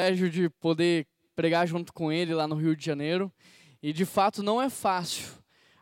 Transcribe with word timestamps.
privilégio 0.00 0.30
de 0.30 0.48
poder 0.48 1.06
pregar 1.36 1.66
junto 1.66 1.92
com 1.92 2.10
ele 2.10 2.32
lá 2.32 2.48
no 2.48 2.54
Rio 2.54 2.74
de 2.74 2.84
Janeiro. 2.84 3.30
E 3.82 3.92
de 3.92 4.06
fato 4.06 4.42
não 4.42 4.60
é 4.60 4.70
fácil. 4.70 5.28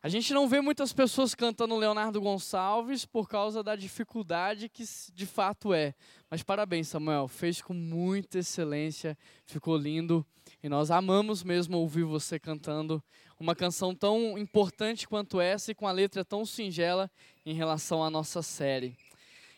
A 0.03 0.09
gente 0.09 0.33
não 0.33 0.49
vê 0.49 0.61
muitas 0.61 0.93
pessoas 0.93 1.35
cantando 1.35 1.77
Leonardo 1.77 2.21
Gonçalves 2.21 3.05
por 3.05 3.29
causa 3.29 3.63
da 3.63 3.77
dificuldade 3.77 4.69
que 4.69 4.85
de 5.13 5.27
fato 5.27 5.73
é. 5.73 5.95
Mas 6.31 6.43
parabéns, 6.43 6.89
Samuel, 6.89 7.29
fez 7.29 7.61
com 7.61 7.75
muita 7.75 8.39
excelência, 8.39 9.17
ficou 9.45 9.77
lindo 9.77 10.27
e 10.63 10.69
nós 10.69 10.91
amamos 10.91 11.43
mesmo 11.43 11.79
ouvir 11.79 12.05
você 12.05 12.39
cantando 12.39 13.03
uma 13.39 13.55
canção 13.55 13.95
tão 13.95 14.39
importante 14.39 15.07
quanto 15.07 15.41
essa 15.41 15.73
e 15.73 15.75
com 15.75 15.87
a 15.87 15.93
letra 15.93 16.25
tão 16.25 16.45
singela 16.45 17.11
em 17.45 17.55
relação 17.55 18.03
à 18.03 18.11
nossa 18.11 18.41
série. 18.43 18.97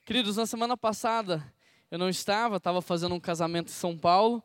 Queridos, 0.05 0.37
na 0.37 0.47
semana 0.47 0.77
passada 0.77 1.45
eu 1.91 1.99
não 1.99 2.09
estava, 2.09 2.59
estava 2.59 2.81
fazendo 2.81 3.15
um 3.15 3.21
casamento 3.21 3.69
em 3.69 3.75
São 3.75 3.97
Paulo. 3.97 4.43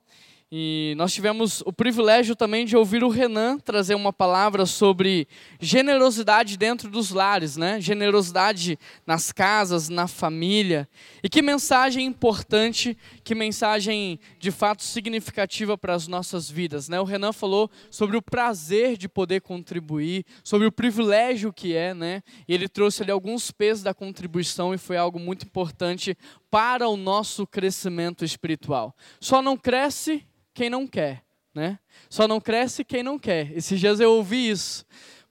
E 0.51 0.93
nós 0.95 1.11
tivemos 1.11 1.61
o 1.65 1.73
privilégio 1.73 2.35
também 2.35 2.65
de 2.65 2.77
ouvir 2.77 3.03
o 3.03 3.09
Renan 3.09 3.57
trazer 3.57 3.95
uma 3.95 4.13
palavra 4.13 4.67
sobre 4.67 5.27
generosidade 5.59 6.55
dentro 6.55 6.89
dos 6.89 7.09
lares, 7.09 7.57
né? 7.57 7.81
Generosidade 7.81 8.77
nas 9.07 9.31
casas, 9.31 9.89
na 9.89 10.07
família. 10.07 10.87
E 11.23 11.27
que 11.27 11.41
mensagem 11.41 12.05
importante, 12.05 12.95
que 13.23 13.33
mensagem 13.33 14.19
de 14.39 14.51
fato 14.51 14.83
significativa 14.83 15.75
para 15.75 15.95
as 15.95 16.07
nossas 16.07 16.49
vidas, 16.49 16.87
né? 16.87 16.99
O 16.99 17.05
Renan 17.05 17.33
falou 17.33 17.69
sobre 17.89 18.15
o 18.15 18.21
prazer 18.21 18.97
de 18.97 19.09
poder 19.09 19.41
contribuir, 19.41 20.25
sobre 20.43 20.67
o 20.67 20.71
privilégio 20.71 21.51
que 21.51 21.75
é, 21.75 21.93
né? 21.93 22.21
E 22.47 22.53
ele 22.53 22.69
trouxe 22.69 23.01
ali 23.01 23.11
alguns 23.11 23.49
pesos 23.49 23.83
da 23.83 23.95
contribuição 23.95 24.75
e 24.75 24.77
foi 24.77 24.95
algo 24.95 25.19
muito 25.19 25.43
importante 25.43 26.15
para 26.55 26.87
o 26.87 26.95
nosso 26.95 27.45
crescimento 27.45 28.23
espiritual. 28.23 28.95
Só 29.19 29.41
não 29.41 29.57
cresce 29.57 30.25
quem 30.53 30.69
não 30.69 30.87
quer, 30.87 31.21
né? 31.53 31.77
Só 32.09 32.29
não 32.29 32.39
cresce 32.39 32.85
quem 32.85 33.03
não 33.03 33.19
quer. 33.19 33.51
Esses 33.51 33.77
dias 33.77 33.99
eu 33.99 34.13
ouvi 34.13 34.51
isso. 34.51 34.85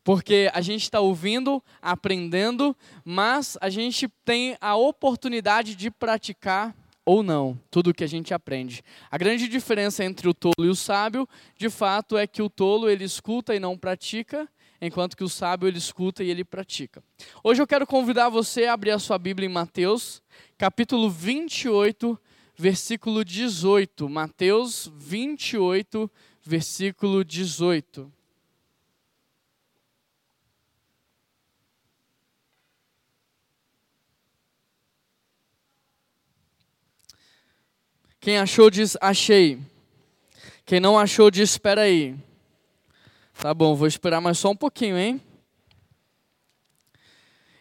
Porque 0.04 0.50
a 0.52 0.60
gente 0.60 0.82
está 0.82 1.00
ouvindo, 1.00 1.64
aprendendo, 1.80 2.76
mas 3.02 3.56
a 3.62 3.70
gente 3.70 4.06
tem 4.22 4.58
a 4.60 4.76
oportunidade 4.76 5.74
de 5.74 5.90
praticar 5.90 6.76
ou 7.06 7.22
não 7.22 7.58
tudo 7.70 7.88
o 7.88 7.94
que 7.94 8.04
a 8.04 8.08
gente 8.08 8.34
aprende. 8.34 8.82
A 9.10 9.16
grande 9.16 9.48
diferença 9.48 10.04
entre 10.04 10.28
o 10.28 10.34
tolo 10.34 10.52
e 10.58 10.68
o 10.68 10.74
sábio, 10.74 11.27
de 11.56 11.70
fato, 11.70 12.18
é 12.18 12.27
que 12.27 12.42
o 12.42 12.50
tolo 12.50 12.86
ele 12.86 13.04
escuta 13.04 13.54
e 13.54 13.58
não 13.58 13.78
pratica, 13.78 14.46
enquanto 14.86 15.16
que 15.16 15.24
o 15.24 15.28
sábio 15.28 15.66
ele 15.66 15.78
escuta 15.78 16.22
e 16.22 16.30
ele 16.30 16.44
pratica. 16.44 17.02
Hoje 17.42 17.62
eu 17.62 17.66
quero 17.66 17.86
convidar 17.86 18.28
você 18.28 18.66
a 18.66 18.74
abrir 18.74 18.90
a 18.90 18.98
sua 18.98 19.18
Bíblia 19.18 19.48
em 19.48 19.52
Mateus, 19.52 20.22
capítulo 20.58 21.08
28, 21.08 22.20
versículo 22.54 23.24
18. 23.24 24.08
Mateus 24.10 24.92
28, 24.94 26.10
versículo 26.42 27.24
18. 27.24 28.12
Quem 38.20 38.38
achou 38.38 38.70
diz 38.70 38.96
achei. 39.00 39.58
Quem 40.66 40.80
não 40.80 40.98
achou 40.98 41.30
diz 41.30 41.50
espera 41.50 41.82
aí. 41.82 42.16
Tá 43.38 43.52
bom, 43.52 43.74
vou 43.74 43.86
esperar 43.86 44.20
mais 44.20 44.38
só 44.38 44.50
um 44.50 44.56
pouquinho, 44.56 44.96
hein? 44.96 45.20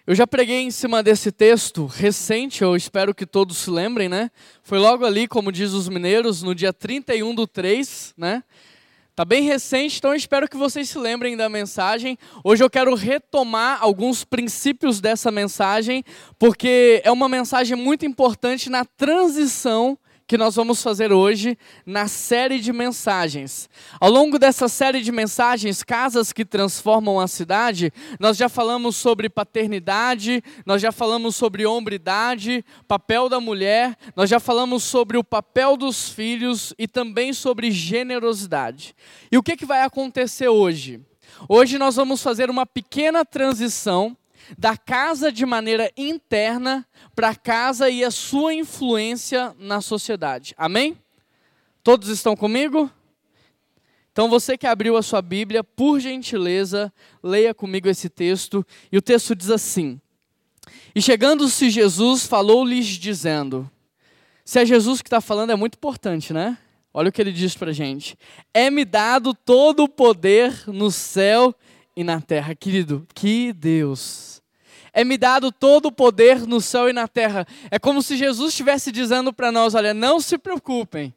Eu 0.06 0.14
já 0.16 0.28
preguei 0.28 0.62
em 0.62 0.72
cima 0.72 1.02
desse 1.02 1.32
texto 1.32 1.86
recente, 1.86 2.62
eu 2.62 2.76
espero 2.76 3.14
que 3.14 3.26
todos 3.26 3.58
se 3.58 3.70
lembrem, 3.70 4.08
né? 4.08 4.30
Foi 4.62 4.78
logo 4.78 5.06
ali, 5.06 5.28
como 5.28 5.52
diz 5.52 5.72
os 5.72 5.90
mineiros, 5.90 6.44
no 6.44 6.54
dia 6.54 6.72
31 6.72 7.34
do 7.34 7.48
3, 7.48 8.14
né? 8.18 8.44
Tá 9.16 9.24
bem 9.24 9.44
recente, 9.44 9.98
então 9.98 10.12
eu 10.12 10.16
espero 10.18 10.48
que 10.48 10.58
vocês 10.58 10.90
se 10.90 10.98
lembrem 10.98 11.38
da 11.38 11.48
mensagem. 11.48 12.18
Hoje 12.44 12.64
eu 12.64 12.70
quero 12.70 12.96
retomar 12.96 13.78
alguns 13.82 14.24
princípios 14.24 15.00
dessa 15.00 15.32
mensagem, 15.32 16.04
porque 16.40 17.02
é 17.04 17.12
uma 17.12 17.30
mensagem 17.30 17.78
muito 17.78 18.06
importante 18.06 18.70
na 18.70 18.86
transição 18.86 19.98
que 20.34 20.38
nós 20.40 20.56
vamos 20.56 20.82
fazer 20.82 21.14
hoje 21.14 21.56
na 21.86 22.08
série 22.08 22.60
de 22.60 22.74
mensagens. 22.74 23.70
Ao 24.00 24.10
longo 24.10 24.40
dessa 24.40 24.68
série 24.68 25.00
de 25.00 25.12
mensagens, 25.12 25.84
Casas 25.84 26.34
que 26.34 26.44
Transformam 26.44 27.20
a 27.20 27.28
Cidade, 27.28 27.94
nós 28.20 28.36
já 28.36 28.50
falamos 28.50 28.96
sobre 28.96 29.30
paternidade, 29.30 30.44
nós 30.66 30.82
já 30.82 30.92
falamos 30.92 31.36
sobre 31.36 31.68
hombridade, 31.68 32.66
papel 32.88 33.30
da 33.30 33.40
mulher, 33.40 33.96
nós 34.16 34.28
já 34.28 34.40
falamos 34.40 34.82
sobre 34.84 35.20
o 35.20 35.24
papel 35.24 35.78
dos 35.78 36.10
filhos 36.10 36.74
e 36.80 36.88
também 36.88 37.32
sobre 37.32 37.70
generosidade. 37.70 38.96
E 39.32 39.38
o 39.38 39.44
que, 39.44 39.56
que 39.56 39.68
vai 39.68 39.84
acontecer 39.84 40.48
hoje? 40.48 41.00
Hoje 41.48 41.78
nós 41.78 41.96
vamos 41.96 42.24
fazer 42.24 42.50
uma 42.50 42.66
pequena 42.66 43.24
transição 43.24 44.18
da 44.58 44.78
casa 44.78 45.32
de 45.32 45.46
maneira 45.46 45.92
interna 45.96 46.88
para 47.16 47.30
a 47.30 47.36
casa 47.36 47.90
e 47.90 48.04
a 48.04 48.12
sua 48.12 48.54
influência 48.54 49.56
na 49.60 49.82
sociedade. 49.82 50.54
Amém? 50.58 50.98
Todos 51.84 52.10
estão 52.10 52.36
comigo? 52.36 52.90
Então 54.12 54.30
você 54.30 54.56
que 54.56 54.68
abriu 54.68 54.96
a 54.96 55.02
sua 55.02 55.22
Bíblia, 55.22 55.64
por 55.64 56.00
gentileza, 56.00 56.94
leia 57.22 57.54
comigo 57.54 57.90
esse 57.90 58.10
texto. 58.10 58.66
E 58.92 58.98
o 58.98 59.02
texto 59.02 59.36
diz 59.36 59.50
assim: 59.50 60.00
E 60.94 61.02
chegando-se 61.02 61.70
Jesus, 61.72 62.28
falou-lhes 62.28 62.86
dizendo: 62.86 63.70
Se 64.46 64.60
é 64.60 64.66
Jesus 64.66 65.02
que 65.02 65.08
está 65.08 65.20
falando, 65.20 65.52
é 65.52 65.56
muito 65.56 65.76
importante, 65.76 66.32
né? 66.32 66.58
Olha 66.94 67.10
o 67.10 67.12
que 67.12 67.20
ele 67.20 67.32
diz 67.32 67.56
para 67.56 67.74
gente: 67.74 68.16
É-me 68.54 68.86
dado 68.86 69.34
todo 69.34 69.84
o 69.84 69.90
poder 69.90 70.54
no 70.68 70.92
céu 70.92 71.56
e 71.96 72.04
na 72.04 72.22
terra. 72.22 72.56
Querido, 72.56 73.08
que 73.14 73.54
Deus! 73.54 74.34
é-me 74.94 75.18
dado 75.18 75.52
todo 75.52 75.88
o 75.88 75.92
poder 75.92 76.46
no 76.46 76.62
céu 76.62 76.88
e 76.88 76.94
na 76.94 77.08
terra. 77.08 77.48
É 77.72 77.80
como 77.80 78.02
se 78.02 78.16
Jesus 78.16 78.52
estivesse 78.52 78.92
dizendo 78.92 79.34
para 79.34 79.52
nós: 79.52 79.74
olha, 79.74 79.94
não 79.94 80.22
se 80.22 80.38
preocupem, 80.38 81.14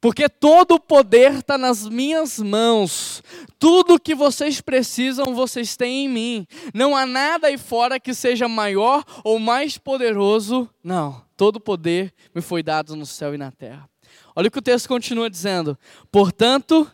porque 0.00 0.28
todo 0.28 0.72
o 0.72 0.80
poder 0.80 1.34
está 1.38 1.56
nas 1.56 1.88
minhas 1.88 2.38
mãos. 2.40 3.22
Tudo 3.58 4.00
que 4.00 4.14
vocês 4.14 4.60
precisam, 4.60 5.34
vocês 5.34 5.76
têm 5.76 6.06
em 6.06 6.08
mim. 6.08 6.46
Não 6.74 6.96
há 6.96 7.06
nada 7.06 7.46
aí 7.46 7.56
fora 7.56 8.00
que 8.00 8.12
seja 8.12 8.48
maior 8.48 9.04
ou 9.22 9.38
mais 9.38 9.78
poderoso. 9.78 10.68
Não, 10.82 11.22
todo 11.36 11.56
o 11.56 11.60
poder 11.60 12.12
me 12.34 12.42
foi 12.42 12.62
dado 12.62 12.96
no 12.96 13.06
céu 13.06 13.32
e 13.34 13.38
na 13.38 13.52
terra. 13.52 13.88
Olha 14.34 14.48
o 14.48 14.50
que 14.50 14.58
o 14.58 14.62
texto 14.62 14.88
continua 14.88 15.30
dizendo: 15.30 15.78
portanto, 16.10 16.90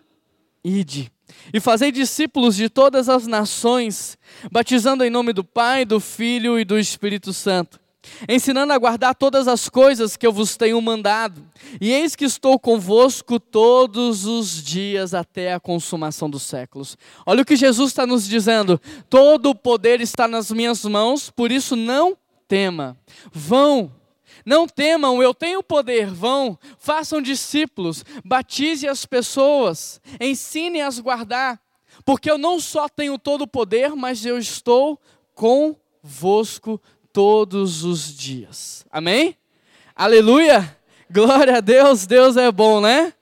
ide 0.63 1.11
e 1.53 1.61
fazei 1.61 1.91
discípulos 1.91 2.57
de 2.57 2.69
todas 2.69 3.09
as 3.09 3.27
nações, 3.27 4.19
batizando 4.51 5.05
em 5.05 5.11
nome 5.11 5.33
do 5.33 5.45
Pai, 5.45 5.85
do 5.85 6.01
Filho 6.01 6.59
e 6.59 6.65
do 6.65 6.79
Espírito 6.79 7.33
Santo, 7.33 7.81
ensinando 8.29 8.73
a 8.73 8.79
guardar 8.79 9.15
todas 9.15 9.49
as 9.49 9.69
coisas 9.69 10.17
que 10.17 10.27
eu 10.27 10.33
vos 10.33 10.57
tenho 10.57 10.81
mandado. 10.81 11.43
E 11.81 11.93
eis 11.93 12.17
que 12.17 12.25
estou 12.25 12.59
convosco 12.59 13.39
todos 13.39 14.25
os 14.25 14.63
dias 14.63 15.15
até 15.15 15.53
a 15.53 15.61
consumação 15.61 16.29
dos 16.29 16.43
séculos. 16.43 16.97
Olha 17.27 17.43
o 17.43 17.45
que 17.45 17.57
Jesus 17.57 17.91
está 17.91 18.07
nos 18.07 18.27
dizendo: 18.27 18.81
todo 19.11 19.51
o 19.51 19.55
poder 19.55 20.01
está 20.01 20.27
nas 20.27 20.51
minhas 20.51 20.85
mãos, 20.85 21.31
por 21.31 21.53
isso 21.53 21.77
não 21.77 22.17
tema. 22.47 22.97
Vão 23.33 23.93
não 24.49 24.67
temam, 24.67 25.23
eu 25.23 25.35
tenho 25.35 25.63
poder. 25.63 26.07
Vão, 26.07 26.59
façam 26.79 27.21
discípulos, 27.21 28.03
batize 28.25 28.89
as 28.89 29.05
pessoas, 29.05 30.01
ensine-as 30.19 30.99
a 30.99 31.03
guardar, 31.03 31.61
porque 32.03 32.31
eu 32.31 32.39
não 32.39 32.59
só 32.59 32.89
tenho 32.89 33.19
todo 33.19 33.43
o 33.43 33.47
poder, 33.47 33.95
mas 33.95 34.25
eu 34.25 34.39
estou 34.39 34.99
convosco 35.35 36.81
todos 37.13 37.85
os 37.85 38.17
dias. 38.17 38.87
Amém? 38.91 39.37
Aleluia! 39.95 40.77
Glória 41.11 41.59
a 41.59 41.61
Deus, 41.61 42.07
Deus 42.07 42.37
é 42.37 42.51
bom, 42.51 42.81
né? 42.81 43.13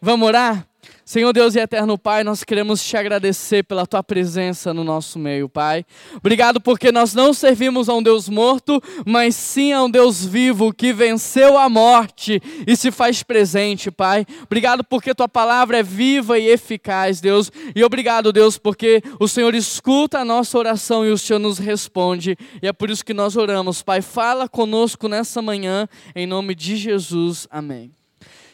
Vamos 0.00 0.26
orar? 0.26 0.66
Senhor 1.12 1.30
Deus 1.34 1.54
e 1.54 1.58
eterno 1.58 1.98
Pai, 1.98 2.24
nós 2.24 2.42
queremos 2.42 2.82
te 2.82 2.96
agradecer 2.96 3.64
pela 3.64 3.86
tua 3.86 4.02
presença 4.02 4.72
no 4.72 4.82
nosso 4.82 5.18
meio, 5.18 5.46
Pai. 5.46 5.84
Obrigado 6.16 6.58
porque 6.58 6.90
nós 6.90 7.12
não 7.12 7.34
servimos 7.34 7.90
a 7.90 7.92
um 7.92 8.02
Deus 8.02 8.30
morto, 8.30 8.82
mas 9.04 9.36
sim 9.36 9.74
a 9.74 9.82
um 9.82 9.90
Deus 9.90 10.24
vivo 10.24 10.72
que 10.72 10.90
venceu 10.90 11.58
a 11.58 11.68
morte 11.68 12.40
e 12.66 12.74
se 12.74 12.90
faz 12.90 13.22
presente, 13.22 13.90
Pai. 13.90 14.24
Obrigado 14.44 14.82
porque 14.82 15.14
tua 15.14 15.28
palavra 15.28 15.80
é 15.80 15.82
viva 15.82 16.38
e 16.38 16.48
eficaz, 16.48 17.20
Deus. 17.20 17.52
E 17.76 17.84
obrigado, 17.84 18.32
Deus, 18.32 18.56
porque 18.56 19.02
o 19.20 19.28
Senhor 19.28 19.54
escuta 19.54 20.20
a 20.20 20.24
nossa 20.24 20.56
oração 20.56 21.04
e 21.04 21.10
o 21.10 21.18
Senhor 21.18 21.38
nos 21.38 21.58
responde. 21.58 22.38
E 22.62 22.66
é 22.66 22.72
por 22.72 22.88
isso 22.88 23.04
que 23.04 23.12
nós 23.12 23.36
oramos, 23.36 23.82
Pai. 23.82 24.00
Fala 24.00 24.48
conosco 24.48 25.08
nessa 25.08 25.42
manhã, 25.42 25.86
em 26.16 26.26
nome 26.26 26.54
de 26.54 26.74
Jesus. 26.74 27.46
Amém. 27.50 27.92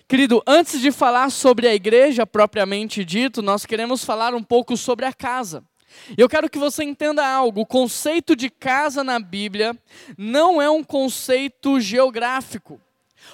Querido, 0.09 0.43
antes 0.47 0.81
de 0.81 0.91
falar 0.91 1.31
sobre 1.31 1.69
a 1.69 1.75
igreja 1.75 2.27
propriamente 2.27 3.05
dito, 3.05 3.43
nós 3.43 3.67
queremos 3.67 4.03
falar 4.03 4.35
um 4.35 4.43
pouco 4.43 4.75
sobre 4.75 5.05
a 5.05 5.13
casa. 5.13 5.63
Eu 6.17 6.31
quero 6.31 6.49
que 6.49 6.57
você 6.57 6.83
entenda 6.83 7.27
algo: 7.27 7.61
o 7.61 7.67
conceito 7.67 8.35
de 8.35 8.49
casa 8.49 9.05
na 9.05 9.21
Bíblia 9.21 9.79
não 10.17 10.63
é 10.63 10.71
um 10.71 10.83
conceito 10.83 11.79
geográfico. 11.79 12.81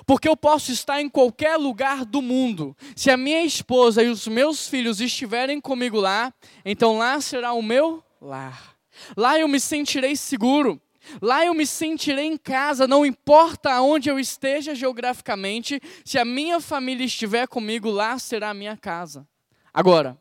Porque 0.05 0.29
eu 0.29 0.37
posso 0.37 0.73
estar 0.73 1.01
em 1.01 1.09
qualquer 1.09 1.57
lugar 1.57 2.05
do 2.05 2.21
mundo. 2.21 2.77
Se 2.97 3.09
a 3.09 3.17
minha 3.17 3.45
esposa 3.45 4.03
e 4.03 4.09
os 4.09 4.27
meus 4.27 4.67
filhos 4.67 5.01
estiverem 5.01 5.61
comigo 5.61 6.01
lá, 6.01 6.35
então 6.65 6.99
lá 6.99 7.21
será 7.21 7.53
o 7.53 7.63
meu 7.63 8.03
lar. 8.21 8.75
Lá 9.17 9.39
eu 9.39 9.47
me 9.47 9.61
sentirei 9.61 10.17
seguro. 10.17 10.81
Lá 11.21 11.45
eu 11.45 11.55
me 11.55 11.67
sentirei 11.67 12.27
em 12.27 12.37
casa, 12.37 12.87
não 12.87 13.05
importa 13.05 13.73
aonde 13.73 14.09
eu 14.09 14.19
esteja 14.19 14.75
geograficamente, 14.75 15.81
se 16.05 16.19
a 16.19 16.25
minha 16.25 16.61
família 16.61 17.05
estiver 17.05 17.47
comigo, 17.47 17.91
lá 17.91 18.19
será 18.19 18.51
a 18.51 18.55
minha 18.55 18.77
casa. 18.77 19.27
Agora, 19.73 20.19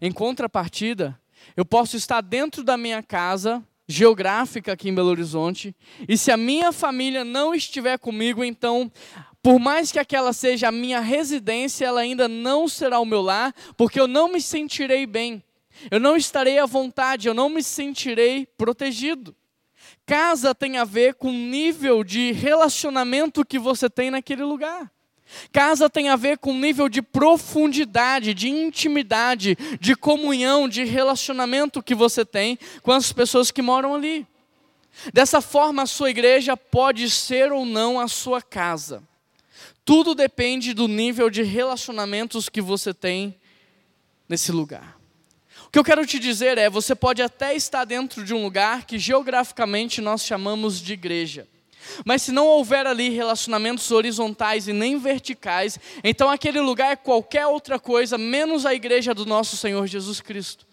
em 0.00 0.10
contrapartida, 0.10 1.18
eu 1.56 1.64
posso 1.64 1.96
estar 1.96 2.20
dentro 2.20 2.64
da 2.64 2.76
minha 2.76 3.02
casa, 3.02 3.62
geográfica 3.86 4.72
aqui 4.72 4.88
em 4.88 4.94
Belo 4.94 5.10
Horizonte, 5.10 5.74
e 6.08 6.16
se 6.16 6.30
a 6.30 6.36
minha 6.36 6.72
família 6.72 7.24
não 7.24 7.54
estiver 7.54 7.98
comigo, 7.98 8.42
então, 8.42 8.90
por 9.42 9.58
mais 9.58 9.92
que 9.92 9.98
aquela 9.98 10.32
seja 10.32 10.68
a 10.68 10.72
minha 10.72 11.00
residência, 11.00 11.84
ela 11.84 12.00
ainda 12.00 12.26
não 12.26 12.66
será 12.66 12.98
o 12.98 13.04
meu 13.04 13.20
lar, 13.20 13.54
porque 13.76 14.00
eu 14.00 14.08
não 14.08 14.32
me 14.32 14.40
sentirei 14.40 15.06
bem, 15.06 15.44
eu 15.90 16.00
não 16.00 16.16
estarei 16.16 16.58
à 16.58 16.66
vontade, 16.66 17.28
eu 17.28 17.34
não 17.34 17.48
me 17.48 17.62
sentirei 17.62 18.46
protegido. 18.46 19.36
Casa 20.06 20.54
tem 20.54 20.76
a 20.76 20.84
ver 20.84 21.14
com 21.14 21.28
o 21.28 21.32
nível 21.32 22.04
de 22.04 22.32
relacionamento 22.32 23.44
que 23.44 23.58
você 23.58 23.88
tem 23.88 24.10
naquele 24.10 24.42
lugar. 24.42 24.90
Casa 25.52 25.88
tem 25.88 26.08
a 26.08 26.16
ver 26.16 26.38
com 26.38 26.50
o 26.50 26.58
nível 26.58 26.88
de 26.88 27.00
profundidade, 27.00 28.34
de 28.34 28.48
intimidade, 28.48 29.56
de 29.80 29.96
comunhão, 29.96 30.68
de 30.68 30.84
relacionamento 30.84 31.82
que 31.82 31.94
você 31.94 32.24
tem 32.24 32.58
com 32.82 32.92
as 32.92 33.12
pessoas 33.12 33.50
que 33.50 33.62
moram 33.62 33.94
ali. 33.94 34.26
Dessa 35.12 35.40
forma, 35.40 35.82
a 35.82 35.86
sua 35.86 36.10
igreja 36.10 36.56
pode 36.56 37.08
ser 37.10 37.52
ou 37.52 37.64
não 37.64 37.98
a 37.98 38.06
sua 38.06 38.40
casa. 38.40 39.02
Tudo 39.84 40.14
depende 40.14 40.72
do 40.72 40.86
nível 40.86 41.28
de 41.28 41.42
relacionamentos 41.42 42.48
que 42.48 42.60
você 42.60 42.94
tem 42.94 43.38
nesse 44.28 44.52
lugar. 44.52 44.98
Que 45.74 45.78
eu 45.80 45.82
quero 45.82 46.06
te 46.06 46.20
dizer 46.20 46.56
é: 46.56 46.70
você 46.70 46.94
pode 46.94 47.20
até 47.20 47.52
estar 47.52 47.84
dentro 47.84 48.22
de 48.22 48.32
um 48.32 48.44
lugar 48.44 48.84
que 48.84 48.96
geograficamente 48.96 50.00
nós 50.00 50.24
chamamos 50.24 50.80
de 50.80 50.92
igreja. 50.92 51.48
Mas 52.04 52.22
se 52.22 52.30
não 52.30 52.46
houver 52.46 52.86
ali 52.86 53.08
relacionamentos 53.08 53.90
horizontais 53.90 54.68
e 54.68 54.72
nem 54.72 54.96
verticais, 55.00 55.76
então 56.04 56.30
aquele 56.30 56.60
lugar 56.60 56.92
é 56.92 56.96
qualquer 56.96 57.48
outra 57.48 57.76
coisa, 57.76 58.16
menos 58.16 58.64
a 58.64 58.72
igreja 58.72 59.12
do 59.12 59.26
nosso 59.26 59.56
Senhor 59.56 59.84
Jesus 59.88 60.20
Cristo. 60.20 60.64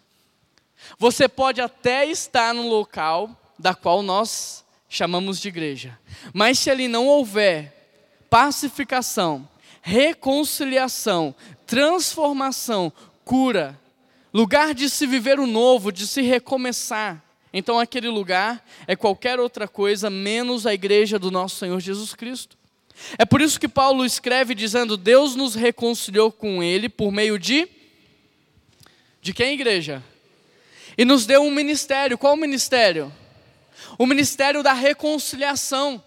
Você 1.00 1.27
pode 1.27 1.59
até 1.62 2.06
estar 2.06 2.53
no 2.53 2.69
local 2.69 3.36
da 3.57 3.74
qual 3.74 4.03
nós 4.03 4.63
chamamos 4.88 5.39
de 5.39 5.48
igreja, 5.48 5.98
mas 6.31 6.59
se 6.59 6.69
ali 6.69 6.88
não 6.88 7.07
houver 7.07 7.74
pacificação, 8.30 9.50
reconciliação, 9.81 11.33
transformação, 11.65 12.94
cura, 13.25 13.81
lugar 14.33 14.74
de 14.74 14.89
se 14.89 15.06
viver 15.06 15.39
o 15.39 15.48
novo, 15.48 15.92
de 15.92 16.07
se 16.07 16.22
recomeçar, 16.22 17.24
então 17.54 17.80
aquele 17.80 18.07
lugar 18.07 18.66
é 18.88 18.95
qualquer 18.95 19.39
outra 19.39 19.68
coisa 19.68 20.10
menos 20.10 20.66
a 20.66 20.74
igreja 20.74 21.19
do 21.19 21.30
nosso 21.30 21.57
Senhor 21.57 21.80
Jesus 21.80 22.13
Cristo. 22.13 22.57
É 23.18 23.25
por 23.25 23.42
isso 23.42 23.60
que 23.60 23.68
Paulo 23.68 24.06
escreve 24.06 24.56
dizendo: 24.56 24.95
Deus 24.95 25.36
nos 25.36 25.56
reconciliou 25.56 26.31
com 26.31 26.63
Ele 26.63 26.88
por 26.88 27.12
meio 27.12 27.38
de. 27.38 27.68
De 29.22 29.33
quem, 29.33 29.54
igreja? 29.54 30.04
E 30.98 31.04
nos 31.04 31.25
deu 31.25 31.42
um 31.42 31.51
ministério. 31.51 32.18
Qual 32.18 32.34
o 32.34 32.38
ministério? 32.38 33.12
O 33.98 34.06
ministério 34.06 34.63
da 34.63 34.74
reconciliação. 34.74 36.01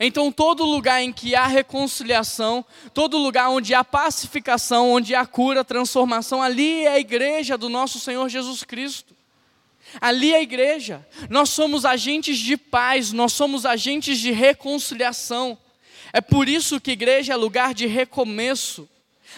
Então, 0.00 0.32
todo 0.32 0.64
lugar 0.64 1.02
em 1.02 1.12
que 1.12 1.34
há 1.34 1.46
reconciliação, 1.46 2.64
todo 2.92 3.18
lugar 3.18 3.50
onde 3.50 3.74
há 3.74 3.84
pacificação, 3.84 4.90
onde 4.90 5.14
há 5.14 5.24
cura, 5.24 5.64
transformação, 5.64 6.42
ali 6.42 6.84
é 6.84 6.92
a 6.92 6.98
igreja 6.98 7.56
do 7.56 7.68
nosso 7.68 7.98
Senhor 7.98 8.28
Jesus 8.28 8.64
Cristo. 8.64 9.14
Ali 10.00 10.32
é 10.32 10.36
a 10.36 10.42
igreja. 10.42 11.06
Nós 11.30 11.50
somos 11.50 11.84
agentes 11.84 12.38
de 12.38 12.56
paz, 12.56 13.12
nós 13.12 13.32
somos 13.32 13.64
agentes 13.64 14.18
de 14.18 14.32
reconciliação. 14.32 15.56
É 16.12 16.20
por 16.20 16.48
isso 16.48 16.80
que 16.80 16.92
igreja 16.92 17.32
é 17.32 17.36
lugar 17.36 17.74
de 17.74 17.86
recomeço. 17.86 18.88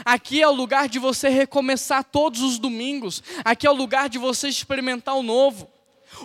Aqui 0.05 0.41
é 0.41 0.49
o 0.49 0.53
lugar 0.53 0.89
de 0.89 0.99
você 0.99 1.29
recomeçar 1.29 2.05
todos 2.05 2.41
os 2.41 2.59
domingos. 2.59 3.23
Aqui 3.45 3.67
é 3.67 3.71
o 3.71 3.75
lugar 3.75 4.09
de 4.09 4.19
você 4.19 4.49
experimentar 4.49 5.17
o 5.17 5.23
novo. 5.23 5.69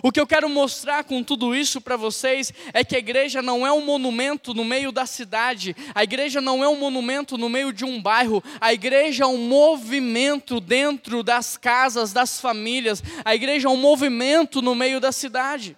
O 0.02 0.10
que 0.10 0.20
eu 0.20 0.26
quero 0.26 0.48
mostrar 0.48 1.04
com 1.04 1.22
tudo 1.22 1.54
isso 1.54 1.80
para 1.80 1.96
vocês 1.96 2.52
é 2.72 2.84
que 2.84 2.96
a 2.96 2.98
igreja 2.98 3.40
não 3.40 3.66
é 3.66 3.72
um 3.72 3.84
monumento 3.84 4.52
no 4.54 4.64
meio 4.64 4.90
da 4.90 5.06
cidade, 5.06 5.76
a 5.94 6.02
igreja 6.02 6.40
não 6.40 6.64
é 6.64 6.68
um 6.68 6.76
monumento 6.76 7.38
no 7.38 7.48
meio 7.48 7.72
de 7.72 7.84
um 7.84 8.00
bairro, 8.00 8.42
a 8.60 8.72
igreja 8.72 9.24
é 9.24 9.26
um 9.26 9.38
movimento 9.38 10.60
dentro 10.60 11.22
das 11.22 11.56
casas, 11.56 12.12
das 12.12 12.40
famílias, 12.40 13.02
a 13.24 13.34
igreja 13.34 13.68
é 13.68 13.70
um 13.70 13.76
movimento 13.76 14.60
no 14.60 14.74
meio 14.74 15.00
da 15.00 15.12
cidade. 15.12 15.76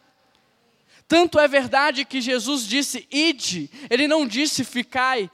Tanto 1.09 1.39
é 1.39 1.47
verdade 1.47 2.05
que 2.05 2.21
Jesus 2.21 2.67
disse: 2.67 3.07
ide, 3.11 3.71
ele 3.89 4.09
não 4.09 4.27
disse 4.27 4.65
ficai, 4.65 5.31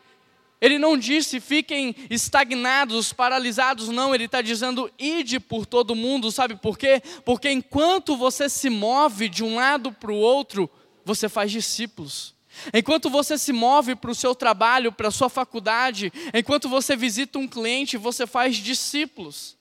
ele 0.63 0.79
não 0.79 0.97
disse 0.97 1.41
fiquem 1.41 1.93
estagnados, 2.09 3.13
paralisados, 3.13 3.89
não. 3.89 4.15
Ele 4.15 4.27
está 4.27 4.41
dizendo 4.41 4.89
ide 4.97 5.41
por 5.41 5.67
todo 5.67 5.97
mundo, 5.97 6.31
sabe 6.31 6.55
por 6.55 6.79
quê? 6.79 7.03
Porque 7.25 7.51
enquanto 7.51 8.17
você 8.17 8.49
se 8.49 8.71
move 8.71 9.29
de 9.29 9.43
um 9.43 9.57
lado 9.57 9.91
para 9.91 10.13
o 10.13 10.17
outro, 10.17 10.71
você 11.05 11.29
faz 11.29 11.51
discípulos. 11.51 12.33
Enquanto 12.73 13.11
você 13.11 13.37
se 13.37 13.53
move 13.53 13.97
para 13.97 14.13
o 14.13 14.15
seu 14.15 14.37
trabalho, 14.37 14.93
para 14.93 15.09
a 15.09 15.11
sua 15.11 15.29
faculdade, 15.29 16.13
enquanto 16.33 16.69
você 16.69 16.95
visita 16.95 17.41
um 17.41 17.49
cliente, 17.49 17.97
você 17.97 18.25
faz 18.25 18.55
discípulos. 18.57 19.57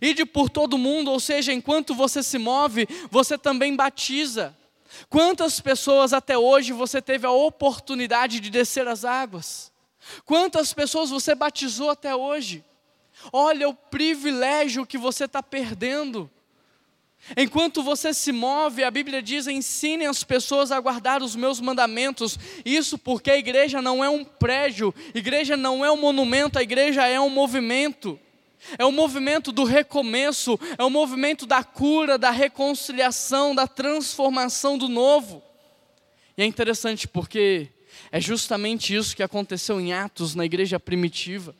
Ide 0.00 0.24
por 0.24 0.50
todo 0.50 0.76
mundo, 0.76 1.12
ou 1.12 1.20
seja, 1.20 1.52
enquanto 1.52 1.94
você 1.94 2.20
se 2.20 2.38
move, 2.38 2.88
você 3.12 3.38
também 3.38 3.76
batiza. 3.76 4.56
Quantas 5.08 5.60
pessoas 5.60 6.12
até 6.12 6.36
hoje 6.36 6.72
você 6.72 7.00
teve 7.00 7.28
a 7.28 7.30
oportunidade 7.30 8.40
de 8.40 8.50
descer 8.50 8.88
as 8.88 9.04
águas? 9.04 9.71
Quantas 10.24 10.72
pessoas 10.72 11.10
você 11.10 11.34
batizou 11.34 11.90
até 11.90 12.14
hoje? 12.14 12.64
Olha 13.32 13.68
o 13.68 13.74
privilégio 13.74 14.86
que 14.86 14.98
você 14.98 15.24
está 15.24 15.42
perdendo. 15.42 16.30
Enquanto 17.36 17.82
você 17.82 18.12
se 18.12 18.32
move, 18.32 18.82
a 18.82 18.90
Bíblia 18.90 19.22
diz: 19.22 19.46
ensine 19.46 20.06
as 20.06 20.24
pessoas 20.24 20.72
a 20.72 20.80
guardar 20.80 21.22
os 21.22 21.36
meus 21.36 21.60
mandamentos. 21.60 22.38
Isso 22.64 22.98
porque 22.98 23.30
a 23.30 23.38
igreja 23.38 23.80
não 23.80 24.02
é 24.02 24.10
um 24.10 24.24
prédio, 24.24 24.92
igreja 25.14 25.56
não 25.56 25.84
é 25.84 25.90
um 25.90 25.96
monumento, 25.96 26.58
a 26.58 26.62
igreja 26.62 27.06
é 27.06 27.20
um 27.20 27.30
movimento. 27.30 28.18
É 28.78 28.84
o 28.84 28.92
movimento 28.92 29.50
do 29.50 29.64
recomeço, 29.64 30.58
é 30.78 30.84
o 30.84 30.90
movimento 30.90 31.46
da 31.46 31.64
cura, 31.64 32.16
da 32.16 32.30
reconciliação, 32.30 33.56
da 33.56 33.66
transformação 33.66 34.78
do 34.78 34.88
novo. 34.88 35.42
E 36.38 36.42
é 36.42 36.46
interessante 36.46 37.08
porque 37.08 37.71
é 38.10 38.20
justamente 38.20 38.94
isso 38.94 39.16
que 39.16 39.22
aconteceu 39.22 39.80
em 39.80 39.92
Atos, 39.92 40.34
na 40.34 40.44
igreja 40.44 40.78
primitiva. 40.78 41.54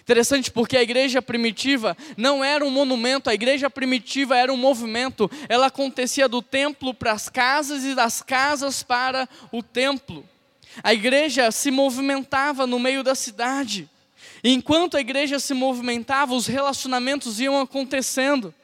Interessante 0.00 0.50
porque 0.50 0.76
a 0.76 0.82
igreja 0.82 1.20
primitiva 1.20 1.96
não 2.16 2.42
era 2.42 2.64
um 2.64 2.70
monumento, 2.70 3.28
a 3.28 3.34
igreja 3.34 3.68
primitiva 3.68 4.36
era 4.36 4.52
um 4.52 4.56
movimento. 4.56 5.30
Ela 5.48 5.66
acontecia 5.66 6.28
do 6.28 6.42
templo 6.42 6.94
para 6.94 7.12
as 7.12 7.28
casas 7.28 7.84
e 7.84 7.94
das 7.94 8.22
casas 8.22 8.82
para 8.82 9.28
o 9.52 9.62
templo. 9.62 10.26
A 10.82 10.94
igreja 10.94 11.50
se 11.50 11.70
movimentava 11.70 12.66
no 12.66 12.78
meio 12.78 13.02
da 13.02 13.14
cidade. 13.14 13.88
E 14.42 14.52
enquanto 14.52 14.96
a 14.96 15.00
igreja 15.00 15.38
se 15.38 15.52
movimentava, 15.52 16.34
os 16.34 16.46
relacionamentos 16.46 17.40
iam 17.40 17.60
acontecendo. 17.60 18.54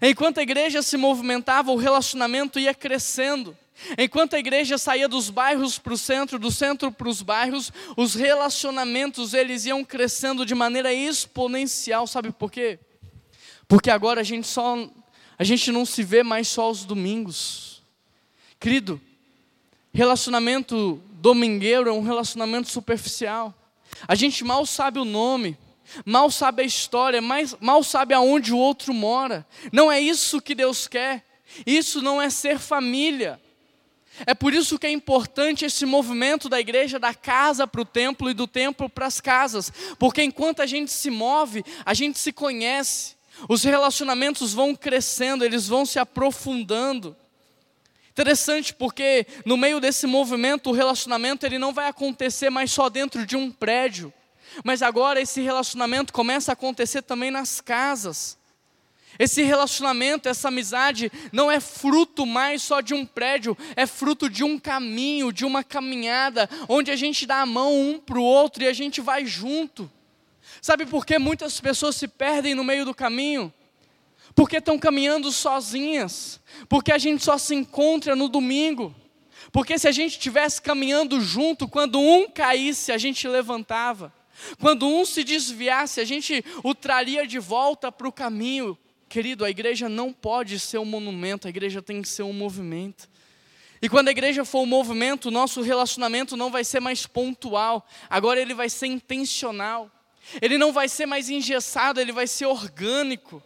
Enquanto 0.00 0.38
a 0.38 0.42
igreja 0.42 0.82
se 0.82 0.96
movimentava, 0.96 1.70
o 1.70 1.76
relacionamento 1.76 2.58
ia 2.58 2.74
crescendo. 2.74 3.56
Enquanto 3.98 4.34
a 4.34 4.38
igreja 4.38 4.78
saía 4.78 5.08
dos 5.08 5.30
bairros 5.30 5.78
para 5.78 5.92
o 5.92 5.98
centro, 5.98 6.38
do 6.38 6.50
centro 6.50 6.92
para 6.92 7.08
os 7.08 7.22
bairros, 7.22 7.72
os 7.96 8.14
relacionamentos 8.14 9.34
eles 9.34 9.66
iam 9.66 9.84
crescendo 9.84 10.46
de 10.46 10.54
maneira 10.54 10.92
exponencial, 10.92 12.06
sabe 12.06 12.30
por 12.30 12.50
quê? 12.50 12.78
Porque 13.66 13.90
agora 13.90 14.20
a 14.20 14.24
gente 14.24 14.46
só 14.46 14.76
a 15.38 15.44
gente 15.44 15.72
não 15.72 15.84
se 15.84 16.02
vê 16.04 16.22
mais 16.22 16.46
só 16.46 16.62
aos 16.62 16.84
domingos. 16.84 17.82
Querido, 18.60 19.00
relacionamento 19.92 21.02
domingueiro 21.14 21.88
é 21.88 21.92
um 21.92 22.02
relacionamento 22.02 22.70
superficial. 22.70 23.52
A 24.06 24.14
gente 24.14 24.44
mal 24.44 24.64
sabe 24.64 24.98
o 24.98 25.04
nome, 25.04 25.58
mal 26.04 26.30
sabe 26.30 26.62
a 26.62 26.64
história, 26.64 27.20
mais, 27.20 27.56
mal 27.60 27.82
sabe 27.82 28.14
aonde 28.14 28.52
o 28.52 28.58
outro 28.58 28.94
mora. 28.94 29.46
Não 29.72 29.90
é 29.90 30.00
isso 30.00 30.40
que 30.40 30.54
Deus 30.54 30.86
quer. 30.86 31.24
Isso 31.66 32.00
não 32.00 32.20
é 32.20 32.30
ser 32.30 32.58
família. 32.58 33.40
É 34.26 34.34
por 34.34 34.52
isso 34.52 34.78
que 34.78 34.86
é 34.86 34.90
importante 34.90 35.64
esse 35.64 35.86
movimento 35.86 36.48
da 36.48 36.60
igreja 36.60 36.98
da 36.98 37.14
casa 37.14 37.66
para 37.66 37.80
o 37.80 37.84
templo 37.84 38.30
e 38.30 38.34
do 38.34 38.46
templo 38.46 38.88
para 38.88 39.06
as 39.06 39.20
casas, 39.20 39.72
porque 39.98 40.22
enquanto 40.22 40.60
a 40.60 40.66
gente 40.66 40.92
se 40.92 41.10
move, 41.10 41.64
a 41.84 41.94
gente 41.94 42.18
se 42.18 42.32
conhece, 42.32 43.16
os 43.48 43.64
relacionamentos 43.64 44.52
vão 44.52 44.74
crescendo, 44.74 45.44
eles 45.44 45.66
vão 45.66 45.86
se 45.86 45.98
aprofundando. 45.98 47.16
Interessante 48.10 48.74
porque 48.74 49.26
no 49.46 49.56
meio 49.56 49.80
desse 49.80 50.06
movimento 50.06 50.68
o 50.68 50.74
relacionamento 50.74 51.46
ele 51.46 51.58
não 51.58 51.72
vai 51.72 51.88
acontecer 51.88 52.50
mais 52.50 52.70
só 52.70 52.90
dentro 52.90 53.24
de 53.24 53.36
um 53.36 53.50
prédio, 53.50 54.12
mas 54.62 54.82
agora 54.82 55.20
esse 55.20 55.40
relacionamento 55.40 56.12
começa 56.12 56.52
a 56.52 56.54
acontecer 56.54 57.00
também 57.00 57.30
nas 57.30 57.62
casas. 57.62 58.36
Esse 59.22 59.44
relacionamento, 59.44 60.28
essa 60.28 60.48
amizade 60.48 61.08
não 61.30 61.48
é 61.48 61.60
fruto 61.60 62.26
mais 62.26 62.60
só 62.60 62.80
de 62.80 62.92
um 62.92 63.06
prédio, 63.06 63.56
é 63.76 63.86
fruto 63.86 64.28
de 64.28 64.42
um 64.42 64.58
caminho, 64.58 65.32
de 65.32 65.44
uma 65.44 65.62
caminhada, 65.62 66.50
onde 66.68 66.90
a 66.90 66.96
gente 66.96 67.24
dá 67.24 67.40
a 67.40 67.46
mão 67.46 67.72
um 67.72 68.00
para 68.00 68.18
o 68.18 68.24
outro 68.24 68.64
e 68.64 68.66
a 68.66 68.72
gente 68.72 69.00
vai 69.00 69.24
junto. 69.24 69.88
Sabe 70.60 70.86
por 70.86 71.06
que 71.06 71.20
muitas 71.20 71.60
pessoas 71.60 71.94
se 71.94 72.08
perdem 72.08 72.56
no 72.56 72.64
meio 72.64 72.84
do 72.84 72.92
caminho? 72.92 73.54
Porque 74.34 74.56
estão 74.56 74.76
caminhando 74.76 75.30
sozinhas, 75.30 76.40
porque 76.68 76.90
a 76.90 76.98
gente 76.98 77.22
só 77.22 77.38
se 77.38 77.54
encontra 77.54 78.16
no 78.16 78.28
domingo. 78.28 78.92
Porque 79.52 79.78
se 79.78 79.86
a 79.86 79.92
gente 79.92 80.14
estivesse 80.14 80.60
caminhando 80.60 81.20
junto, 81.20 81.68
quando 81.68 82.00
um 82.00 82.28
caísse, 82.28 82.90
a 82.90 82.98
gente 82.98 83.28
levantava. 83.28 84.12
Quando 84.58 84.84
um 84.84 85.04
se 85.04 85.22
desviasse, 85.22 86.00
a 86.00 86.04
gente 86.04 86.44
o 86.64 86.74
traria 86.74 87.24
de 87.24 87.38
volta 87.38 87.92
para 87.92 88.08
o 88.08 88.12
caminho. 88.12 88.76
Querido, 89.12 89.44
a 89.44 89.50
igreja 89.50 89.90
não 89.90 90.10
pode 90.10 90.58
ser 90.58 90.78
um 90.78 90.86
monumento, 90.86 91.46
a 91.46 91.50
igreja 91.50 91.82
tem 91.82 92.00
que 92.00 92.08
ser 92.08 92.22
um 92.22 92.32
movimento. 92.32 93.10
E 93.82 93.86
quando 93.86 94.08
a 94.08 94.10
igreja 94.10 94.42
for 94.42 94.62
um 94.62 94.66
movimento, 94.66 95.26
o 95.26 95.30
nosso 95.30 95.60
relacionamento 95.60 96.34
não 96.34 96.50
vai 96.50 96.64
ser 96.64 96.80
mais 96.80 97.06
pontual, 97.06 97.86
agora 98.08 98.40
ele 98.40 98.54
vai 98.54 98.70
ser 98.70 98.86
intencional. 98.86 99.90
Ele 100.40 100.56
não 100.56 100.72
vai 100.72 100.88
ser 100.88 101.04
mais 101.04 101.28
engessado, 101.28 102.00
ele 102.00 102.10
vai 102.10 102.26
ser 102.26 102.46
orgânico. 102.46 103.42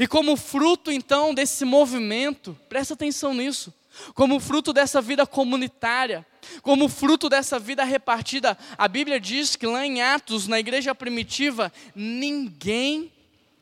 E 0.00 0.06
como 0.06 0.34
fruto 0.34 0.90
então 0.90 1.34
desse 1.34 1.62
movimento, 1.66 2.58
presta 2.66 2.94
atenção 2.94 3.34
nisso, 3.34 3.70
como 4.14 4.40
fruto 4.40 4.72
dessa 4.72 5.02
vida 5.02 5.26
comunitária, 5.26 6.24
como 6.62 6.88
fruto 6.88 7.28
dessa 7.28 7.58
vida 7.58 7.84
repartida, 7.84 8.56
a 8.78 8.88
Bíblia 8.88 9.20
diz 9.20 9.56
que 9.56 9.66
lá 9.66 9.84
em 9.84 10.00
Atos, 10.00 10.48
na 10.48 10.58
igreja 10.58 10.94
primitiva, 10.94 11.70
ninguém 11.94 13.12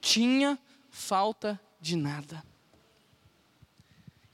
tinha 0.01 0.57
falta 1.01 1.59
de 1.81 1.97
nada. 1.97 2.45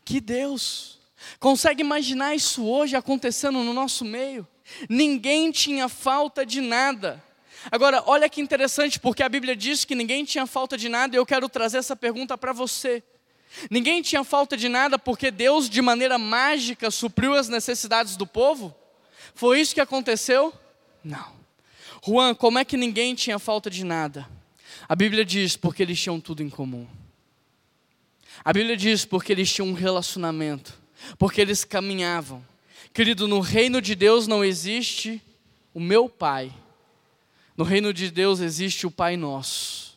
Que 0.05 0.21
Deus! 0.21 0.99
Consegue 1.41 1.81
imaginar 1.81 2.35
isso 2.35 2.67
hoje 2.67 2.97
acontecendo 2.97 3.63
no 3.63 3.73
nosso 3.73 4.05
meio? 4.05 4.47
Ninguém 4.89 5.51
tinha 5.51 5.89
falta 5.89 6.45
de 6.45 6.61
nada. 6.61 7.23
Agora, 7.71 8.03
olha 8.07 8.29
que 8.29 8.41
interessante, 8.41 9.01
porque 9.01 9.23
a 9.23 9.29
Bíblia 9.29 9.57
diz 9.57 9.85
que 9.85 9.95
ninguém 9.95 10.25
tinha 10.25 10.47
falta 10.47 10.77
de 10.77 10.89
nada, 10.89 11.17
e 11.17 11.19
eu 11.19 11.27
quero 11.27 11.49
trazer 11.49 11.79
essa 11.79 11.97
pergunta 11.97 12.37
para 12.37 12.53
você. 12.53 13.03
Ninguém 13.71 14.03
tinha 14.03 14.23
falta 14.23 14.57
de 14.57 14.69
nada 14.69 14.99
porque 14.99 15.31
Deus, 15.31 15.71
de 15.71 15.81
maneira 15.81 16.19
mágica, 16.19 16.91
supriu 16.91 17.35
as 17.35 17.49
necessidades 17.49 18.17
do 18.17 18.27
povo? 18.27 18.75
Foi 19.35 19.61
isso 19.61 19.75
que 19.75 19.81
aconteceu? 19.81 20.53
Não. 21.03 21.33
Juan, 22.05 22.35
como 22.35 22.59
é 22.59 22.65
que 22.65 22.77
ninguém 22.77 23.15
tinha 23.15 23.39
falta 23.39 23.71
de 23.71 23.85
nada? 23.85 24.29
A 24.89 24.95
Bíblia 24.95 25.25
diz 25.25 25.57
porque 25.57 25.83
eles 25.83 26.01
tinham 26.01 26.21
tudo 26.21 26.43
em 26.43 26.51
comum. 26.51 26.87
A 28.45 28.53
Bíblia 28.53 28.77
diz 28.77 29.05
porque 29.05 29.33
eles 29.33 29.53
tinham 29.53 29.69
um 29.69 29.73
relacionamento, 29.73 30.79
porque 31.19 31.41
eles 31.41 31.65
caminhavam. 31.65 32.45
Querido, 32.93 33.27
no 33.27 33.41
reino 33.41 33.81
de 33.81 33.95
Deus 33.95 34.27
não 34.27 34.45
existe 34.45 35.23
o 35.75 35.81
meu 35.81 36.09
pai 36.09 36.53
no 37.57 37.65
reino 37.65 37.93
de 37.93 38.11
Deus 38.11 38.41
existe 38.41 38.87
o 38.87 38.91
Pai 38.91 39.17
Nosso. 39.17 39.97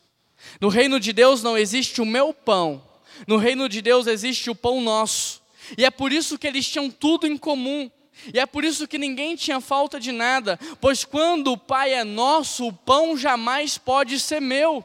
No 0.62 0.70
reino 0.70 1.00
de 1.00 1.12
Deus 1.12 1.44
não 1.44 1.58
existe 1.58 2.02
o 2.02 2.06
meu 2.06 2.34
pão. 2.34 2.82
No 3.28 3.38
reino 3.38 3.68
de 3.68 3.82
Deus 3.82 4.08
existe 4.08 4.50
o 4.50 4.56
pão 4.56 4.82
nosso. 4.82 5.42
E 5.78 5.84
é 5.84 5.92
por 5.92 6.12
isso 6.12 6.40
que 6.40 6.48
eles 6.48 6.68
tinham 6.68 6.90
tudo 6.90 7.28
em 7.28 7.38
comum. 7.38 7.92
E 8.34 8.40
é 8.40 8.46
por 8.46 8.64
isso 8.64 8.88
que 8.88 8.98
ninguém 8.98 9.36
tinha 9.36 9.62
falta 9.62 10.00
de 10.00 10.12
nada, 10.12 10.60
pois 10.82 11.06
quando 11.06 11.54
o 11.54 11.58
Pai 11.58 11.94
é 11.94 12.04
nosso, 12.04 12.68
o 12.68 12.74
pão 12.74 13.18
jamais 13.18 13.78
pode 13.78 14.20
ser 14.20 14.42
meu. 14.42 14.84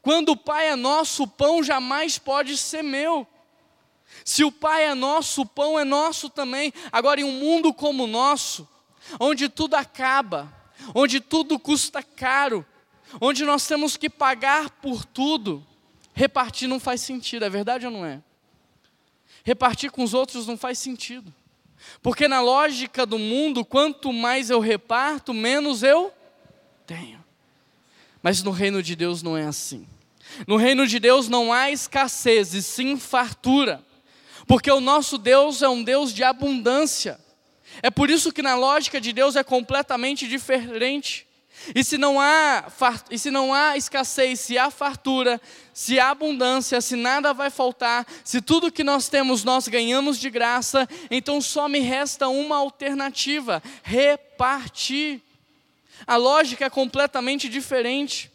Quando 0.00 0.30
o 0.30 0.36
Pai 0.36 0.68
é 0.68 0.76
nosso, 0.76 1.24
o 1.24 1.28
pão 1.28 1.62
jamais 1.62 2.18
pode 2.18 2.56
ser 2.56 2.82
meu. 2.82 3.26
Se 4.24 4.44
o 4.44 4.52
Pai 4.52 4.84
é 4.84 4.94
nosso, 4.94 5.42
o 5.42 5.46
pão 5.46 5.78
é 5.78 5.84
nosso 5.84 6.28
também. 6.28 6.72
Agora, 6.90 7.20
em 7.20 7.24
um 7.24 7.32
mundo 7.32 7.72
como 7.72 8.04
o 8.04 8.06
nosso, 8.06 8.68
onde 9.18 9.48
tudo 9.48 9.74
acaba, 9.74 10.52
onde 10.94 11.20
tudo 11.20 11.58
custa 11.58 12.02
caro, 12.02 12.64
onde 13.20 13.44
nós 13.44 13.66
temos 13.66 13.96
que 13.96 14.08
pagar 14.08 14.70
por 14.70 15.04
tudo, 15.04 15.66
repartir 16.14 16.68
não 16.68 16.78
faz 16.78 17.00
sentido, 17.00 17.44
é 17.44 17.50
verdade 17.50 17.86
ou 17.86 17.92
não 17.92 18.04
é? 18.04 18.22
Repartir 19.44 19.90
com 19.90 20.04
os 20.04 20.14
outros 20.14 20.46
não 20.46 20.56
faz 20.56 20.78
sentido. 20.78 21.32
Porque 22.02 22.28
na 22.28 22.40
lógica 22.40 23.04
do 23.06 23.18
mundo, 23.18 23.64
quanto 23.64 24.12
mais 24.12 24.50
eu 24.50 24.60
reparto, 24.60 25.32
menos 25.32 25.82
eu 25.82 26.12
tenho. 26.86 27.22
Mas 28.22 28.42
no 28.42 28.50
reino 28.50 28.82
de 28.82 28.94
Deus 28.94 29.22
não 29.22 29.36
é 29.36 29.44
assim. 29.44 29.86
No 30.46 30.56
reino 30.56 30.86
de 30.86 30.98
Deus 30.98 31.28
não 31.28 31.52
há 31.52 31.70
escassez, 31.70 32.54
e 32.54 32.62
sim 32.62 32.96
fartura. 32.96 33.84
Porque 34.46 34.70
o 34.70 34.80
nosso 34.80 35.18
Deus 35.18 35.62
é 35.62 35.68
um 35.68 35.82
Deus 35.82 36.12
de 36.12 36.22
abundância. 36.22 37.18
É 37.82 37.90
por 37.90 38.10
isso 38.10 38.32
que 38.32 38.42
na 38.42 38.54
lógica 38.54 39.00
de 39.00 39.12
Deus 39.12 39.36
é 39.36 39.44
completamente 39.44 40.26
diferente. 40.26 41.26
E 41.74 41.84
se 41.84 41.96
não 41.96 42.20
há, 42.20 42.64
e 43.10 43.18
se 43.18 43.30
não 43.30 43.54
há 43.54 43.76
escassez, 43.76 44.40
se 44.40 44.58
há 44.58 44.70
fartura, 44.70 45.40
se 45.72 45.98
há 45.98 46.10
abundância, 46.10 46.80
se 46.80 46.96
nada 46.96 47.32
vai 47.32 47.50
faltar, 47.50 48.06
se 48.24 48.40
tudo 48.40 48.72
que 48.72 48.82
nós 48.82 49.08
temos 49.08 49.44
nós 49.44 49.68
ganhamos 49.68 50.18
de 50.18 50.28
graça, 50.28 50.88
então 51.10 51.40
só 51.40 51.68
me 51.68 51.78
resta 51.78 52.28
uma 52.28 52.56
alternativa: 52.56 53.62
repartir. 53.82 55.20
A 56.04 56.16
lógica 56.16 56.64
é 56.64 56.70
completamente 56.70 57.48
diferente. 57.48 58.30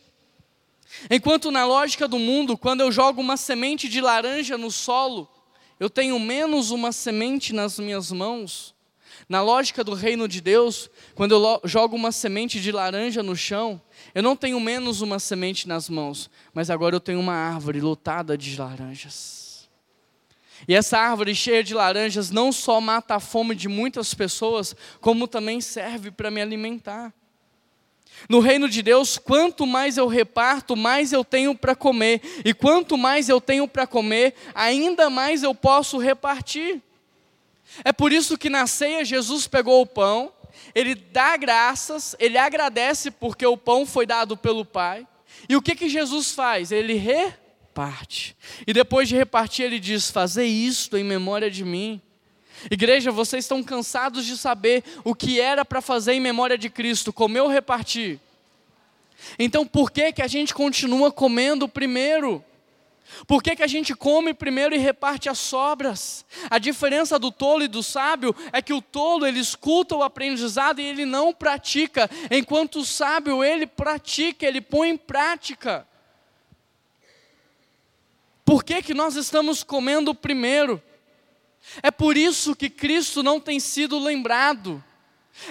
Enquanto 1.10 1.52
na 1.52 1.66
lógica 1.66 2.08
do 2.08 2.18
mundo, 2.18 2.58
quando 2.58 2.80
eu 2.80 2.92
jogo 2.92 3.20
uma 3.20 3.36
semente 3.36 3.90
de 3.90 4.00
laranja 4.00 4.58
no 4.58 4.72
solo, 4.72 5.30
eu 5.78 5.90
tenho 5.90 6.18
menos 6.18 6.72
uma 6.72 6.94
semente 6.94 7.52
nas 7.52 7.78
minhas 7.78 8.10
mãos 8.10 8.77
na 9.28 9.42
lógica 9.42 9.84
do 9.84 9.94
reino 9.94 10.28
de 10.28 10.42
Deus, 10.42 10.90
quando 11.16 11.34
eu 11.34 11.62
jogo 11.64 11.96
uma 11.96 12.12
semente 12.12 12.60
de 12.60 12.72
laranja 12.72 13.22
no 13.22 13.36
chão, 13.36 13.82
eu 14.14 14.24
não 14.24 14.36
tenho 14.36 14.60
menos 14.60 15.02
uma 15.02 15.20
semente 15.20 15.68
nas 15.68 15.90
mãos, 15.90 16.30
mas 16.54 16.70
agora 16.70 16.96
eu 16.96 17.00
tenho 17.00 17.20
uma 17.20 17.34
árvore 17.34 17.82
lotada 17.82 18.38
de 18.38 18.58
laranjas. 18.60 19.70
E 20.68 20.74
essa 20.74 20.98
árvore 20.98 21.36
cheia 21.36 21.64
de 21.64 21.74
laranjas 21.74 22.32
não 22.32 22.52
só 22.52 22.82
mata 22.82 23.16
a 23.16 23.20
fome 23.20 23.54
de 23.54 23.68
muitas 23.68 24.14
pessoas, 24.14 24.76
como 25.02 25.28
também 25.28 25.62
serve 25.62 26.10
para 26.10 26.32
me 26.32 26.42
alimentar. 26.42 27.14
No 28.28 28.40
reino 28.40 28.68
de 28.68 28.82
Deus, 28.82 29.18
quanto 29.18 29.68
mais 29.68 29.98
eu 29.98 30.08
reparto, 30.08 30.76
mais 30.76 31.14
eu 31.14 31.24
tenho 31.24 31.54
para 31.54 31.76
comer, 31.76 32.22
e 32.44 32.54
quanto 32.54 32.98
mais 32.98 33.30
eu 33.30 33.40
tenho 33.40 33.68
para 33.68 33.86
comer, 33.86 34.34
ainda 34.56 35.10
mais 35.10 35.44
eu 35.44 35.54
posso 35.54 35.98
repartir. 35.98 36.82
É 37.84 37.92
por 37.92 38.12
isso 38.12 38.38
que 38.38 38.50
na 38.50 38.68
ceia 38.68 39.06
Jesus 39.06 39.48
pegou 39.48 39.82
o 39.82 39.86
pão, 39.86 40.32
ele 40.74 40.96
dá 40.96 41.38
graças, 41.38 42.16
ele 42.20 42.38
agradece 42.38 43.12
porque 43.12 43.46
o 43.46 43.58
pão 43.58 43.86
foi 43.86 44.06
dado 44.06 44.36
pelo 44.36 44.66
Pai. 44.66 45.08
E 45.48 45.56
o 45.56 45.62
que 45.62 45.76
que 45.76 45.90
Jesus 45.90 46.32
faz? 46.32 46.72
Ele 46.72 46.94
reparte. 46.94 48.36
E 48.66 48.74
depois 48.74 49.08
de 49.08 49.16
repartir, 49.16 49.66
ele 49.66 49.80
diz: 49.80 50.10
Fazer 50.10 50.46
isto 50.46 50.98
em 50.98 51.04
memória 51.04 51.50
de 51.50 51.64
mim. 51.64 52.02
Igreja, 52.72 53.12
vocês 53.12 53.44
estão 53.44 53.64
cansados 53.64 54.26
de 54.26 54.36
saber 54.36 54.84
o 55.04 55.14
que 55.14 55.40
era 55.40 55.64
para 55.64 55.80
fazer 55.80 56.14
em 56.14 56.20
memória 56.20 56.58
de 56.58 56.70
Cristo, 56.70 57.14
comer 57.14 57.42
ou 57.42 57.48
repartir? 57.48 58.20
Então 59.38 59.66
por 59.66 59.92
que, 59.92 60.12
que 60.12 60.22
a 60.22 60.28
gente 60.28 60.54
continua 60.54 61.12
comendo 61.12 61.68
primeiro? 61.68 62.44
Por 63.26 63.42
que, 63.42 63.56
que 63.56 63.64
a 63.64 63.68
gente 63.68 63.96
come 63.96 64.34
primeiro 64.34 64.76
e 64.76 64.78
reparte 64.78 65.30
as 65.30 65.40
sobras? 65.40 66.26
A 66.50 66.58
diferença 66.58 67.18
do 67.18 67.32
tolo 67.32 67.64
e 67.64 67.68
do 67.68 67.82
sábio 67.82 68.36
é 68.52 68.62
que 68.62 68.74
o 68.74 68.82
tolo 68.82 69.26
ele 69.26 69.40
escuta 69.40 69.96
o 69.96 70.04
aprendizado 70.04 70.80
e 70.80 70.86
ele 70.86 71.06
não 71.06 71.34
pratica, 71.34 72.10
enquanto 72.30 72.80
o 72.80 72.86
sábio 72.86 73.44
ele 73.44 73.66
pratica, 73.66 74.46
ele 74.46 74.62
põe 74.62 74.90
em 74.90 74.98
prática. 74.98 75.88
Por 78.46 78.64
que, 78.64 78.82
que 78.82 78.94
nós 78.94 79.16
estamos 79.16 79.64
comendo 79.64 80.16
primeiro? 80.16 80.82
É 81.84 81.92
por 81.92 82.16
isso 82.16 82.56
que 82.56 82.70
Cristo 82.70 83.22
não 83.22 83.40
tem 83.40 83.60
sido 83.60 84.00
lembrado. 84.00 84.84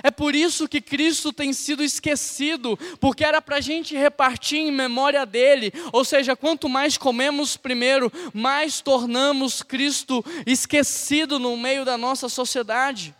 É 0.02 0.10
por 0.10 0.34
isso 0.34 0.68
que 0.68 0.80
Cristo 0.80 1.32
tem 1.32 1.52
sido 1.52 1.82
esquecido, 1.82 2.78
porque 3.00 3.24
era 3.24 3.40
para 3.40 3.56
a 3.56 3.60
gente 3.60 3.96
repartir 3.96 4.58
em 4.58 4.70
memória 4.70 5.24
dele. 5.24 5.72
Ou 5.92 6.04
seja, 6.04 6.36
quanto 6.36 6.68
mais 6.68 6.98
comemos 6.98 7.56
primeiro, 7.56 8.12
mais 8.32 8.80
tornamos 8.80 9.62
Cristo 9.62 10.24
esquecido 10.46 11.38
no 11.38 11.56
meio 11.56 11.84
da 11.84 11.96
nossa 11.96 12.28
sociedade. 12.28 13.14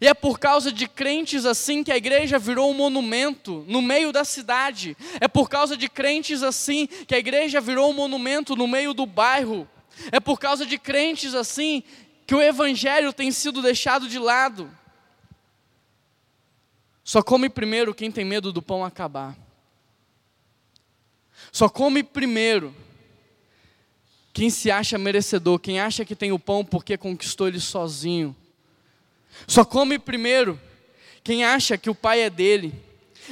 E 0.00 0.08
é 0.08 0.14
por 0.14 0.38
causa 0.38 0.72
de 0.72 0.88
crentes 0.88 1.44
assim 1.44 1.84
que 1.84 1.92
a 1.92 1.96
igreja 1.96 2.38
virou 2.38 2.70
um 2.70 2.74
monumento 2.74 3.64
no 3.68 3.80
meio 3.80 4.10
da 4.10 4.24
cidade. 4.24 4.96
É 5.20 5.28
por 5.28 5.48
causa 5.48 5.76
de 5.76 5.88
crentes 5.88 6.42
assim 6.42 6.88
que 7.06 7.14
a 7.14 7.18
igreja 7.18 7.60
virou 7.60 7.90
um 7.90 7.94
monumento 7.94 8.56
no 8.56 8.66
meio 8.66 8.94
do 8.94 9.06
bairro. 9.06 9.68
É 10.10 10.18
por 10.18 10.40
causa 10.40 10.64
de 10.64 10.78
crentes 10.78 11.34
assim 11.34 11.82
que 12.26 12.34
o 12.34 12.42
evangelho 12.42 13.12
tem 13.12 13.30
sido 13.30 13.60
deixado 13.62 14.08
de 14.08 14.18
lado. 14.18 14.70
Só 17.04 17.22
come 17.22 17.48
primeiro 17.48 17.94
quem 17.94 18.10
tem 18.10 18.24
medo 18.24 18.52
do 18.52 18.62
pão 18.62 18.84
acabar. 18.84 19.36
Só 21.50 21.68
come 21.68 22.02
primeiro 22.02 22.74
quem 24.32 24.48
se 24.48 24.70
acha 24.70 24.96
merecedor, 24.96 25.58
quem 25.58 25.78
acha 25.78 26.04
que 26.04 26.16
tem 26.16 26.32
o 26.32 26.38
pão 26.38 26.64
porque 26.64 26.96
conquistou 26.96 27.48
ele 27.48 27.60
sozinho. 27.60 28.34
Só 29.46 29.64
come 29.64 29.98
primeiro 29.98 30.58
quem 31.22 31.44
acha 31.44 31.76
que 31.76 31.90
o 31.90 31.94
pai 31.94 32.22
é 32.22 32.30
dele. 32.30 32.72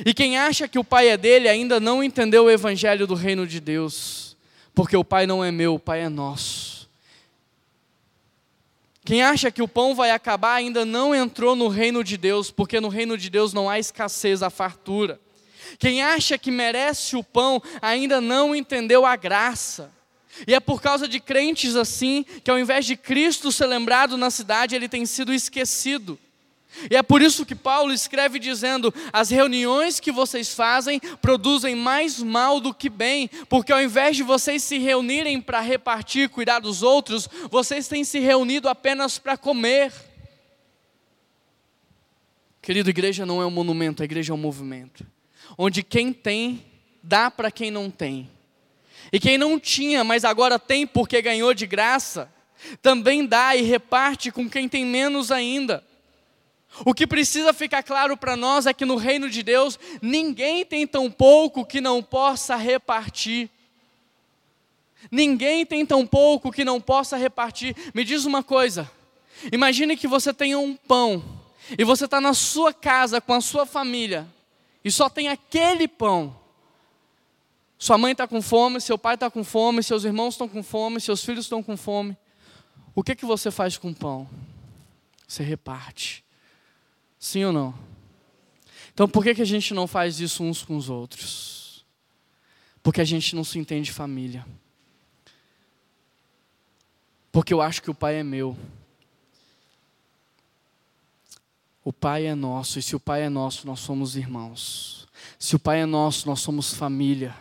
E 0.04 0.14
quem 0.14 0.38
acha 0.38 0.68
que 0.68 0.78
o 0.78 0.84
pai 0.84 1.08
é 1.08 1.16
dele 1.16 1.48
ainda 1.48 1.80
não 1.80 2.02
entendeu 2.02 2.44
o 2.44 2.50
evangelho 2.50 3.06
do 3.06 3.14
reino 3.14 3.46
de 3.46 3.60
Deus. 3.60 4.36
Porque 4.74 4.96
o 4.96 5.04
pai 5.04 5.26
não 5.26 5.44
é 5.44 5.50
meu, 5.50 5.74
o 5.74 5.80
pai 5.80 6.02
é 6.02 6.08
nosso. 6.08 6.69
Quem 9.04 9.23
acha 9.23 9.50
que 9.50 9.62
o 9.62 9.69
pão 9.69 9.95
vai 9.95 10.11
acabar 10.11 10.54
ainda 10.54 10.85
não 10.85 11.14
entrou 11.14 11.57
no 11.57 11.69
reino 11.69 12.04
de 12.04 12.16
Deus, 12.16 12.50
porque 12.50 12.80
no 12.80 12.88
reino 12.88 13.16
de 13.16 13.30
Deus 13.30 13.52
não 13.52 13.69
há 13.69 13.78
escassez, 13.78 14.42
há 14.42 14.50
fartura. 14.50 15.21
Quem 15.78 16.02
acha 16.02 16.37
que 16.37 16.50
merece 16.50 17.16
o 17.16 17.25
pão 17.25 17.62
ainda 17.80 18.21
não 18.21 18.54
entendeu 18.54 19.07
a 19.07 19.16
graça. 19.16 19.90
E 20.47 20.54
é 20.54 20.61
por 20.61 20.80
causa 20.80 21.09
de 21.09 21.19
crentes 21.21 21.76
assim 21.76 22.25
que, 22.45 22.50
ao 22.50 22.59
invés 22.59 22.87
de 22.87 22.97
Cristo 22.97 23.50
ser 23.50 23.66
lembrado 23.66 24.16
na 24.16 24.30
cidade, 24.30 24.75
ele 24.75 24.88
tem 24.88 25.04
sido 25.07 25.33
esquecido. 25.33 26.19
E 26.90 26.96
é 26.96 27.02
por 27.02 27.20
isso 27.20 27.44
que 27.44 27.54
Paulo 27.54 27.92
escreve 27.92 28.38
dizendo: 28.38 28.92
as 29.12 29.30
reuniões 29.30 29.98
que 30.00 30.12
vocês 30.12 30.54
fazem 30.54 31.00
produzem 31.20 31.74
mais 31.74 32.22
mal 32.22 32.60
do 32.60 32.72
que 32.72 32.88
bem, 32.88 33.28
porque 33.48 33.72
ao 33.72 33.82
invés 33.82 34.16
de 34.16 34.22
vocês 34.22 34.62
se 34.62 34.78
reunirem 34.78 35.40
para 35.40 35.60
repartir, 35.60 36.28
cuidar 36.28 36.60
dos 36.60 36.82
outros, 36.82 37.28
vocês 37.50 37.88
têm 37.88 38.04
se 38.04 38.18
reunido 38.18 38.68
apenas 38.68 39.18
para 39.18 39.36
comer. 39.36 39.92
Querido, 42.62 42.90
igreja 42.90 43.26
não 43.26 43.42
é 43.42 43.46
um 43.46 43.50
monumento, 43.50 44.02
a 44.02 44.04
igreja 44.04 44.32
é 44.32 44.34
um 44.34 44.38
movimento, 44.38 45.04
onde 45.58 45.82
quem 45.82 46.12
tem 46.12 46.64
dá 47.02 47.30
para 47.30 47.50
quem 47.50 47.70
não 47.70 47.90
tem. 47.90 48.30
E 49.12 49.18
quem 49.18 49.36
não 49.36 49.58
tinha, 49.58 50.04
mas 50.04 50.24
agora 50.24 50.58
tem 50.58 50.86
porque 50.86 51.20
ganhou 51.20 51.52
de 51.52 51.66
graça, 51.66 52.32
também 52.80 53.26
dá 53.26 53.56
e 53.56 53.62
reparte 53.62 54.30
com 54.30 54.48
quem 54.48 54.68
tem 54.68 54.84
menos 54.84 55.32
ainda. 55.32 55.82
O 56.84 56.94
que 56.94 57.06
precisa 57.06 57.52
ficar 57.52 57.82
claro 57.82 58.16
para 58.16 58.36
nós 58.36 58.66
é 58.66 58.72
que 58.72 58.84
no 58.84 58.96
reino 58.96 59.28
de 59.28 59.42
Deus, 59.42 59.78
ninguém 60.00 60.64
tem 60.64 60.86
tão 60.86 61.10
pouco 61.10 61.64
que 61.64 61.80
não 61.80 62.02
possa 62.02 62.56
repartir. 62.56 63.50
Ninguém 65.10 65.66
tem 65.66 65.84
tão 65.84 66.06
pouco 66.06 66.52
que 66.52 66.64
não 66.64 66.80
possa 66.80 67.16
repartir. 67.16 67.74
Me 67.94 68.04
diz 68.04 68.24
uma 68.24 68.42
coisa: 68.42 68.90
imagine 69.52 69.96
que 69.96 70.06
você 70.06 70.32
tenha 70.32 70.58
um 70.58 70.74
pão 70.76 71.22
e 71.78 71.84
você 71.84 72.04
está 72.04 72.20
na 72.20 72.34
sua 72.34 72.72
casa 72.72 73.20
com 73.20 73.34
a 73.34 73.40
sua 73.40 73.66
família 73.66 74.26
e 74.84 74.90
só 74.90 75.08
tem 75.08 75.28
aquele 75.28 75.86
pão. 75.86 76.36
Sua 77.78 77.96
mãe 77.96 78.12
está 78.12 78.28
com 78.28 78.42
fome, 78.42 78.80
seu 78.80 78.98
pai 78.98 79.14
está 79.14 79.30
com 79.30 79.42
fome, 79.42 79.82
seus 79.82 80.04
irmãos 80.04 80.34
estão 80.34 80.46
com 80.46 80.62
fome, 80.62 81.00
seus 81.00 81.24
filhos 81.24 81.46
estão 81.46 81.62
com 81.62 81.76
fome. 81.76 82.16
O 82.94 83.02
que, 83.02 83.14
que 83.14 83.24
você 83.24 83.50
faz 83.50 83.78
com 83.78 83.88
o 83.88 83.94
pão? 83.94 84.28
Você 85.26 85.42
reparte. 85.42 86.22
Sim 87.20 87.44
ou 87.44 87.52
não? 87.52 87.74
Então 88.94 89.06
por 89.06 89.22
que, 89.22 89.34
que 89.34 89.42
a 89.42 89.46
gente 89.46 89.74
não 89.74 89.86
faz 89.86 90.18
isso 90.18 90.42
uns 90.42 90.64
com 90.64 90.74
os 90.76 90.88
outros? 90.88 91.84
Porque 92.82 93.02
a 93.02 93.04
gente 93.04 93.36
não 93.36 93.44
se 93.44 93.58
entende 93.58 93.92
família. 93.92 94.44
Porque 97.30 97.52
eu 97.52 97.60
acho 97.60 97.82
que 97.82 97.90
o 97.90 97.94
pai 97.94 98.16
é 98.16 98.24
meu. 98.24 98.56
O 101.84 101.92
pai 101.92 102.26
é 102.26 102.34
nosso, 102.34 102.78
e 102.78 102.82
se 102.82 102.96
o 102.96 103.00
pai 103.00 103.22
é 103.22 103.28
nosso, 103.28 103.66
nós 103.66 103.80
somos 103.80 104.16
irmãos. 104.16 105.06
Se 105.38 105.56
o 105.56 105.58
pai 105.58 105.80
é 105.80 105.86
nosso, 105.86 106.26
nós 106.26 106.40
somos 106.40 106.74
família. 106.74 107.36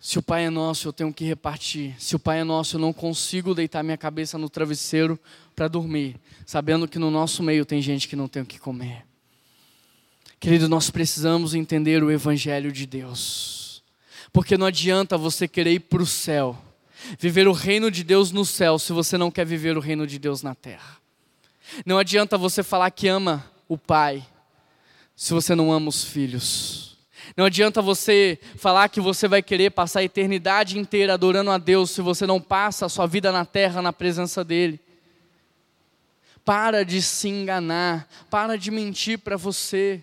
Se 0.00 0.18
o 0.18 0.22
Pai 0.22 0.44
é 0.44 0.50
nosso, 0.50 0.88
eu 0.88 0.92
tenho 0.92 1.12
que 1.12 1.24
repartir. 1.24 1.94
Se 1.98 2.14
o 2.14 2.18
Pai 2.18 2.40
é 2.40 2.44
nosso, 2.44 2.76
eu 2.76 2.80
não 2.80 2.92
consigo 2.92 3.54
deitar 3.54 3.82
minha 3.82 3.96
cabeça 3.96 4.38
no 4.38 4.48
travesseiro 4.48 5.18
para 5.56 5.66
dormir, 5.66 6.16
sabendo 6.46 6.86
que 6.86 6.98
no 6.98 7.10
nosso 7.10 7.42
meio 7.42 7.66
tem 7.66 7.82
gente 7.82 8.06
que 8.06 8.14
não 8.14 8.28
tem 8.28 8.42
o 8.42 8.46
que 8.46 8.58
comer. 8.58 9.04
Querido, 10.38 10.68
nós 10.68 10.88
precisamos 10.88 11.52
entender 11.52 12.02
o 12.04 12.12
Evangelho 12.12 12.70
de 12.70 12.86
Deus, 12.86 13.82
porque 14.32 14.56
não 14.56 14.66
adianta 14.66 15.18
você 15.18 15.48
querer 15.48 15.72
ir 15.72 15.80
para 15.80 16.02
o 16.02 16.06
céu, 16.06 16.56
viver 17.18 17.48
o 17.48 17.52
reino 17.52 17.90
de 17.90 18.04
Deus 18.04 18.30
no 18.30 18.44
céu, 18.44 18.78
se 18.78 18.92
você 18.92 19.18
não 19.18 19.32
quer 19.32 19.44
viver 19.44 19.76
o 19.76 19.80
reino 19.80 20.06
de 20.06 20.16
Deus 20.16 20.42
na 20.42 20.54
terra. 20.54 20.96
Não 21.84 21.98
adianta 21.98 22.38
você 22.38 22.62
falar 22.62 22.92
que 22.92 23.08
ama 23.08 23.44
o 23.66 23.76
Pai, 23.76 24.24
se 25.16 25.34
você 25.34 25.56
não 25.56 25.72
ama 25.72 25.88
os 25.88 26.04
filhos. 26.04 26.96
Não 27.36 27.44
adianta 27.44 27.82
você 27.82 28.38
falar 28.56 28.88
que 28.88 29.00
você 29.00 29.28
vai 29.28 29.42
querer 29.42 29.70
passar 29.70 30.00
a 30.00 30.04
eternidade 30.04 30.78
inteira 30.78 31.14
adorando 31.14 31.50
a 31.50 31.58
Deus 31.58 31.90
se 31.90 32.00
você 32.00 32.26
não 32.26 32.40
passa 32.40 32.86
a 32.86 32.88
sua 32.88 33.06
vida 33.06 33.30
na 33.30 33.44
terra 33.44 33.82
na 33.82 33.92
presença 33.92 34.44
dEle. 34.44 34.80
Para 36.44 36.84
de 36.84 37.02
se 37.02 37.28
enganar, 37.28 38.08
para 38.30 38.56
de 38.56 38.70
mentir 38.70 39.18
para 39.18 39.36
você, 39.36 40.02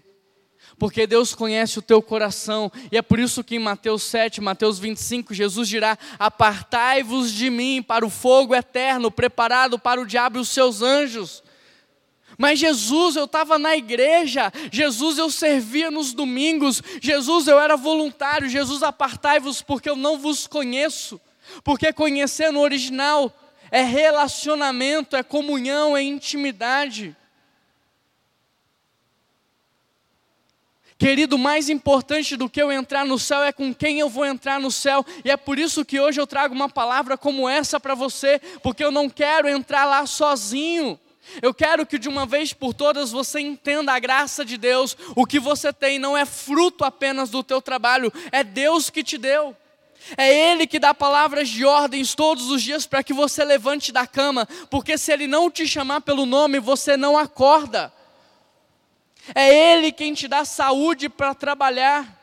porque 0.77 1.07
Deus 1.07 1.33
conhece 1.33 1.79
o 1.79 1.81
teu 1.81 2.01
coração, 2.01 2.71
e 2.91 2.97
é 2.97 3.01
por 3.01 3.17
isso 3.17 3.43
que 3.43 3.55
em 3.55 3.59
Mateus 3.59 4.03
7, 4.03 4.41
Mateus 4.41 4.77
25, 4.77 5.33
Jesus 5.33 5.67
dirá: 5.67 5.97
Apartai-vos 6.19 7.31
de 7.31 7.49
mim 7.49 7.81
para 7.81 8.05
o 8.05 8.09
fogo 8.09 8.53
eterno, 8.53 9.09
preparado 9.09 9.79
para 9.79 10.01
o 10.01 10.05
diabo 10.05 10.37
e 10.37 10.41
os 10.41 10.49
seus 10.49 10.81
anjos. 10.81 11.43
Mas 12.37 12.59
Jesus, 12.59 13.15
eu 13.15 13.25
estava 13.25 13.57
na 13.57 13.75
igreja, 13.75 14.51
Jesus, 14.71 15.17
eu 15.17 15.29
servia 15.29 15.89
nos 15.89 16.13
domingos, 16.13 16.81
Jesus, 17.01 17.47
eu 17.47 17.59
era 17.59 17.77
voluntário, 17.77 18.49
Jesus, 18.49 18.83
apartai-vos 18.83 19.61
porque 19.61 19.89
eu 19.89 19.95
não 19.95 20.17
vos 20.17 20.47
conheço, 20.47 21.19
porque 21.63 21.93
conhecer 21.93 22.51
no 22.51 22.59
original 22.59 23.33
é 23.71 23.83
relacionamento, 23.83 25.15
é 25.15 25.23
comunhão, 25.23 25.95
é 25.95 26.01
intimidade. 26.01 27.15
Querido, 30.97 31.37
mais 31.37 31.67
importante 31.67 32.37
do 32.37 32.49
que 32.49 32.61
eu 32.61 32.71
entrar 32.71 33.05
no 33.05 33.19
céu 33.19 33.43
é 33.43 33.51
com 33.51 33.73
quem 33.73 33.99
eu 33.99 34.09
vou 34.09 34.25
entrar 34.25 34.61
no 34.61 34.71
céu, 34.71 35.05
e 35.25 35.29
é 35.29 35.35
por 35.35 35.59
isso 35.59 35.83
que 35.83 35.99
hoje 35.99 36.21
eu 36.21 36.27
trago 36.27 36.55
uma 36.55 36.69
palavra 36.69 37.17
como 37.17 37.49
essa 37.49 37.79
para 37.79 37.93
você, 37.93 38.39
porque 38.63 38.83
eu 38.83 38.91
não 38.91 39.09
quero 39.09 39.47
entrar 39.47 39.85
lá 39.85 40.05
sozinho. 40.05 40.97
Eu 41.41 41.53
quero 41.53 41.85
que 41.85 41.97
de 41.97 42.07
uma 42.07 42.25
vez 42.25 42.53
por 42.53 42.73
todas 42.73 43.11
você 43.11 43.39
entenda 43.39 43.93
a 43.93 43.99
graça 43.99 44.45
de 44.45 44.57
Deus. 44.57 44.95
O 45.15 45.25
que 45.25 45.39
você 45.39 45.73
tem 45.73 45.99
não 45.99 46.17
é 46.17 46.25
fruto 46.25 46.83
apenas 46.83 47.29
do 47.29 47.43
teu 47.43 47.61
trabalho, 47.61 48.11
é 48.31 48.43
Deus 48.43 48.89
que 48.89 49.03
te 49.03 49.17
deu. 49.17 49.55
É 50.17 50.51
Ele 50.51 50.67
que 50.67 50.77
dá 50.77 50.93
palavras 50.93 51.49
de 51.49 51.65
ordens 51.65 52.13
todos 52.13 52.49
os 52.51 52.61
dias 52.61 52.85
para 52.85 53.03
que 53.03 53.13
você 53.13 53.43
levante 53.43 53.91
da 53.91 54.05
cama, 54.05 54.47
porque 54.69 54.97
se 54.97 55.11
Ele 55.11 55.25
não 55.25 55.49
te 55.49 55.67
chamar 55.67 56.01
pelo 56.01 56.25
nome, 56.25 56.59
você 56.59 56.95
não 56.95 57.17
acorda. 57.17 57.91
É 59.33 59.73
Ele 59.73 59.91
quem 59.91 60.13
te 60.13 60.27
dá 60.27 60.45
saúde 60.45 61.09
para 61.09 61.33
trabalhar. 61.33 62.21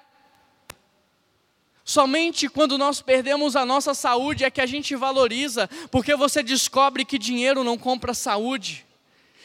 Somente 1.85 2.49
quando 2.49 2.79
nós 2.79 3.03
perdemos 3.03 3.57
a 3.57 3.67
nossa 3.67 3.93
saúde 3.93 4.45
é 4.45 4.51
que 4.51 4.61
a 4.61 4.67
gente 4.67 4.95
valoriza, 4.95 5.69
porque 5.91 6.15
você 6.15 6.41
descobre 6.41 7.05
que 7.05 7.19
dinheiro 7.19 7.65
não 7.65 7.77
compra 7.77 8.15
saúde 8.15 8.87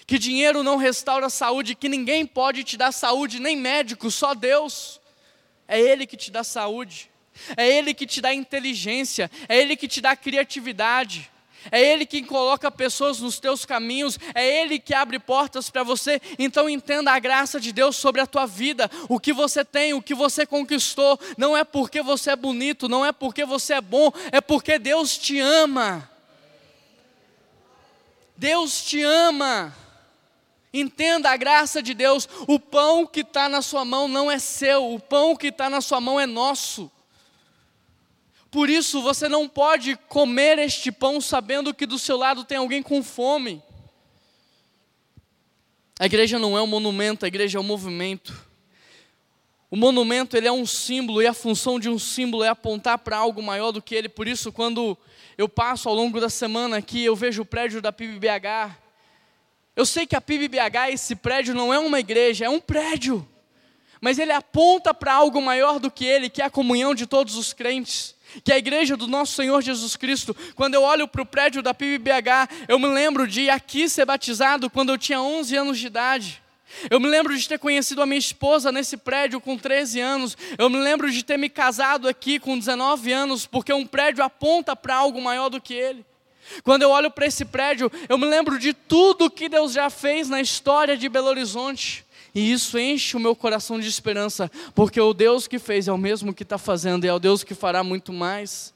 que 0.07 0.17
dinheiro 0.17 0.63
não 0.63 0.77
restaura 0.77 1.25
a 1.25 1.29
saúde, 1.29 1.75
que 1.75 1.89
ninguém 1.89 2.25
pode 2.25 2.63
te 2.63 2.77
dar 2.77 2.93
saúde, 2.93 3.41
nem 3.41 3.57
médico, 3.57 4.09
só 4.09 4.33
Deus. 4.33 5.01
É 5.67 5.77
Ele 5.77 6.07
que 6.07 6.15
te 6.15 6.31
dá 6.31 6.45
saúde, 6.45 7.11
é 7.57 7.67
Ele 7.69 7.93
que 7.93 8.07
te 8.07 8.21
dá 8.21 8.33
inteligência, 8.33 9.29
é 9.49 9.57
Ele 9.57 9.75
que 9.75 9.85
te 9.85 9.99
dá 9.99 10.15
criatividade. 10.15 11.29
É 11.69 11.81
Ele 11.81 12.05
quem 12.05 12.23
coloca 12.23 12.71
pessoas 12.71 13.19
nos 13.19 13.39
teus 13.39 13.65
caminhos, 13.65 14.17
é 14.33 14.61
Ele 14.61 14.79
que 14.79 14.93
abre 14.93 15.19
portas 15.19 15.69
para 15.69 15.83
você. 15.83 16.21
Então 16.39 16.69
entenda 16.69 17.11
a 17.11 17.19
graça 17.19 17.59
de 17.59 17.73
Deus 17.73 17.97
sobre 17.97 18.21
a 18.21 18.27
tua 18.27 18.45
vida. 18.45 18.89
O 19.09 19.19
que 19.19 19.33
você 19.33 19.65
tem, 19.65 19.93
o 19.93 20.01
que 20.01 20.15
você 20.15 20.45
conquistou, 20.45 21.19
não 21.37 21.57
é 21.57 21.65
porque 21.65 22.01
você 22.01 22.31
é 22.31 22.35
bonito, 22.37 22.87
não 22.87 23.05
é 23.05 23.11
porque 23.11 23.43
você 23.43 23.73
é 23.73 23.81
bom, 23.81 24.09
é 24.31 24.39
porque 24.39 24.79
Deus 24.79 25.17
te 25.17 25.37
ama. 25.39 26.09
Deus 28.37 28.85
te 28.85 29.01
ama. 29.03 29.75
Entenda 30.79 31.31
a 31.31 31.37
graça 31.37 31.81
de 31.81 31.93
Deus. 31.93 32.27
O 32.47 32.59
pão 32.59 33.05
que 33.05 33.21
está 33.21 33.49
na 33.49 33.61
sua 33.61 33.83
mão 33.83 34.07
não 34.07 34.29
é 34.29 34.37
seu, 34.37 34.93
o 34.93 34.99
pão 34.99 35.35
que 35.35 35.47
está 35.47 35.69
na 35.69 35.81
sua 35.81 35.99
mão 35.99 36.19
é 36.19 36.25
nosso. 36.25 36.91
Por 38.51 38.69
isso 38.69 39.01
você 39.01 39.27
não 39.27 39.47
pode 39.47 39.95
comer 40.07 40.57
este 40.59 40.91
pão 40.91 41.19
sabendo 41.19 41.73
que 41.73 41.85
do 41.85 41.99
seu 41.99 42.17
lado 42.17 42.43
tem 42.43 42.57
alguém 42.57 42.81
com 42.81 43.03
fome. 43.03 43.61
A 45.99 46.05
igreja 46.05 46.37
não 46.37 46.57
é 46.57 46.61
um 46.61 46.67
monumento, 46.67 47.25
a 47.25 47.27
igreja 47.27 47.57
é 47.57 47.61
um 47.61 47.63
movimento. 47.63 48.45
O 49.69 49.75
monumento 49.75 50.37
ele 50.37 50.47
é 50.47 50.51
um 50.51 50.65
símbolo 50.65 51.21
e 51.21 51.27
a 51.27 51.33
função 51.33 51.79
de 51.79 51.89
um 51.89 51.99
símbolo 51.99 52.43
é 52.43 52.47
apontar 52.47 52.99
para 52.99 53.17
algo 53.17 53.41
maior 53.41 53.71
do 53.71 53.81
que 53.81 53.95
ele. 53.95 54.07
Por 54.07 54.27
isso, 54.27 54.51
quando 54.51 54.97
eu 55.37 55.49
passo 55.49 55.89
ao 55.89 55.95
longo 55.95 56.21
da 56.21 56.29
semana 56.29 56.77
aqui, 56.77 57.03
eu 57.03 57.15
vejo 57.15 57.41
o 57.41 57.45
prédio 57.45 57.81
da 57.81 57.91
PIBBH. 57.91 58.86
Eu 59.77 59.85
sei 59.85 60.05
que 60.05 60.15
a 60.15 60.19
PIBBH, 60.19 60.91
esse 60.91 61.15
prédio 61.15 61.55
não 61.55 61.73
é 61.73 61.79
uma 61.79 62.01
igreja, 62.01 62.45
é 62.45 62.49
um 62.49 62.59
prédio. 62.59 63.25
Mas 64.01 64.19
ele 64.19 64.33
aponta 64.33 64.93
para 64.93 65.13
algo 65.13 65.41
maior 65.41 65.79
do 65.79 65.89
que 65.89 66.05
ele, 66.05 66.29
que 66.29 66.41
é 66.41 66.45
a 66.45 66.49
comunhão 66.49 66.93
de 66.93 67.05
todos 67.05 67.37
os 67.37 67.53
crentes 67.53 68.17
que 68.43 68.51
é 68.51 68.55
a 68.55 68.57
igreja 68.57 68.97
do 68.97 69.07
nosso 69.07 69.33
Senhor 69.33 69.61
Jesus 69.61 69.95
Cristo. 69.95 70.35
Quando 70.55 70.73
eu 70.73 70.83
olho 70.83 71.07
para 71.07 71.21
o 71.21 71.25
prédio 71.25 71.61
da 71.61 71.73
PIBBH, 71.73 72.67
eu 72.67 72.77
me 72.77 72.87
lembro 72.87 73.27
de 73.27 73.49
aqui 73.49 73.87
ser 73.87 74.05
batizado 74.05 74.69
quando 74.69 74.89
eu 74.89 74.97
tinha 74.97 75.21
11 75.21 75.55
anos 75.55 75.79
de 75.79 75.87
idade. 75.87 76.43
Eu 76.89 76.99
me 76.99 77.07
lembro 77.07 77.35
de 77.35 77.47
ter 77.47 77.57
conhecido 77.57 78.01
a 78.01 78.05
minha 78.05 78.19
esposa 78.19 78.71
nesse 78.71 78.97
prédio 78.97 79.39
com 79.39 79.57
13 79.57 80.01
anos. 80.01 80.37
Eu 80.57 80.69
me 80.69 80.77
lembro 80.77 81.09
de 81.09 81.23
ter 81.23 81.37
me 81.37 81.49
casado 81.49 82.07
aqui 82.07 82.39
com 82.39 82.59
19 82.59 83.11
anos, 83.11 83.45
porque 83.45 83.71
um 83.71 83.87
prédio 83.87 84.23
aponta 84.23 84.75
para 84.75 84.95
algo 84.95 85.21
maior 85.21 85.49
do 85.49 85.61
que 85.61 85.73
ele. 85.73 86.05
Quando 86.63 86.83
eu 86.83 86.89
olho 86.89 87.11
para 87.11 87.25
esse 87.25 87.45
prédio, 87.45 87.91
eu 88.07 88.17
me 88.17 88.25
lembro 88.25 88.57
de 88.57 88.73
tudo 88.73 89.29
que 89.29 89.49
Deus 89.49 89.73
já 89.73 89.89
fez 89.89 90.29
na 90.29 90.41
história 90.41 90.97
de 90.97 91.09
Belo 91.09 91.27
Horizonte. 91.27 92.05
E 92.33 92.51
isso 92.51 92.77
enche 92.77 93.17
o 93.17 93.19
meu 93.19 93.35
coração 93.35 93.79
de 93.79 93.87
esperança, 93.87 94.51
porque 94.75 95.01
o 95.01 95.13
Deus 95.13 95.47
que 95.47 95.57
fez 95.57 95.87
é 95.87 95.91
o 95.91 95.97
mesmo 95.97 96.33
que 96.33 96.43
está 96.43 96.57
fazendo 96.57 97.03
e 97.03 97.07
é 97.07 97.13
o 97.13 97.19
Deus 97.19 97.43
que 97.43 97.55
fará 97.55 97.83
muito 97.83 98.13
mais. 98.13 98.73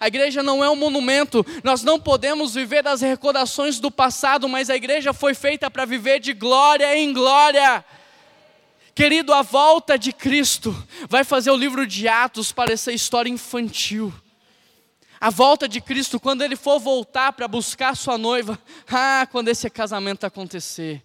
A 0.00 0.08
igreja 0.08 0.42
não 0.42 0.64
é 0.64 0.70
um 0.70 0.76
monumento, 0.76 1.44
nós 1.62 1.82
não 1.82 2.00
podemos 2.00 2.54
viver 2.54 2.82
das 2.82 3.00
recordações 3.00 3.78
do 3.78 3.90
passado, 3.90 4.48
mas 4.48 4.70
a 4.70 4.76
igreja 4.76 5.12
foi 5.12 5.34
feita 5.34 5.70
para 5.70 5.84
viver 5.84 6.20
de 6.20 6.32
glória 6.32 6.96
em 6.96 7.12
glória. 7.12 7.84
Querido, 8.94 9.32
a 9.32 9.42
volta 9.42 9.98
de 9.98 10.12
Cristo 10.12 10.74
vai 11.08 11.24
fazer 11.24 11.50
o 11.50 11.56
livro 11.56 11.86
de 11.86 12.08
Atos 12.08 12.52
parecer 12.52 12.94
história 12.94 13.30
infantil. 13.30 14.12
A 15.20 15.30
volta 15.30 15.68
de 15.68 15.80
Cristo, 15.80 16.20
quando 16.20 16.42
ele 16.42 16.56
for 16.56 16.78
voltar 16.78 17.32
para 17.32 17.48
buscar 17.48 17.96
sua 17.96 18.18
noiva, 18.18 18.58
ah, 18.90 19.26
quando 19.30 19.48
esse 19.48 19.68
casamento 19.70 20.24
acontecer. 20.24 21.02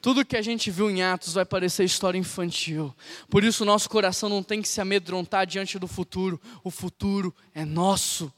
Tudo 0.00 0.24
que 0.24 0.36
a 0.36 0.42
gente 0.42 0.70
viu 0.70 0.90
em 0.90 1.02
Atos 1.02 1.34
vai 1.34 1.44
parecer 1.44 1.84
história 1.84 2.18
infantil. 2.18 2.94
Por 3.28 3.42
isso, 3.42 3.64
nosso 3.64 3.88
coração 3.90 4.28
não 4.28 4.42
tem 4.42 4.62
que 4.62 4.68
se 4.68 4.80
amedrontar 4.80 5.46
diante 5.46 5.78
do 5.78 5.88
futuro. 5.88 6.40
O 6.62 6.70
futuro 6.70 7.34
é 7.54 7.64
nosso. 7.64 8.32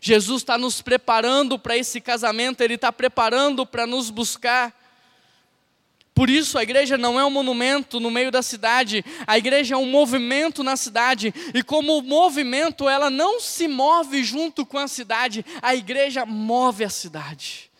Jesus 0.00 0.42
está 0.42 0.58
nos 0.58 0.82
preparando 0.82 1.58
para 1.58 1.76
esse 1.76 2.00
casamento, 2.00 2.60
Ele 2.60 2.74
está 2.74 2.92
preparando 2.92 3.64
para 3.64 3.86
nos 3.86 4.10
buscar. 4.10 4.74
Por 6.16 6.30
isso, 6.30 6.56
a 6.56 6.62
igreja 6.62 6.96
não 6.96 7.20
é 7.20 7.24
um 7.26 7.30
monumento 7.30 8.00
no 8.00 8.10
meio 8.10 8.30
da 8.30 8.40
cidade, 8.40 9.04
a 9.26 9.36
igreja 9.36 9.74
é 9.74 9.76
um 9.76 9.84
movimento 9.84 10.64
na 10.64 10.74
cidade, 10.74 11.32
e 11.52 11.62
como 11.62 12.00
movimento, 12.00 12.88
ela 12.88 13.10
não 13.10 13.38
se 13.38 13.68
move 13.68 14.24
junto 14.24 14.64
com 14.64 14.78
a 14.78 14.88
cidade, 14.88 15.44
a 15.60 15.74
igreja 15.74 16.24
move 16.24 16.82
a 16.84 16.88
cidade. 16.88 17.70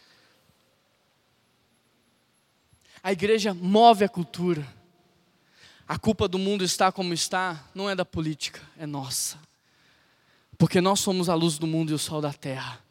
A 3.02 3.10
igreja 3.10 3.54
move 3.54 4.04
a 4.04 4.08
cultura. 4.08 4.68
A 5.88 5.98
culpa 5.98 6.28
do 6.28 6.38
mundo 6.38 6.62
está 6.62 6.92
como 6.92 7.14
está, 7.14 7.64
não 7.74 7.88
é 7.88 7.94
da 7.94 8.04
política, 8.04 8.60
é 8.78 8.84
nossa. 8.84 9.38
Porque 10.58 10.82
nós 10.82 11.00
somos 11.00 11.30
a 11.30 11.34
luz 11.34 11.56
do 11.56 11.66
mundo 11.66 11.90
e 11.90 11.94
o 11.94 11.98
sol 11.98 12.20
da 12.20 12.34
terra. 12.34 12.84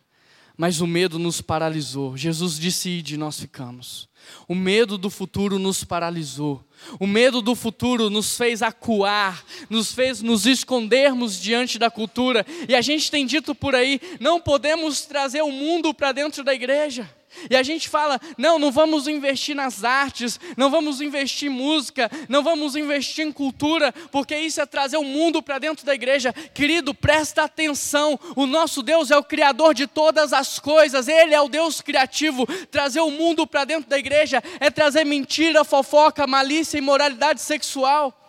Mas 0.58 0.80
o 0.80 0.88
medo 0.88 1.20
nos 1.20 1.42
paralisou. 1.42 2.16
Jesus 2.16 2.58
disse: 2.58 2.90
Ide, 2.90 3.18
nós 3.18 3.40
ficamos. 3.40 4.08
O 4.48 4.56
medo 4.56 4.98
do 4.98 5.10
futuro 5.10 5.60
nos 5.60 5.84
paralisou. 5.84 6.64
O 7.00 7.06
medo 7.06 7.42
do 7.42 7.56
futuro 7.56 8.10
nos 8.10 8.38
fez 8.38 8.62
acuar, 8.62 9.44
nos 9.70 9.94
fez 9.94 10.22
nos 10.22 10.46
escondermos 10.46 11.40
diante 11.40 11.78
da 11.78 11.92
cultura. 11.92 12.46
E 12.68 12.76
a 12.76 12.82
gente 12.82 13.12
tem 13.12 13.26
dito 13.26 13.54
por 13.54 13.76
aí: 13.76 14.00
não 14.20 14.40
podemos 14.40 15.02
trazer 15.02 15.42
o 15.42 15.52
mundo 15.52 15.94
para 15.94 16.12
dentro 16.12 16.44
da 16.44 16.54
igreja. 16.54 17.10
E 17.50 17.56
a 17.56 17.64
gente 17.64 17.90
fala: 17.90 18.20
não, 18.38 18.58
não 18.58 18.72
vamos 18.72 19.08
investir 19.08 19.56
nas 19.56 19.84
artes, 19.84 20.40
não 20.58 20.70
vamos 20.70 21.02
investir 21.02 21.50
em 21.50 21.54
música, 21.54 22.10
não 22.30 22.44
vamos 22.44 22.76
investir 22.76 23.26
em 23.26 23.32
cultura, 23.32 23.92
porque 24.12 24.36
isso 24.38 24.62
é 24.62 24.66
trazer 24.66 24.98
o 24.98 25.04
mundo 25.04 25.42
para 25.42 25.60
dentro 25.60 25.86
da 25.86 25.94
igreja. 25.94 26.34
Querido, 26.54 26.94
presta 26.94 27.44
atenção: 27.44 28.20
o 28.36 28.46
nosso 28.46 28.82
Deus 28.82 29.12
é 29.12 29.18
o 29.18 29.24
Criador 29.24 29.74
de 29.74 29.88
todas 29.88 30.34
as 30.34 30.60
coisas, 30.60 31.08
Ele 31.08 31.34
é 31.34 31.42
o 31.42 31.50
Deus 31.50 31.82
criativo. 31.82 32.46
Trazer 32.72 33.02
o 33.02 33.12
mundo 33.12 33.46
para 33.46 33.66
dentro 33.66 33.90
da 33.90 33.98
igreja 33.98 34.44
é 34.60 34.70
trazer 34.70 35.06
mentira, 35.06 35.64
fofoca, 35.64 36.28
malícia 36.28 36.78
e 36.78 36.80
imoralidade 36.80 37.42
sexual. 37.42 38.22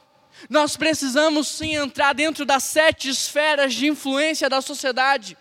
Nós 0.51 0.77
precisamos 0.77 1.49
sim 1.49 1.75
entrar 1.75 2.13
dentro 2.13 2.45
das 2.45 2.63
sete 2.63 3.09
esferas 3.09 3.75
de 3.75 3.87
influência 3.87 4.49
da 4.49 4.61
sociedade. 4.61 5.37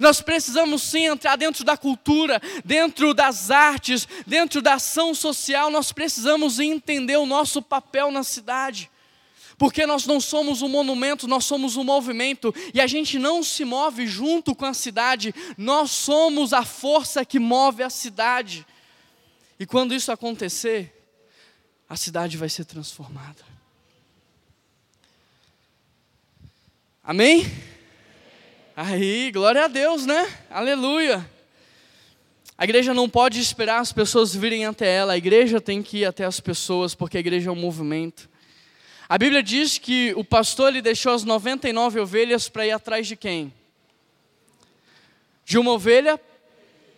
Nós 0.00 0.20
precisamos 0.20 0.82
sim 0.82 1.06
entrar 1.06 1.36
dentro 1.36 1.64
da 1.64 1.76
cultura, 1.76 2.40
dentro 2.64 3.14
das 3.14 3.50
artes, 3.50 4.06
dentro 4.26 4.60
da 4.60 4.74
ação 4.74 5.14
social, 5.14 5.70
nós 5.70 5.92
precisamos 5.92 6.58
entender 6.58 7.16
o 7.16 7.26
nosso 7.26 7.62
papel 7.62 8.10
na 8.10 8.22
cidade. 8.22 8.90
Porque 9.58 9.86
nós 9.86 10.06
não 10.06 10.20
somos 10.20 10.60
um 10.60 10.68
monumento, 10.68 11.26
nós 11.26 11.44
somos 11.44 11.76
um 11.76 11.84
movimento, 11.84 12.54
e 12.74 12.80
a 12.80 12.86
gente 12.86 13.18
não 13.18 13.42
se 13.42 13.64
move 13.64 14.06
junto 14.06 14.54
com 14.54 14.66
a 14.66 14.74
cidade, 14.74 15.34
nós 15.56 15.90
somos 15.90 16.52
a 16.52 16.64
força 16.64 17.24
que 17.24 17.38
move 17.38 17.82
a 17.82 17.88
cidade. 17.88 18.66
E 19.58 19.64
quando 19.64 19.94
isso 19.94 20.12
acontecer, 20.12 20.92
a 21.88 21.96
cidade 21.96 22.36
vai 22.36 22.50
ser 22.50 22.64
transformada. 22.66 23.44
Amém? 27.02 27.46
Aí, 28.78 29.30
glória 29.32 29.64
a 29.64 29.68
Deus, 29.68 30.04
né? 30.04 30.30
Aleluia. 30.50 31.26
A 32.58 32.64
igreja 32.64 32.92
não 32.92 33.08
pode 33.08 33.40
esperar 33.40 33.80
as 33.80 33.90
pessoas 33.90 34.34
virem 34.34 34.66
até 34.66 34.96
ela, 34.96 35.14
a 35.14 35.16
igreja 35.16 35.62
tem 35.62 35.82
que 35.82 36.00
ir 36.00 36.04
até 36.04 36.26
as 36.26 36.40
pessoas, 36.40 36.94
porque 36.94 37.16
a 37.16 37.20
igreja 37.20 37.48
é 37.48 37.52
um 37.52 37.56
movimento. 37.56 38.28
A 39.08 39.16
Bíblia 39.16 39.42
diz 39.42 39.78
que 39.78 40.12
o 40.14 40.22
pastor 40.22 40.68
ele 40.68 40.82
deixou 40.82 41.14
as 41.14 41.24
99 41.24 42.00
ovelhas 42.00 42.50
para 42.50 42.66
ir 42.66 42.72
atrás 42.72 43.06
de 43.06 43.16
quem? 43.16 43.50
De 45.42 45.56
uma 45.56 45.70
ovelha 45.70 46.20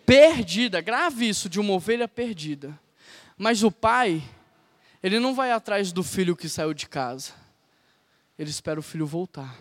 perdida. 0.05 0.81
Grave 0.81 1.29
isso, 1.29 1.49
de 1.49 1.61
uma 1.61 1.75
ovelha 1.75 2.09
perdida. 2.09 2.77
Mas 3.37 3.63
o 3.63 3.71
pai, 3.71 4.21
ele 5.01 5.21
não 5.21 5.33
vai 5.33 5.53
atrás 5.53 5.93
do 5.93 6.03
filho 6.03 6.35
que 6.35 6.49
saiu 6.49 6.75
de 6.75 6.89
casa. 6.89 7.35
Ele 8.37 8.51
espera 8.51 8.81
o 8.81 8.83
filho 8.83 9.07
voltar. 9.07 9.57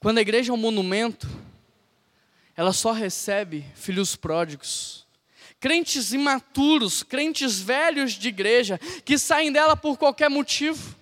Quando 0.00 0.18
a 0.18 0.22
igreja 0.22 0.52
é 0.52 0.54
um 0.54 0.58
monumento, 0.58 1.28
ela 2.56 2.72
só 2.72 2.92
recebe 2.92 3.64
filhos 3.74 4.16
pródigos, 4.16 5.06
crentes 5.60 6.12
imaturos, 6.12 7.02
crentes 7.02 7.60
velhos 7.60 8.12
de 8.12 8.28
igreja, 8.28 8.80
que 9.04 9.18
saem 9.18 9.52
dela 9.52 9.76
por 9.76 9.98
qualquer 9.98 10.30
motivo. 10.30 10.96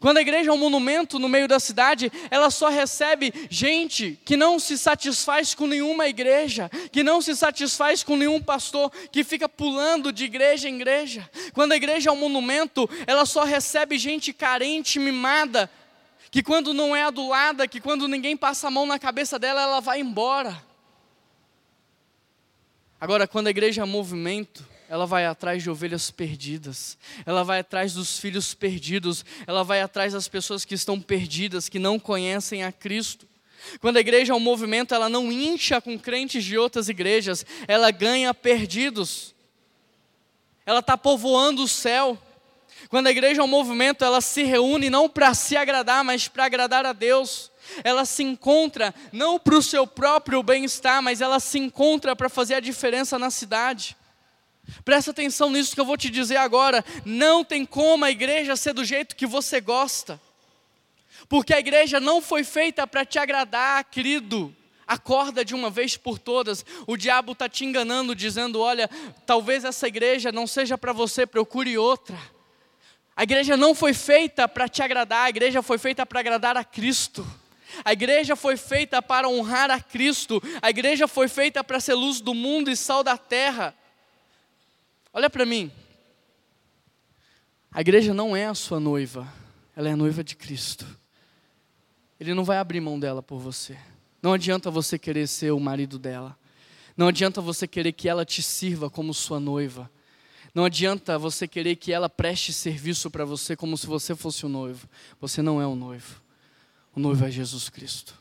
Quando 0.00 0.18
a 0.18 0.20
igreja 0.20 0.50
é 0.50 0.52
um 0.52 0.58
monumento 0.58 1.18
no 1.18 1.28
meio 1.28 1.48
da 1.48 1.58
cidade, 1.58 2.10
ela 2.30 2.50
só 2.50 2.68
recebe 2.68 3.32
gente 3.50 4.18
que 4.24 4.36
não 4.36 4.58
se 4.58 4.78
satisfaz 4.78 5.54
com 5.54 5.66
nenhuma 5.66 6.06
igreja, 6.06 6.70
que 6.92 7.02
não 7.02 7.20
se 7.20 7.34
satisfaz 7.34 8.02
com 8.02 8.16
nenhum 8.16 8.40
pastor, 8.40 8.92
que 9.10 9.24
fica 9.24 9.48
pulando 9.48 10.12
de 10.12 10.24
igreja 10.24 10.68
em 10.68 10.76
igreja. 10.76 11.28
Quando 11.52 11.72
a 11.72 11.76
igreja 11.76 12.10
é 12.10 12.12
um 12.12 12.16
monumento, 12.16 12.88
ela 13.06 13.26
só 13.26 13.42
recebe 13.42 13.98
gente 13.98 14.32
carente, 14.32 15.00
mimada, 15.00 15.68
que 16.32 16.42
quando 16.42 16.72
não 16.72 16.96
é 16.96 17.04
adulada, 17.04 17.68
que 17.68 17.78
quando 17.78 18.08
ninguém 18.08 18.38
passa 18.38 18.68
a 18.68 18.70
mão 18.70 18.86
na 18.86 18.98
cabeça 18.98 19.38
dela, 19.38 19.60
ela 19.60 19.80
vai 19.80 20.00
embora. 20.00 20.64
Agora, 22.98 23.28
quando 23.28 23.48
a 23.48 23.50
igreja 23.50 23.82
é 23.82 23.84
movimento, 23.84 24.66
ela 24.88 25.04
vai 25.04 25.26
atrás 25.26 25.62
de 25.62 25.68
ovelhas 25.68 26.10
perdidas, 26.10 26.96
ela 27.26 27.44
vai 27.44 27.58
atrás 27.58 27.92
dos 27.92 28.18
filhos 28.18 28.54
perdidos, 28.54 29.26
ela 29.46 29.62
vai 29.62 29.82
atrás 29.82 30.14
das 30.14 30.26
pessoas 30.26 30.64
que 30.64 30.74
estão 30.74 30.98
perdidas, 30.98 31.68
que 31.68 31.78
não 31.78 31.98
conhecem 31.98 32.64
a 32.64 32.72
Cristo. 32.72 33.28
Quando 33.78 33.98
a 33.98 34.00
igreja 34.00 34.32
é 34.32 34.36
um 34.36 34.40
movimento, 34.40 34.94
ela 34.94 35.10
não 35.10 35.30
incha 35.30 35.82
com 35.82 35.98
crentes 35.98 36.44
de 36.44 36.56
outras 36.56 36.88
igrejas, 36.88 37.44
ela 37.68 37.90
ganha 37.90 38.32
perdidos, 38.32 39.34
ela 40.64 40.80
está 40.80 40.96
povoando 40.96 41.62
o 41.62 41.68
céu. 41.68 42.16
Quando 42.92 43.06
a 43.06 43.10
igreja 43.10 43.40
é 43.40 43.44
um 43.44 43.48
movimento, 43.48 44.04
ela 44.04 44.20
se 44.20 44.42
reúne 44.42 44.90
não 44.90 45.08
para 45.08 45.32
se 45.32 45.56
agradar, 45.56 46.04
mas 46.04 46.28
para 46.28 46.44
agradar 46.44 46.84
a 46.84 46.92
Deus. 46.92 47.50
Ela 47.82 48.04
se 48.04 48.22
encontra 48.22 48.94
não 49.10 49.38
para 49.38 49.54
o 49.54 49.62
seu 49.62 49.86
próprio 49.86 50.42
bem-estar, 50.42 51.00
mas 51.00 51.22
ela 51.22 51.40
se 51.40 51.58
encontra 51.58 52.14
para 52.14 52.28
fazer 52.28 52.52
a 52.52 52.60
diferença 52.60 53.18
na 53.18 53.30
cidade. 53.30 53.96
Presta 54.84 55.10
atenção 55.10 55.48
nisso 55.48 55.74
que 55.74 55.80
eu 55.80 55.86
vou 55.86 55.96
te 55.96 56.10
dizer 56.10 56.36
agora. 56.36 56.84
Não 57.02 57.42
tem 57.42 57.64
como 57.64 58.04
a 58.04 58.10
igreja 58.10 58.56
ser 58.56 58.74
do 58.74 58.84
jeito 58.84 59.16
que 59.16 59.26
você 59.26 59.58
gosta. 59.58 60.20
Porque 61.30 61.54
a 61.54 61.60
igreja 61.60 61.98
não 61.98 62.20
foi 62.20 62.44
feita 62.44 62.86
para 62.86 63.06
te 63.06 63.18
agradar, 63.18 63.82
querido. 63.84 64.54
Acorda 64.86 65.42
de 65.42 65.54
uma 65.54 65.70
vez 65.70 65.96
por 65.96 66.18
todas. 66.18 66.62
O 66.86 66.98
diabo 66.98 67.32
está 67.32 67.48
te 67.48 67.64
enganando, 67.64 68.14
dizendo: 68.14 68.60
olha, 68.60 68.90
talvez 69.24 69.64
essa 69.64 69.88
igreja 69.88 70.30
não 70.30 70.46
seja 70.46 70.76
para 70.76 70.92
você, 70.92 71.24
procure 71.26 71.78
outra. 71.78 72.18
A 73.22 73.24
igreja 73.24 73.56
não 73.56 73.72
foi 73.72 73.94
feita 73.94 74.48
para 74.48 74.68
te 74.68 74.82
agradar, 74.82 75.26
a 75.26 75.30
igreja 75.30 75.62
foi 75.62 75.78
feita 75.78 76.04
para 76.04 76.18
agradar 76.18 76.56
a 76.56 76.64
Cristo. 76.64 77.24
A 77.84 77.92
igreja 77.92 78.34
foi 78.34 78.56
feita 78.56 79.00
para 79.00 79.28
honrar 79.28 79.70
a 79.70 79.80
Cristo. 79.80 80.42
A 80.60 80.68
igreja 80.70 81.06
foi 81.06 81.28
feita 81.28 81.62
para 81.62 81.78
ser 81.78 81.94
luz 81.94 82.20
do 82.20 82.34
mundo 82.34 82.68
e 82.68 82.76
sal 82.76 83.04
da 83.04 83.16
terra. 83.16 83.76
Olha 85.12 85.30
para 85.30 85.46
mim. 85.46 85.70
A 87.70 87.80
igreja 87.80 88.12
não 88.12 88.34
é 88.34 88.46
a 88.46 88.56
sua 88.56 88.80
noiva, 88.80 89.32
ela 89.76 89.88
é 89.88 89.92
a 89.92 89.96
noiva 89.96 90.24
de 90.24 90.34
Cristo. 90.34 90.84
Ele 92.18 92.34
não 92.34 92.42
vai 92.42 92.58
abrir 92.58 92.80
mão 92.80 92.98
dela 92.98 93.22
por 93.22 93.38
você. 93.38 93.78
Não 94.20 94.32
adianta 94.32 94.68
você 94.68 94.98
querer 94.98 95.28
ser 95.28 95.52
o 95.52 95.60
marido 95.60 95.96
dela. 95.96 96.36
Não 96.96 97.06
adianta 97.06 97.40
você 97.40 97.68
querer 97.68 97.92
que 97.92 98.08
ela 98.08 98.24
te 98.24 98.42
sirva 98.42 98.90
como 98.90 99.14
sua 99.14 99.38
noiva. 99.38 99.88
Não 100.54 100.64
adianta 100.66 101.18
você 101.18 101.48
querer 101.48 101.76
que 101.76 101.92
ela 101.92 102.08
preste 102.08 102.52
serviço 102.52 103.10
para 103.10 103.24
você 103.24 103.56
como 103.56 103.76
se 103.76 103.86
você 103.86 104.14
fosse 104.14 104.44
o 104.44 104.48
noivo. 104.48 104.86
Você 105.20 105.40
não 105.40 105.62
é 105.62 105.66
o 105.66 105.74
noivo. 105.74 106.20
O 106.94 107.00
noivo 107.00 107.24
é 107.24 107.30
Jesus 107.30 107.70
Cristo. 107.70 108.20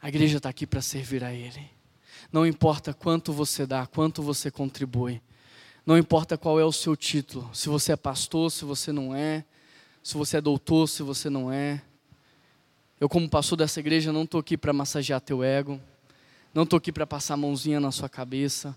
A 0.00 0.08
igreja 0.08 0.38
está 0.38 0.48
aqui 0.48 0.66
para 0.66 0.80
servir 0.80 1.22
a 1.22 1.32
Ele. 1.32 1.70
Não 2.32 2.46
importa 2.46 2.94
quanto 2.94 3.32
você 3.32 3.66
dá, 3.66 3.86
quanto 3.86 4.22
você 4.22 4.50
contribui. 4.50 5.20
Não 5.84 5.98
importa 5.98 6.38
qual 6.38 6.58
é 6.58 6.64
o 6.64 6.72
seu 6.72 6.96
título. 6.96 7.50
Se 7.52 7.68
você 7.68 7.92
é 7.92 7.96
pastor, 7.96 8.50
se 8.50 8.64
você 8.64 8.90
não 8.90 9.14
é. 9.14 9.44
Se 10.02 10.14
você 10.14 10.38
é 10.38 10.40
doutor, 10.40 10.88
se 10.88 11.02
você 11.02 11.28
não 11.28 11.52
é. 11.52 11.82
Eu, 12.98 13.08
como 13.08 13.28
pastor 13.28 13.58
dessa 13.58 13.80
igreja, 13.80 14.12
não 14.12 14.22
estou 14.22 14.40
aqui 14.40 14.56
para 14.56 14.72
massagear 14.72 15.20
teu 15.20 15.42
ego. 15.42 15.78
Não 16.54 16.62
estou 16.62 16.78
aqui 16.78 16.90
para 16.90 17.06
passar 17.06 17.34
a 17.34 17.36
mãozinha 17.36 17.78
na 17.80 17.92
sua 17.92 18.08
cabeça. 18.08 18.76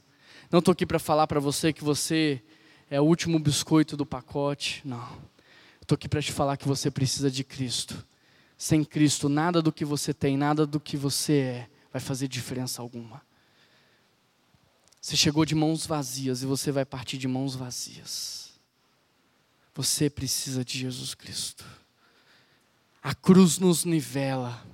Não 0.50 0.60
estou 0.60 0.72
aqui 0.72 0.86
para 0.86 1.00
falar 1.00 1.28
para 1.28 1.40
você 1.40 1.74
que 1.74 1.84
você 1.84 2.42
é 2.90 3.02
o 3.02 3.04
último 3.04 3.38
biscoito 3.38 3.98
do 3.98 4.06
pacote. 4.06 4.82
Não. 4.86 5.22
Estou 5.82 5.96
aqui 5.96 6.08
para 6.08 6.22
te 6.22 6.32
falar 6.32 6.58
que 6.58 6.68
você 6.68 6.90
precisa 6.90 7.30
de 7.30 7.44
Cristo. 7.44 8.06
Sem 8.58 8.84
Cristo, 8.84 9.28
nada 9.28 9.62
do 9.62 9.72
que 9.72 9.84
você 9.84 10.14
tem, 10.14 10.38
nada 10.38 10.66
do 10.66 10.80
que 10.80 10.96
você 10.96 11.34
é, 11.34 11.70
vai 11.92 12.02
fazer 12.02 12.28
diferença 12.28 12.82
alguma. 12.82 13.22
Você 15.02 15.16
chegou 15.16 15.46
de 15.46 15.54
mãos 15.54 15.86
vazias 15.86 16.42
e 16.42 16.46
você 16.46 16.72
vai 16.72 16.86
partir 16.86 17.18
de 17.18 17.28
mãos 17.28 17.56
vazias. 17.56 18.52
Você 19.76 20.10
precisa 20.10 20.66
de 20.66 20.80
Jesus 20.80 21.14
Cristo. 21.14 21.64
A 23.04 23.14
cruz 23.14 23.60
nos 23.60 23.86
nivela. 23.86 24.66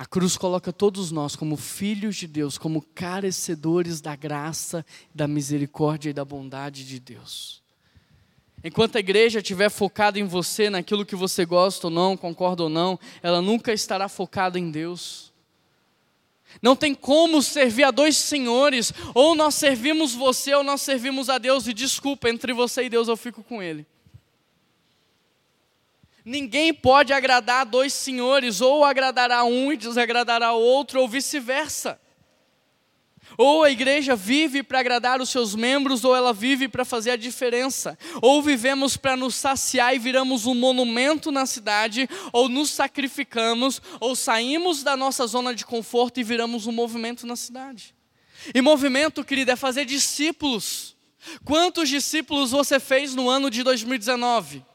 A 0.00 0.06
cruz 0.06 0.34
coloca 0.34 0.72
todos 0.72 1.12
nós 1.12 1.36
como 1.36 1.58
filhos 1.58 2.16
de 2.16 2.26
Deus, 2.26 2.56
como 2.56 2.80
carecedores 2.80 4.00
da 4.00 4.16
graça, 4.16 4.82
da 5.14 5.28
misericórdia 5.28 6.08
e 6.08 6.14
da 6.14 6.24
bondade 6.24 6.86
de 6.86 6.98
Deus. 6.98 7.62
Enquanto 8.64 8.96
a 8.96 8.98
igreja 8.98 9.40
estiver 9.40 9.68
focada 9.68 10.18
em 10.18 10.24
você, 10.24 10.70
naquilo 10.70 11.04
que 11.04 11.14
você 11.14 11.44
gosta 11.44 11.88
ou 11.88 11.90
não, 11.90 12.16
concorda 12.16 12.62
ou 12.62 12.70
não, 12.70 12.98
ela 13.22 13.42
nunca 13.42 13.74
estará 13.74 14.08
focada 14.08 14.58
em 14.58 14.70
Deus. 14.70 15.34
Não 16.62 16.74
tem 16.74 16.94
como 16.94 17.42
servir 17.42 17.84
a 17.84 17.90
dois 17.90 18.16
senhores, 18.16 18.94
ou 19.14 19.34
nós 19.34 19.54
servimos 19.54 20.14
você 20.14 20.54
ou 20.54 20.64
nós 20.64 20.80
servimos 20.80 21.28
a 21.28 21.36
Deus, 21.36 21.66
e 21.66 21.74
desculpa, 21.74 22.30
entre 22.30 22.54
você 22.54 22.84
e 22.84 22.88
Deus 22.88 23.06
eu 23.06 23.18
fico 23.18 23.42
com 23.42 23.62
Ele. 23.62 23.86
Ninguém 26.30 26.72
pode 26.72 27.12
agradar 27.12 27.62
a 27.62 27.64
dois 27.64 27.92
senhores, 27.92 28.60
ou 28.60 28.84
agradará 28.84 29.42
um 29.42 29.72
e 29.72 29.76
desagradará 29.76 30.52
o 30.52 30.60
outro, 30.60 31.00
ou 31.00 31.08
vice-versa. 31.08 32.00
Ou 33.36 33.64
a 33.64 33.70
igreja 33.72 34.14
vive 34.14 34.62
para 34.62 34.78
agradar 34.78 35.20
os 35.20 35.28
seus 35.28 35.56
membros, 35.56 36.04
ou 36.04 36.14
ela 36.14 36.32
vive 36.32 36.68
para 36.68 36.84
fazer 36.84 37.10
a 37.10 37.16
diferença. 37.16 37.98
Ou 38.22 38.40
vivemos 38.40 38.96
para 38.96 39.16
nos 39.16 39.34
saciar 39.34 39.92
e 39.92 39.98
viramos 39.98 40.46
um 40.46 40.54
monumento 40.54 41.32
na 41.32 41.46
cidade, 41.46 42.08
ou 42.32 42.48
nos 42.48 42.70
sacrificamos, 42.70 43.82
ou 43.98 44.14
saímos 44.14 44.84
da 44.84 44.96
nossa 44.96 45.26
zona 45.26 45.52
de 45.52 45.66
conforto 45.66 46.20
e 46.20 46.22
viramos 46.22 46.64
um 46.64 46.72
movimento 46.72 47.26
na 47.26 47.34
cidade. 47.34 47.92
E 48.54 48.62
movimento, 48.62 49.24
querido, 49.24 49.50
é 49.50 49.56
fazer 49.56 49.84
discípulos. 49.84 50.96
Quantos 51.44 51.88
discípulos 51.88 52.52
você 52.52 52.78
fez 52.78 53.16
no 53.16 53.28
ano 53.28 53.50
de 53.50 53.64
2019? 53.64 54.69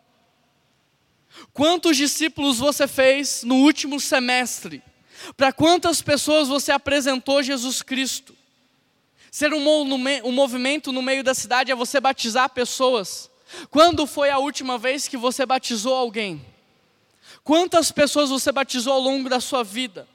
Quantos 1.53 1.97
discípulos 1.97 2.57
você 2.57 2.87
fez 2.87 3.43
no 3.43 3.55
último 3.55 3.99
semestre? 3.99 4.81
Para 5.35 5.51
quantas 5.51 6.01
pessoas 6.01 6.47
você 6.47 6.71
apresentou 6.71 7.41
Jesus 7.41 7.81
Cristo? 7.81 8.35
Ser 9.31 9.53
um, 9.53 9.67
um 9.67 10.31
movimento 10.31 10.91
no 10.91 11.01
meio 11.01 11.23
da 11.23 11.33
cidade 11.33 11.71
é 11.71 11.75
você 11.75 11.99
batizar 11.99 12.49
pessoas. 12.49 13.29
Quando 13.69 14.07
foi 14.07 14.29
a 14.29 14.37
última 14.37 14.77
vez 14.77 15.07
que 15.07 15.17
você 15.17 15.45
batizou 15.45 15.93
alguém? 15.93 16.45
Quantas 17.43 17.91
pessoas 17.91 18.29
você 18.29 18.51
batizou 18.51 18.93
ao 18.93 18.99
longo 18.99 19.29
da 19.29 19.39
sua 19.39 19.63
vida? 19.63 20.07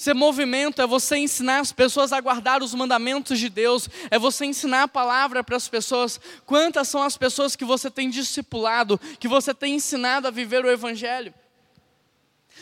Ser 0.00 0.14
movimento 0.14 0.80
é 0.80 0.86
você 0.86 1.18
ensinar 1.18 1.60
as 1.60 1.72
pessoas 1.72 2.10
a 2.10 2.18
guardar 2.22 2.62
os 2.62 2.72
mandamentos 2.72 3.38
de 3.38 3.50
Deus, 3.50 3.86
é 4.10 4.18
você 4.18 4.46
ensinar 4.46 4.84
a 4.84 4.88
palavra 4.88 5.44
para 5.44 5.58
as 5.58 5.68
pessoas. 5.68 6.18
Quantas 6.46 6.88
são 6.88 7.02
as 7.02 7.18
pessoas 7.18 7.54
que 7.54 7.66
você 7.66 7.90
tem 7.90 8.08
discipulado, 8.08 8.98
que 9.18 9.28
você 9.28 9.52
tem 9.52 9.74
ensinado 9.74 10.26
a 10.26 10.30
viver 10.30 10.64
o 10.64 10.70
Evangelho? 10.70 11.34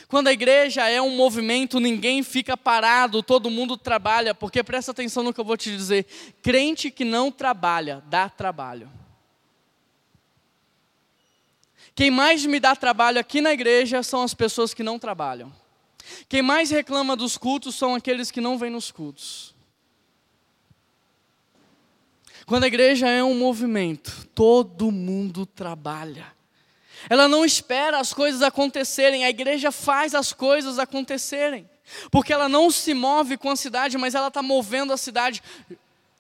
Quando 0.09 0.27
a 0.27 0.33
igreja 0.33 0.89
é 0.89 1.01
um 1.01 1.15
movimento, 1.15 1.79
ninguém 1.79 2.25
fica 2.25 2.57
parado, 2.57 3.23
todo 3.23 3.49
mundo 3.49 3.77
trabalha, 3.77 4.35
porque 4.35 4.65
presta 4.65 4.91
atenção 4.91 5.23
no 5.23 5.33
que 5.33 5.39
eu 5.39 5.45
vou 5.45 5.57
te 5.57 5.71
dizer: 5.71 6.07
crente 6.43 6.91
que 6.91 7.05
não 7.05 7.31
trabalha, 7.31 8.03
dá 8.09 8.29
trabalho. 8.29 8.91
Quem 11.95 12.11
mais 12.11 12.45
me 12.45 12.59
dá 12.59 12.75
trabalho 12.75 13.21
aqui 13.21 13.41
na 13.41 13.53
igreja 13.53 14.03
são 14.03 14.25
as 14.25 14.35
pessoas 14.35 14.75
que 14.75 14.83
não 14.83 14.99
trabalham. 14.99 15.53
Quem 16.29 16.43
mais 16.43 16.71
reclama 16.71 17.17
dos 17.17 17.37
cultos 17.37 17.75
são 17.75 17.95
aqueles 17.95 18.31
que 18.31 18.41
não 18.41 18.59
vêm 18.59 18.71
nos 18.71 18.91
cultos. 18.91 19.55
Quando 22.47 22.65
a 22.65 22.69
igreja 22.69 23.09
é 23.09 23.23
um 23.23 23.39
movimento, 23.39 24.27
todo 24.35 24.91
mundo 24.91 25.45
trabalha. 25.45 26.27
Ela 27.09 27.29
não 27.29 27.45
espera 27.45 28.01
as 28.01 28.13
coisas 28.13 28.43
acontecerem, 28.43 29.25
a 29.25 29.31
igreja 29.31 29.71
faz 29.71 30.15
as 30.15 30.33
coisas 30.33 30.79
acontecerem. 30.79 31.69
Porque 32.11 32.33
ela 32.33 32.49
não 32.49 32.71
se 32.71 32.95
move 32.95 33.37
com 33.37 33.51
a 33.51 33.57
cidade, 33.57 33.97
mas 33.99 34.15
ela 34.15 34.29
está 34.29 34.43
movendo 34.43 34.93
a 34.93 34.97
cidade. 34.97 35.43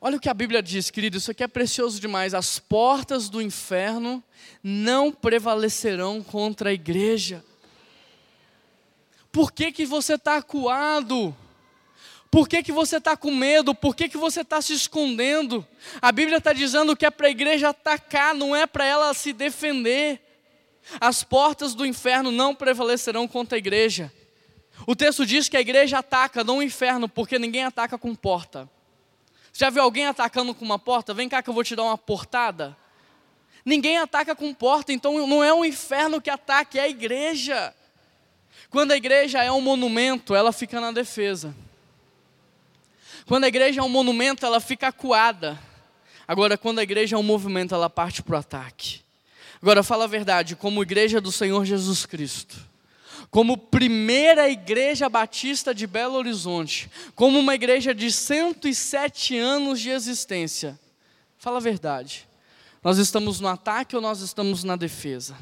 Olha 0.00 0.16
o 0.16 0.20
que 0.20 0.28
a 0.28 0.34
Bíblia 0.34 0.62
diz, 0.62 0.90
querido, 0.90 1.16
isso 1.16 1.30
aqui 1.30 1.42
é 1.42 1.48
precioso 1.48 2.00
demais. 2.00 2.34
As 2.34 2.58
portas 2.58 3.28
do 3.28 3.42
inferno 3.42 4.22
não 4.62 5.10
prevalecerão 5.10 6.22
contra 6.22 6.70
a 6.70 6.72
igreja. 6.72 7.44
Por 9.30 9.52
que, 9.52 9.70
que 9.72 9.86
você 9.86 10.14
está 10.14 10.36
acuado? 10.36 11.34
Por 12.30 12.48
que, 12.48 12.62
que 12.62 12.72
você 12.72 12.98
está 12.98 13.16
com 13.16 13.30
medo? 13.30 13.74
Por 13.74 13.96
que, 13.96 14.08
que 14.08 14.16
você 14.16 14.42
está 14.42 14.60
se 14.60 14.74
escondendo? 14.74 15.66
A 16.00 16.12
Bíblia 16.12 16.38
está 16.38 16.52
dizendo 16.52 16.96
que 16.96 17.06
é 17.06 17.10
para 17.10 17.28
a 17.28 17.30
igreja 17.30 17.70
atacar, 17.70 18.34
não 18.34 18.54
é 18.54 18.66
para 18.66 18.84
ela 18.84 19.14
se 19.14 19.32
defender. 19.32 20.20
As 21.00 21.22
portas 21.22 21.74
do 21.74 21.86
inferno 21.86 22.30
não 22.30 22.54
prevalecerão 22.54 23.26
contra 23.26 23.56
a 23.56 23.58
igreja. 23.58 24.12
O 24.86 24.94
texto 24.94 25.24
diz 25.24 25.48
que 25.48 25.56
a 25.56 25.60
igreja 25.60 25.98
ataca, 25.98 26.44
não 26.44 26.58
o 26.58 26.62
inferno, 26.62 27.08
porque 27.08 27.38
ninguém 27.38 27.64
ataca 27.64 27.98
com 27.98 28.14
porta. 28.14 28.68
Já 29.52 29.70
viu 29.70 29.82
alguém 29.82 30.06
atacando 30.06 30.54
com 30.54 30.64
uma 30.64 30.78
porta? 30.78 31.14
Vem 31.14 31.28
cá 31.28 31.42
que 31.42 31.50
eu 31.50 31.54
vou 31.54 31.64
te 31.64 31.74
dar 31.74 31.84
uma 31.84 31.98
portada. 31.98 32.76
Ninguém 33.64 33.98
ataca 33.98 34.34
com 34.36 34.54
porta, 34.54 34.92
então 34.92 35.26
não 35.26 35.42
é 35.42 35.52
o 35.52 35.64
inferno 35.64 36.20
que 36.20 36.30
ataca, 36.30 36.78
é 36.78 36.82
a 36.82 36.88
igreja. 36.88 37.74
Quando 38.70 38.92
a 38.92 38.96
igreja 38.96 39.42
é 39.42 39.50
um 39.50 39.60
monumento, 39.60 40.34
ela 40.34 40.52
fica 40.52 40.80
na 40.80 40.92
defesa. 40.92 41.54
Quando 43.26 43.44
a 43.44 43.48
igreja 43.48 43.80
é 43.80 43.84
um 43.84 43.88
monumento, 43.88 44.44
ela 44.44 44.60
fica 44.60 44.88
acuada. 44.88 45.58
Agora, 46.26 46.58
quando 46.58 46.78
a 46.78 46.82
igreja 46.82 47.16
é 47.16 47.18
um 47.18 47.22
movimento, 47.22 47.74
ela 47.74 47.88
parte 47.88 48.22
para 48.22 48.36
o 48.36 48.38
ataque. 48.38 49.00
Agora, 49.60 49.82
fala 49.82 50.04
a 50.04 50.08
verdade, 50.08 50.54
como 50.54 50.82
igreja 50.82 51.20
do 51.20 51.32
Senhor 51.32 51.64
Jesus 51.64 52.04
Cristo, 52.06 52.56
como 53.30 53.56
primeira 53.56 54.48
igreja 54.48 55.08
batista 55.08 55.74
de 55.74 55.86
Belo 55.86 56.14
Horizonte, 56.14 56.90
como 57.14 57.38
uma 57.38 57.54
igreja 57.54 57.94
de 57.94 58.12
107 58.12 59.36
anos 59.36 59.80
de 59.80 59.90
existência, 59.90 60.78
fala 61.38 61.56
a 61.56 61.60
verdade, 61.60 62.28
nós 62.82 62.98
estamos 62.98 63.40
no 63.40 63.48
ataque 63.48 63.96
ou 63.96 64.02
nós 64.02 64.20
estamos 64.20 64.62
na 64.64 64.76
defesa? 64.76 65.36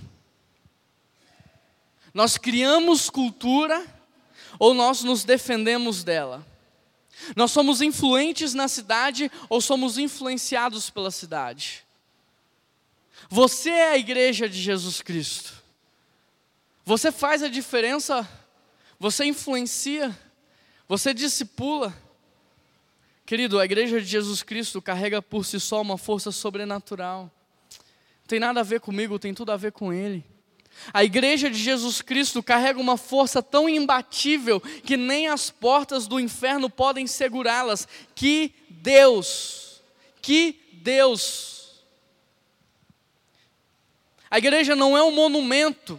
Nós 2.16 2.38
criamos 2.38 3.10
cultura 3.10 3.86
ou 4.58 4.72
nós 4.72 5.02
nos 5.02 5.22
defendemos 5.22 6.02
dela? 6.02 6.46
Nós 7.36 7.50
somos 7.50 7.82
influentes 7.82 8.54
na 8.54 8.68
cidade 8.68 9.30
ou 9.50 9.60
somos 9.60 9.98
influenciados 9.98 10.88
pela 10.88 11.10
cidade? 11.10 11.84
Você 13.28 13.68
é 13.68 13.90
a 13.90 13.98
igreja 13.98 14.48
de 14.48 14.58
Jesus 14.58 15.02
Cristo. 15.02 15.62
Você 16.86 17.12
faz 17.12 17.42
a 17.42 17.48
diferença, 17.48 18.26
você 18.98 19.26
influencia, 19.26 20.18
você 20.88 21.12
discipula. 21.12 21.94
Querido, 23.26 23.60
a 23.60 23.64
igreja 23.66 24.00
de 24.00 24.06
Jesus 24.06 24.42
Cristo 24.42 24.80
carrega 24.80 25.20
por 25.20 25.44
si 25.44 25.60
só 25.60 25.82
uma 25.82 25.98
força 25.98 26.32
sobrenatural. 26.32 27.30
Não 27.74 28.26
tem 28.26 28.40
nada 28.40 28.60
a 28.60 28.62
ver 28.62 28.80
comigo, 28.80 29.18
tem 29.18 29.34
tudo 29.34 29.52
a 29.52 29.56
ver 29.58 29.72
com 29.72 29.92
Ele. 29.92 30.24
A 30.92 31.04
igreja 31.04 31.50
de 31.50 31.58
Jesus 31.58 32.00
Cristo 32.02 32.42
carrega 32.42 32.80
uma 32.80 32.96
força 32.96 33.42
tão 33.42 33.68
imbatível 33.68 34.60
que 34.60 34.96
nem 34.96 35.28
as 35.28 35.50
portas 35.50 36.06
do 36.06 36.20
inferno 36.20 36.70
podem 36.70 37.06
segurá-las. 37.06 37.88
Que 38.14 38.52
Deus! 38.68 39.82
Que 40.22 40.60
Deus! 40.72 41.56
A 44.30 44.38
igreja 44.38 44.74
não 44.74 44.96
é 44.96 45.02
um 45.02 45.12
monumento, 45.12 45.98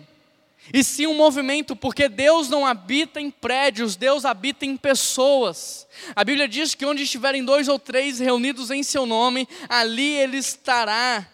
e 0.74 0.84
sim 0.84 1.08
um 1.08 1.14
movimento, 1.14 1.76
porque 1.76 2.10
Deus 2.10 2.50
não 2.50 2.66
habita 2.66 3.22
em 3.22 3.32
prédios, 3.32 3.96
Deus 3.96 4.26
habita 4.26 4.66
em 4.66 4.76
pessoas. 4.76 5.88
A 6.16 6.24
Bíblia 6.24 6.48
diz 6.48 6.76
que 6.76 6.86
onde 6.86 7.04
estiverem 7.04 7.44
dois 7.44 7.68
ou 7.68 7.80
três 7.80 8.20
reunidos 8.20 8.70
em 8.70 8.84
seu 8.84 9.06
nome, 9.06 9.48
ali 9.70 10.18
Ele 10.18 10.38
estará. 10.38 11.26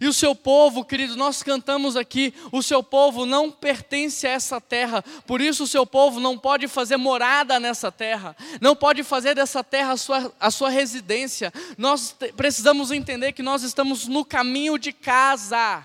E 0.00 0.08
o 0.08 0.14
seu 0.14 0.34
povo, 0.34 0.82
querido, 0.82 1.14
nós 1.14 1.42
cantamos 1.42 1.94
aqui, 1.94 2.32
o 2.50 2.62
seu 2.62 2.82
povo 2.82 3.26
não 3.26 3.50
pertence 3.50 4.26
a 4.26 4.30
essa 4.30 4.58
terra, 4.58 5.04
por 5.26 5.42
isso 5.42 5.64
o 5.64 5.66
seu 5.66 5.84
povo 5.84 6.18
não 6.18 6.38
pode 6.38 6.66
fazer 6.68 6.96
morada 6.96 7.60
nessa 7.60 7.92
terra, 7.92 8.34
não 8.62 8.74
pode 8.74 9.02
fazer 9.02 9.34
dessa 9.34 9.62
terra 9.62 9.92
a 9.92 9.96
sua, 9.98 10.32
a 10.40 10.50
sua 10.50 10.70
residência. 10.70 11.52
Nós 11.76 12.16
precisamos 12.34 12.90
entender 12.90 13.32
que 13.32 13.42
nós 13.42 13.62
estamos 13.62 14.06
no 14.06 14.24
caminho 14.24 14.78
de 14.78 14.90
casa, 14.90 15.84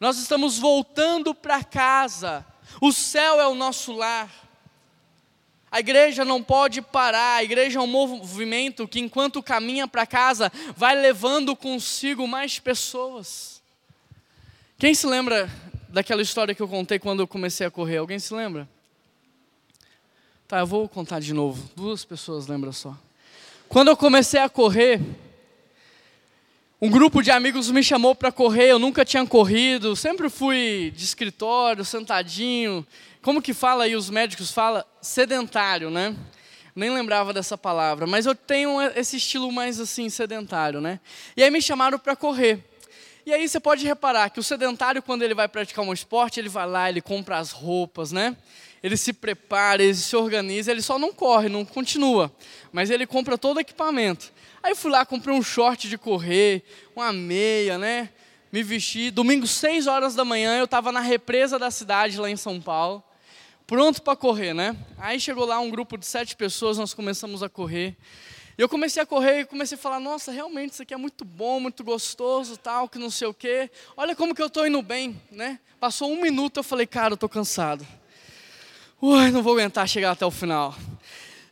nós 0.00 0.16
estamos 0.18 0.58
voltando 0.58 1.34
para 1.34 1.62
casa, 1.62 2.46
o 2.80 2.92
céu 2.92 3.38
é 3.40 3.46
o 3.46 3.54
nosso 3.54 3.92
lar. 3.92 4.43
A 5.74 5.80
igreja 5.80 6.24
não 6.24 6.40
pode 6.40 6.80
parar, 6.80 7.38
a 7.38 7.42
igreja 7.42 7.80
é 7.80 7.82
um 7.82 7.86
movimento 7.88 8.86
que, 8.86 9.00
enquanto 9.00 9.42
caminha 9.42 9.88
para 9.88 10.06
casa, 10.06 10.52
vai 10.76 10.94
levando 10.94 11.56
consigo 11.56 12.28
mais 12.28 12.60
pessoas. 12.60 13.60
Quem 14.78 14.94
se 14.94 15.04
lembra 15.04 15.50
daquela 15.88 16.22
história 16.22 16.54
que 16.54 16.62
eu 16.62 16.68
contei 16.68 17.00
quando 17.00 17.24
eu 17.24 17.26
comecei 17.26 17.66
a 17.66 17.72
correr? 17.72 17.96
Alguém 17.96 18.20
se 18.20 18.32
lembra? 18.32 18.68
Tá, 20.46 20.60
eu 20.60 20.66
vou 20.68 20.88
contar 20.88 21.18
de 21.18 21.34
novo. 21.34 21.68
Duas 21.74 22.04
pessoas 22.04 22.46
lembram 22.46 22.72
só. 22.72 22.96
Quando 23.68 23.88
eu 23.88 23.96
comecei 23.96 24.38
a 24.38 24.48
correr, 24.48 25.00
um 26.84 26.90
grupo 26.90 27.22
de 27.22 27.30
amigos 27.30 27.70
me 27.70 27.82
chamou 27.82 28.14
para 28.14 28.30
correr, 28.30 28.66
eu 28.66 28.78
nunca 28.78 29.06
tinha 29.06 29.24
corrido, 29.24 29.96
sempre 29.96 30.28
fui 30.28 30.92
de 30.94 31.02
escritório, 31.02 31.82
sentadinho, 31.82 32.86
como 33.22 33.40
que 33.40 33.54
fala 33.54 33.84
aí, 33.84 33.96
os 33.96 34.10
médicos 34.10 34.50
falam? 34.50 34.84
Sedentário, 35.00 35.88
né? 35.88 36.14
Nem 36.76 36.90
lembrava 36.90 37.32
dessa 37.32 37.56
palavra, 37.56 38.06
mas 38.06 38.26
eu 38.26 38.34
tenho 38.34 38.82
esse 38.94 39.16
estilo 39.16 39.50
mais 39.50 39.80
assim, 39.80 40.10
sedentário, 40.10 40.78
né? 40.78 41.00
E 41.34 41.42
aí 41.42 41.50
me 41.50 41.62
chamaram 41.62 41.98
para 41.98 42.14
correr. 42.14 42.62
E 43.24 43.32
aí 43.32 43.48
você 43.48 43.58
pode 43.58 43.86
reparar 43.86 44.28
que 44.28 44.38
o 44.38 44.42
sedentário, 44.42 45.02
quando 45.02 45.22
ele 45.22 45.32
vai 45.32 45.48
praticar 45.48 45.82
um 45.82 45.92
esporte, 45.94 46.38
ele 46.38 46.50
vai 46.50 46.66
lá, 46.66 46.90
ele 46.90 47.00
compra 47.00 47.38
as 47.38 47.50
roupas, 47.50 48.12
né? 48.12 48.36
Ele 48.82 48.98
se 48.98 49.14
prepara, 49.14 49.82
ele 49.82 49.94
se 49.94 50.14
organiza, 50.14 50.70
ele 50.70 50.82
só 50.82 50.98
não 50.98 51.14
corre, 51.14 51.48
não 51.48 51.64
continua, 51.64 52.30
mas 52.70 52.90
ele 52.90 53.06
compra 53.06 53.38
todo 53.38 53.56
o 53.56 53.60
equipamento. 53.60 54.33
Aí 54.64 54.72
eu 54.72 54.76
fui 54.76 54.90
lá, 54.90 55.06
comprei 55.06 55.36
um 55.36 55.42
short 55.42 55.88
de 55.88 55.96
correr, 55.96 56.64
uma 56.96 57.12
meia, 57.12 57.78
né? 57.78 58.08
Me 58.50 58.62
vesti. 58.62 59.10
Domingo, 59.12 59.46
6 59.46 59.86
horas 59.86 60.16
da 60.16 60.24
manhã, 60.24 60.56
eu 60.56 60.64
estava 60.64 60.90
na 60.90 61.00
represa 61.00 61.58
da 61.58 61.70
cidade, 61.70 62.18
lá 62.18 62.28
em 62.30 62.36
São 62.36 62.60
Paulo 62.60 63.04
pronto 63.66 64.02
para 64.02 64.16
correr, 64.16 64.54
né? 64.54 64.76
Aí 64.98 65.18
chegou 65.18 65.46
lá 65.46 65.58
um 65.58 65.70
grupo 65.70 65.96
de 65.96 66.06
sete 66.06 66.36
pessoas, 66.36 66.76
nós 66.78 66.92
começamos 66.92 67.42
a 67.42 67.48
correr. 67.48 67.96
E 68.56 68.62
eu 68.62 68.68
comecei 68.68 69.02
a 69.02 69.06
correr 69.06 69.40
e 69.40 69.44
comecei 69.44 69.76
a 69.76 69.80
falar, 69.80 69.98
nossa, 69.98 70.30
realmente 70.30 70.74
isso 70.74 70.82
aqui 70.82 70.94
é 70.94 70.96
muito 70.96 71.24
bom, 71.24 71.58
muito 71.58 71.82
gostoso, 71.82 72.56
tal, 72.56 72.88
que 72.88 72.98
não 72.98 73.10
sei 73.10 73.26
o 73.26 73.34
quê. 73.34 73.70
Olha 73.96 74.14
como 74.14 74.34
que 74.34 74.42
eu 74.42 74.46
estou 74.46 74.66
indo 74.66 74.80
bem, 74.82 75.20
né? 75.30 75.58
Passou 75.80 76.12
um 76.12 76.20
minuto, 76.20 76.58
eu 76.58 76.62
falei, 76.62 76.86
cara, 76.86 77.12
eu 77.12 77.14
estou 77.14 77.28
cansado. 77.28 77.86
Ui, 79.00 79.30
não 79.30 79.42
vou 79.42 79.54
aguentar 79.54 79.88
chegar 79.88 80.12
até 80.12 80.24
o 80.24 80.30
final. 80.30 80.74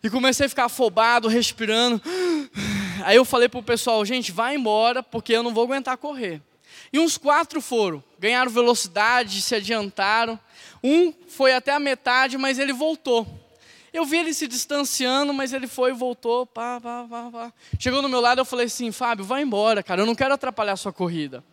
E 0.03 0.11
comecei 0.11 0.46
a 0.46 0.48
ficar 0.48 0.64
afobado, 0.66 1.29
respirando. 1.29 2.01
Aí 3.05 3.17
eu 3.17 3.25
falei 3.25 3.49
para 3.49 3.61
o 3.61 3.62
pessoal, 3.62 4.05
gente, 4.05 4.33
vai 4.33 4.55
embora, 4.55 5.03
porque 5.03 5.33
eu 5.33 5.43
não 5.43 5.53
vou 5.53 5.65
aguentar 5.65 5.97
correr. 5.97 6.41
E 6.93 6.99
uns 6.99 7.17
quatro 7.17 7.61
foram, 7.61 8.03
ganharam 8.19 8.51
velocidade, 8.51 9.41
se 9.43 9.55
adiantaram. 9.55 10.38
Um 10.83 11.12
foi 11.29 11.55
até 11.55 11.73
a 11.73 11.79
metade, 11.79 12.37
mas 12.37 12.59
ele 12.59 12.73
voltou. 12.73 13.27
Eu 13.93 14.07
vi 14.07 14.19
ele 14.19 14.33
se 14.33 14.49
distanciando, 14.49 15.35
mas 15.35 15.53
ele 15.53 15.67
foi 15.67 15.91
e 15.91 15.95
voltou. 15.95 16.47
Pá, 16.47 16.81
pá, 16.81 17.07
pá, 17.09 17.31
pá. 17.31 17.53
Chegou 17.79 18.01
no 18.01 18.09
meu 18.09 18.21
lado, 18.21 18.41
eu 18.41 18.45
falei 18.45 18.67
assim: 18.67 18.91
Fábio, 18.91 19.25
vai 19.25 19.43
embora, 19.43 19.83
cara, 19.83 20.01
eu 20.01 20.07
não 20.07 20.15
quero 20.15 20.33
atrapalhar 20.33 20.73
a 20.73 20.77
sua 20.77 20.93
corrida. 20.93 21.45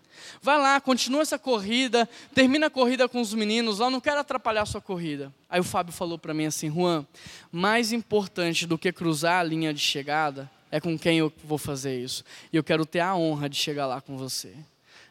Vai 0.42 0.58
lá, 0.58 0.80
continua 0.80 1.22
essa 1.22 1.40
corrida, 1.40 2.08
termina 2.34 2.68
a 2.68 2.70
corrida 2.70 3.10
com 3.10 3.20
os 3.20 3.34
meninos 3.34 3.80
lá, 3.80 3.88
eu 3.88 3.92
não 3.92 4.00
quero 4.00 4.20
atrapalhar 4.20 4.62
a 4.62 4.66
sua 4.66 4.82
corrida. 4.82 5.34
Aí 5.50 5.60
o 5.60 5.64
Fábio 5.64 5.94
falou 5.94 6.18
para 6.18 6.34
mim 6.34 6.46
assim: 6.46 6.72
Juan, 6.72 7.06
mais 7.52 7.92
importante 7.92 8.66
do 8.66 8.78
que 8.78 8.92
cruzar 8.92 9.42
a 9.42 9.44
linha 9.44 9.74
de 9.74 9.82
chegada 9.82 10.50
é 10.72 10.80
com 10.80 10.98
quem 10.98 11.18
eu 11.20 11.32
vou 11.44 11.58
fazer 11.58 12.00
isso. 12.00 12.24
E 12.52 12.58
eu 12.58 12.64
quero 12.64 12.86
ter 12.86 13.00
a 13.00 13.16
honra 13.16 13.50
de 13.50 13.56
chegar 13.56 13.86
lá 13.86 14.02
com 14.02 14.18
você. 14.18 14.54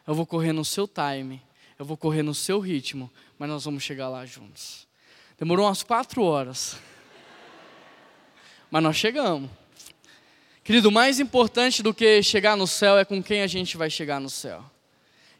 Eu 0.07 0.15
vou 0.15 0.25
correr 0.25 0.53
no 0.53 0.65
seu 0.65 0.87
time, 0.87 1.41
eu 1.77 1.85
vou 1.85 1.95
correr 1.95 2.23
no 2.23 2.33
seu 2.33 2.59
ritmo, 2.59 3.11
mas 3.37 3.49
nós 3.49 3.65
vamos 3.65 3.83
chegar 3.83 4.09
lá 4.09 4.25
juntos. 4.25 4.87
Demorou 5.37 5.65
umas 5.65 5.83
quatro 5.83 6.23
horas, 6.23 6.77
mas 8.69 8.83
nós 8.83 8.95
chegamos. 8.95 9.49
Querido, 10.63 10.91
mais 10.91 11.19
importante 11.19 11.81
do 11.81 11.93
que 11.93 12.21
chegar 12.21 12.55
no 12.55 12.67
céu 12.67 12.97
é 12.97 13.05
com 13.05 13.23
quem 13.23 13.41
a 13.41 13.47
gente 13.47 13.77
vai 13.77 13.89
chegar 13.89 14.19
no 14.19 14.29
céu. 14.29 14.63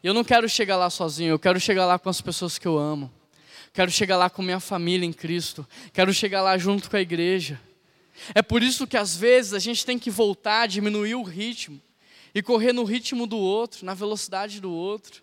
E 0.02 0.06
eu 0.06 0.14
não 0.14 0.24
quero 0.24 0.48
chegar 0.48 0.76
lá 0.76 0.88
sozinho, 0.88 1.30
eu 1.30 1.38
quero 1.38 1.60
chegar 1.60 1.86
lá 1.86 1.98
com 1.98 2.08
as 2.08 2.20
pessoas 2.20 2.58
que 2.58 2.66
eu 2.66 2.78
amo. 2.78 3.12
Quero 3.72 3.90
chegar 3.90 4.16
lá 4.16 4.28
com 4.28 4.42
minha 4.42 4.58
família 4.58 5.06
em 5.06 5.12
Cristo. 5.12 5.66
Quero 5.92 6.12
chegar 6.12 6.42
lá 6.42 6.58
junto 6.58 6.90
com 6.90 6.96
a 6.96 7.00
igreja. 7.00 7.60
É 8.34 8.42
por 8.42 8.62
isso 8.62 8.86
que 8.86 8.96
às 8.96 9.16
vezes 9.16 9.52
a 9.52 9.58
gente 9.58 9.84
tem 9.84 9.98
que 9.98 10.10
voltar, 10.10 10.66
diminuir 10.66 11.14
o 11.14 11.22
ritmo 11.22 11.80
e 12.34 12.42
correr 12.42 12.72
no 12.72 12.84
ritmo 12.84 13.26
do 13.26 13.38
outro, 13.38 13.84
na 13.84 13.94
velocidade 13.94 14.60
do 14.60 14.72
outro. 14.72 15.22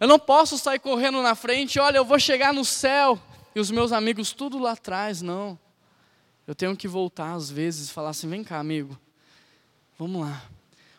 Eu 0.00 0.08
não 0.08 0.18
posso 0.18 0.58
sair 0.58 0.78
correndo 0.78 1.22
na 1.22 1.34
frente, 1.34 1.78
olha, 1.78 1.98
eu 1.98 2.04
vou 2.04 2.18
chegar 2.18 2.52
no 2.52 2.64
céu 2.64 3.20
e 3.54 3.60
os 3.60 3.70
meus 3.70 3.92
amigos 3.92 4.32
tudo 4.32 4.58
lá 4.58 4.72
atrás, 4.72 5.22
não. 5.22 5.58
Eu 6.46 6.54
tenho 6.54 6.76
que 6.76 6.88
voltar 6.88 7.34
às 7.34 7.50
vezes 7.50 7.88
e 7.88 7.92
falar 7.92 8.10
assim: 8.10 8.28
vem 8.28 8.42
cá, 8.42 8.58
amigo, 8.58 8.98
vamos 9.98 10.22
lá. 10.22 10.42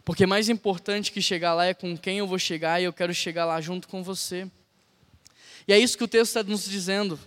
Porque 0.06 0.25
mais 0.25 0.49
importante 0.49 1.12
que 1.12 1.21
chegar 1.21 1.53
lá 1.53 1.65
é 1.65 1.73
com 1.73 1.97
quem 1.97 2.19
eu 2.19 2.27
vou 2.27 2.39
chegar 2.39 2.82
e 2.82 2.86
eu 2.86 2.93
quero 2.93 3.13
chegar 3.13 3.45
lá 3.45 3.60
junto 3.62 3.88
com 3.88 4.03
você. 4.03 4.49
E 5.67 5.73
é 5.73 5.79
isso 5.79 5.97
que 5.97 6.03
o 6.03 6.08
texto 6.08 6.38
está 6.38 6.43
nos 6.43 6.65
dizendo. 6.65 7.17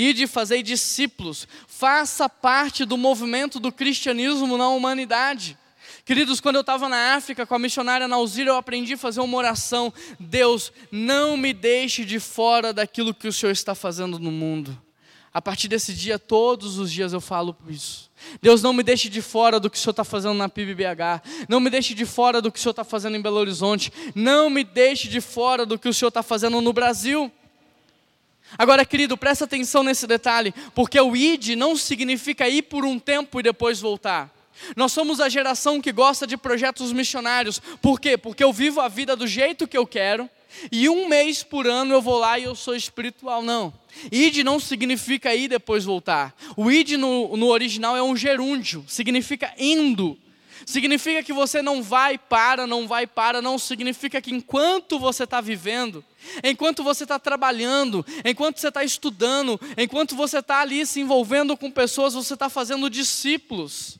E 0.00 0.12
de 0.12 0.28
fazer 0.28 0.62
discípulos, 0.62 1.48
faça 1.66 2.28
parte 2.28 2.84
do 2.84 2.96
movimento 2.96 3.58
do 3.58 3.72
cristianismo 3.72 4.56
na 4.56 4.68
humanidade. 4.68 5.58
Queridos, 6.04 6.40
quando 6.40 6.54
eu 6.54 6.60
estava 6.60 6.88
na 6.88 7.16
África 7.16 7.44
com 7.44 7.56
a 7.56 7.58
missionária 7.58 8.06
Nauzira, 8.06 8.50
eu 8.50 8.56
aprendi 8.56 8.94
a 8.94 8.96
fazer 8.96 9.18
uma 9.18 9.36
oração. 9.36 9.92
Deus, 10.20 10.70
não 10.92 11.36
me 11.36 11.52
deixe 11.52 12.04
de 12.04 12.20
fora 12.20 12.72
daquilo 12.72 13.12
que 13.12 13.26
o 13.26 13.32
Senhor 13.32 13.50
está 13.50 13.74
fazendo 13.74 14.20
no 14.20 14.30
mundo. 14.30 14.80
A 15.34 15.42
partir 15.42 15.66
desse 15.66 15.92
dia, 15.92 16.16
todos 16.16 16.78
os 16.78 16.92
dias 16.92 17.12
eu 17.12 17.20
falo 17.20 17.56
isso. 17.68 18.08
Deus, 18.40 18.62
não 18.62 18.72
me 18.72 18.84
deixe 18.84 19.08
de 19.08 19.20
fora 19.20 19.58
do 19.58 19.68
que 19.68 19.76
o 19.76 19.80
Senhor 19.80 19.90
está 19.90 20.04
fazendo 20.04 20.34
na 20.34 20.48
PIBBH. 20.48 21.22
Não 21.48 21.58
me 21.58 21.70
deixe 21.70 21.92
de 21.92 22.06
fora 22.06 22.40
do 22.40 22.52
que 22.52 22.60
o 22.60 22.62
Senhor 22.62 22.70
está 22.70 22.84
fazendo 22.84 23.16
em 23.16 23.20
Belo 23.20 23.38
Horizonte. 23.38 23.92
Não 24.14 24.48
me 24.48 24.62
deixe 24.62 25.08
de 25.08 25.20
fora 25.20 25.66
do 25.66 25.76
que 25.76 25.88
o 25.88 25.92
Senhor 25.92 26.10
está 26.10 26.22
fazendo 26.22 26.60
no 26.60 26.72
Brasil. 26.72 27.32
Agora, 28.56 28.84
querido, 28.84 29.16
presta 29.16 29.44
atenção 29.44 29.82
nesse 29.82 30.06
detalhe, 30.06 30.54
porque 30.74 30.98
o 31.00 31.14
ID 31.14 31.50
não 31.56 31.76
significa 31.76 32.48
ir 32.48 32.62
por 32.62 32.84
um 32.84 32.98
tempo 32.98 33.40
e 33.40 33.42
depois 33.42 33.80
voltar. 33.80 34.32
Nós 34.76 34.92
somos 34.92 35.20
a 35.20 35.28
geração 35.28 35.80
que 35.80 35.92
gosta 35.92 36.26
de 36.26 36.36
projetos 36.36 36.92
missionários. 36.92 37.60
Por 37.80 38.00
quê? 38.00 38.16
Porque 38.16 38.42
eu 38.42 38.52
vivo 38.52 38.80
a 38.80 38.88
vida 38.88 39.14
do 39.14 39.26
jeito 39.26 39.68
que 39.68 39.76
eu 39.76 39.86
quero 39.86 40.28
e 40.72 40.88
um 40.88 41.08
mês 41.08 41.42
por 41.42 41.66
ano 41.66 41.92
eu 41.92 42.02
vou 42.02 42.18
lá 42.18 42.38
e 42.38 42.44
eu 42.44 42.54
sou 42.54 42.74
espiritual. 42.74 43.42
Não. 43.42 43.72
Id 44.10 44.38
não 44.38 44.58
significa 44.58 45.34
ir 45.34 45.48
depois 45.48 45.84
voltar. 45.84 46.34
O 46.56 46.70
id 46.70 46.92
no, 46.92 47.36
no 47.36 47.46
original 47.46 47.96
é 47.96 48.02
um 48.02 48.16
gerúndio, 48.16 48.84
significa 48.88 49.52
indo. 49.58 50.18
Significa 50.66 51.22
que 51.22 51.32
você 51.32 51.62
não 51.62 51.82
vai 51.82 52.18
para, 52.18 52.66
não 52.66 52.86
vai 52.86 53.06
para, 53.06 53.40
não 53.40 53.58
significa 53.58 54.20
que 54.20 54.34
enquanto 54.34 54.98
você 54.98 55.24
está 55.24 55.40
vivendo, 55.40 56.04
enquanto 56.42 56.82
você 56.82 57.04
está 57.04 57.18
trabalhando, 57.18 58.04
enquanto 58.24 58.58
você 58.58 58.68
está 58.68 58.84
estudando, 58.84 59.60
enquanto 59.76 60.14
você 60.14 60.38
está 60.38 60.60
ali 60.60 60.84
se 60.86 61.00
envolvendo 61.00 61.56
com 61.56 61.70
pessoas, 61.70 62.14
você 62.14 62.34
está 62.34 62.48
fazendo 62.48 62.90
discípulos. 62.90 63.98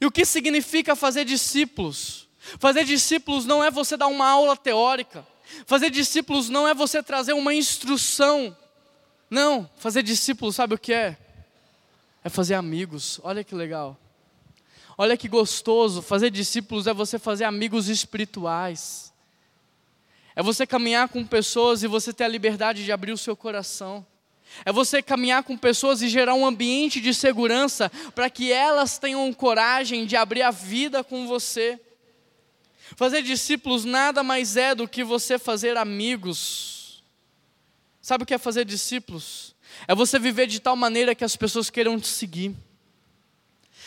E 0.00 0.06
o 0.06 0.10
que 0.10 0.24
significa 0.24 0.94
fazer 0.94 1.24
discípulos? 1.24 2.28
Fazer 2.58 2.84
discípulos 2.84 3.44
não 3.44 3.62
é 3.62 3.70
você 3.70 3.96
dar 3.96 4.06
uma 4.06 4.28
aula 4.28 4.56
teórica. 4.56 5.26
Fazer 5.66 5.90
discípulos 5.90 6.48
não 6.48 6.66
é 6.66 6.74
você 6.74 7.02
trazer 7.02 7.32
uma 7.32 7.54
instrução. 7.54 8.56
Não, 9.30 9.68
fazer 9.76 10.02
discípulos, 10.02 10.54
sabe 10.54 10.74
o 10.74 10.78
que 10.78 10.92
é? 10.92 11.16
É 12.22 12.28
fazer 12.28 12.54
amigos. 12.54 13.20
Olha 13.22 13.42
que 13.42 13.54
legal. 13.54 13.98
Olha 14.98 15.16
que 15.16 15.28
gostoso. 15.28 16.02
Fazer 16.02 16.30
discípulos 16.30 16.86
é 16.86 16.94
você 16.94 17.18
fazer 17.18 17.44
amigos 17.44 17.88
espirituais. 17.88 19.05
É 20.36 20.42
você 20.42 20.66
caminhar 20.66 21.08
com 21.08 21.24
pessoas 21.24 21.82
e 21.82 21.86
você 21.86 22.12
ter 22.12 22.24
a 22.24 22.28
liberdade 22.28 22.84
de 22.84 22.92
abrir 22.92 23.12
o 23.12 23.16
seu 23.18 23.34
coração. 23.34 24.06
É 24.66 24.72
você 24.72 25.02
caminhar 25.02 25.42
com 25.42 25.56
pessoas 25.56 26.02
e 26.02 26.08
gerar 26.08 26.34
um 26.34 26.46
ambiente 26.46 27.00
de 27.00 27.12
segurança 27.14 27.90
para 28.14 28.28
que 28.28 28.52
elas 28.52 28.98
tenham 28.98 29.32
coragem 29.32 30.04
de 30.04 30.14
abrir 30.14 30.42
a 30.42 30.50
vida 30.50 31.02
com 31.02 31.26
você. 31.26 31.80
Fazer 32.94 33.22
discípulos 33.22 33.84
nada 33.84 34.22
mais 34.22 34.56
é 34.56 34.74
do 34.74 34.86
que 34.86 35.02
você 35.02 35.38
fazer 35.38 35.76
amigos. 35.76 37.02
Sabe 38.02 38.22
o 38.22 38.26
que 38.26 38.34
é 38.34 38.38
fazer 38.38 38.64
discípulos? 38.64 39.56
É 39.88 39.94
você 39.94 40.18
viver 40.18 40.46
de 40.46 40.60
tal 40.60 40.76
maneira 40.76 41.14
que 41.14 41.24
as 41.24 41.34
pessoas 41.34 41.70
queiram 41.70 41.98
te 41.98 42.08
seguir. 42.08 42.54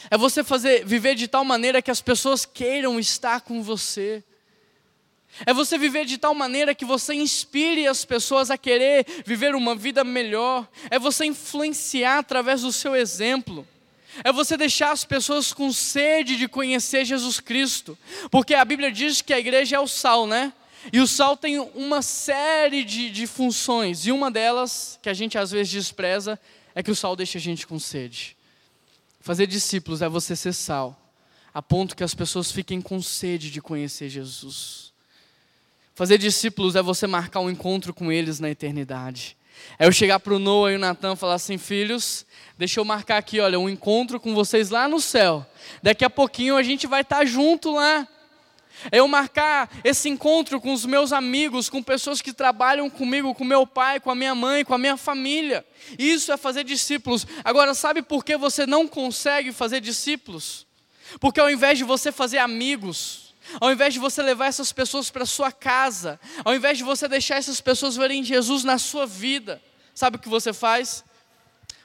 É 0.09 0.17
você 0.17 0.43
fazer 0.43 0.83
viver 0.83 1.13
de 1.13 1.27
tal 1.27 1.45
maneira 1.45 1.81
que 1.81 1.91
as 1.91 2.01
pessoas 2.01 2.43
queiram 2.43 2.99
estar 2.99 3.41
com 3.41 3.61
você. 3.61 4.23
É 5.45 5.53
você 5.53 5.77
viver 5.77 6.05
de 6.05 6.17
tal 6.17 6.33
maneira 6.33 6.75
que 6.75 6.85
você 6.85 7.13
inspire 7.13 7.87
as 7.87 8.03
pessoas 8.03 8.51
a 8.51 8.57
querer 8.57 9.05
viver 9.25 9.55
uma 9.55 9.75
vida 9.75 10.03
melhor. 10.03 10.67
É 10.89 10.99
você 10.99 11.25
influenciar 11.25 12.19
através 12.19 12.61
do 12.61 12.71
seu 12.71 12.95
exemplo. 12.95 13.65
É 14.23 14.31
você 14.31 14.57
deixar 14.57 14.91
as 14.91 15.05
pessoas 15.05 15.53
com 15.53 15.71
sede 15.71 16.35
de 16.35 16.47
conhecer 16.47 17.05
Jesus 17.05 17.39
Cristo. 17.39 17.97
Porque 18.29 18.53
a 18.53 18.65
Bíblia 18.65 18.91
diz 18.91 19.21
que 19.21 19.33
a 19.33 19.39
igreja 19.39 19.77
é 19.77 19.79
o 19.79 19.87
sal, 19.87 20.27
né? 20.27 20.51
E 20.91 20.99
o 20.99 21.07
sal 21.07 21.37
tem 21.37 21.59
uma 21.59 22.01
série 22.01 22.83
de, 22.83 23.09
de 23.09 23.27
funções. 23.27 24.05
E 24.05 24.11
uma 24.11 24.31
delas, 24.31 24.99
que 25.01 25.09
a 25.09 25.13
gente 25.13 25.37
às 25.37 25.51
vezes 25.51 25.71
despreza, 25.71 26.39
é 26.73 26.81
que 26.81 26.91
o 26.91 26.95
sal 26.95 27.15
deixa 27.15 27.37
a 27.37 27.41
gente 27.41 27.67
com 27.67 27.79
sede. 27.79 28.35
Fazer 29.19 29.47
discípulos 29.47 30.01
é 30.01 30.09
você 30.09 30.35
ser 30.35 30.53
sal, 30.53 30.97
a 31.53 31.61
ponto 31.61 31.95
que 31.95 32.03
as 32.03 32.13
pessoas 32.13 32.51
fiquem 32.51 32.81
com 32.81 33.01
sede 33.01 33.51
de 33.51 33.61
conhecer 33.61 34.09
Jesus. 34.09 34.88
Fazer 35.99 36.17
discípulos 36.17 36.77
é 36.77 36.81
você 36.81 37.05
marcar 37.05 37.41
um 37.41 37.49
encontro 37.49 37.93
com 37.93 38.09
eles 38.09 38.39
na 38.39 38.49
eternidade. 38.49 39.35
É 39.77 39.85
eu 39.85 39.91
chegar 39.91 40.17
para 40.17 40.33
o 40.33 40.39
Noah 40.39 40.71
e 40.71 40.77
o 40.77 40.79
Natan 40.79 41.11
e 41.11 41.17
falar 41.17 41.33
assim: 41.33 41.57
filhos, 41.57 42.25
deixa 42.57 42.79
eu 42.79 42.85
marcar 42.85 43.17
aqui, 43.17 43.41
olha, 43.41 43.59
um 43.59 43.67
encontro 43.67 44.17
com 44.17 44.33
vocês 44.33 44.69
lá 44.69 44.87
no 44.87 45.01
céu. 45.01 45.45
Daqui 45.83 46.05
a 46.05 46.09
pouquinho 46.09 46.55
a 46.55 46.63
gente 46.63 46.87
vai 46.87 47.01
estar 47.01 47.17
tá 47.17 47.25
junto 47.25 47.73
lá. 47.73 48.07
É 48.89 48.99
eu 48.99 49.09
marcar 49.09 49.69
esse 49.83 50.07
encontro 50.07 50.61
com 50.61 50.71
os 50.71 50.85
meus 50.85 51.11
amigos, 51.11 51.67
com 51.69 51.83
pessoas 51.83 52.21
que 52.21 52.31
trabalham 52.31 52.89
comigo, 52.89 53.35
com 53.35 53.43
meu 53.43 53.67
pai, 53.67 53.99
com 53.99 54.09
a 54.09 54.15
minha 54.15 54.33
mãe, 54.33 54.63
com 54.63 54.73
a 54.73 54.77
minha 54.77 54.95
família. 54.95 55.65
Isso 55.97 56.31
é 56.31 56.37
fazer 56.37 56.63
discípulos. 56.63 57.27
Agora, 57.43 57.73
sabe 57.73 58.01
por 58.01 58.23
que 58.23 58.37
você 58.37 58.65
não 58.65 58.87
consegue 58.87 59.51
fazer 59.51 59.81
discípulos? 59.81 60.65
Porque 61.19 61.41
ao 61.41 61.51
invés 61.51 61.77
de 61.77 61.83
você 61.83 62.09
fazer 62.09 62.37
amigos, 62.37 63.28
ao 63.59 63.71
invés 63.71 63.93
de 63.93 63.99
você 63.99 64.21
levar 64.21 64.47
essas 64.47 64.71
pessoas 64.71 65.09
para 65.09 65.25
sua 65.25 65.51
casa, 65.51 66.19
ao 66.43 66.53
invés 66.53 66.77
de 66.77 66.83
você 66.83 67.07
deixar 67.07 67.37
essas 67.37 67.61
pessoas 67.61 67.95
verem 67.95 68.23
Jesus 68.23 68.63
na 68.63 68.77
sua 68.77 69.05
vida, 69.05 69.61
sabe 69.93 70.17
o 70.17 70.19
que 70.19 70.29
você 70.29 70.53
faz? 70.53 71.03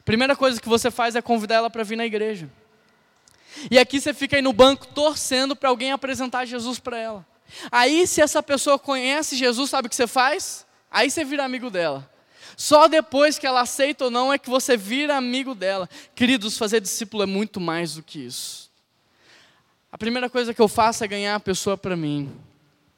Primeira 0.04 0.36
coisa 0.36 0.60
que 0.60 0.68
você 0.68 0.90
faz 0.90 1.16
é 1.16 1.22
convidar 1.22 1.56
ela 1.56 1.70
para 1.70 1.82
vir 1.82 1.96
na 1.96 2.04
igreja. 2.04 2.50
E 3.70 3.78
aqui 3.78 4.00
você 4.00 4.12
fica 4.12 4.36
aí 4.36 4.42
no 4.42 4.52
banco 4.52 4.86
torcendo 4.88 5.54
para 5.56 5.68
alguém 5.68 5.92
apresentar 5.92 6.44
Jesus 6.44 6.78
para 6.78 6.98
ela. 6.98 7.26
Aí, 7.70 8.06
se 8.06 8.20
essa 8.20 8.42
pessoa 8.42 8.78
conhece 8.78 9.36
Jesus, 9.36 9.70
sabe 9.70 9.86
o 9.86 9.88
que 9.88 9.96
você 9.96 10.06
faz? 10.06 10.66
Aí 10.90 11.10
você 11.10 11.24
vira 11.24 11.44
amigo 11.44 11.70
dela. 11.70 12.10
Só 12.56 12.86
depois 12.86 13.38
que 13.38 13.46
ela 13.46 13.62
aceita 13.62 14.04
ou 14.04 14.10
não 14.10 14.32
é 14.32 14.38
que 14.38 14.50
você 14.50 14.76
vira 14.76 15.16
amigo 15.16 15.54
dela. 15.54 15.88
Queridos, 16.14 16.56
fazer 16.58 16.80
discípulo 16.80 17.22
é 17.22 17.26
muito 17.26 17.60
mais 17.60 17.94
do 17.94 18.02
que 18.02 18.20
isso. 18.20 18.63
A 19.94 19.96
primeira 19.96 20.28
coisa 20.28 20.52
que 20.52 20.60
eu 20.60 20.66
faço 20.66 21.04
é 21.04 21.06
ganhar 21.06 21.36
a 21.36 21.40
pessoa 21.40 21.78
para 21.78 21.96
mim. 21.96 22.28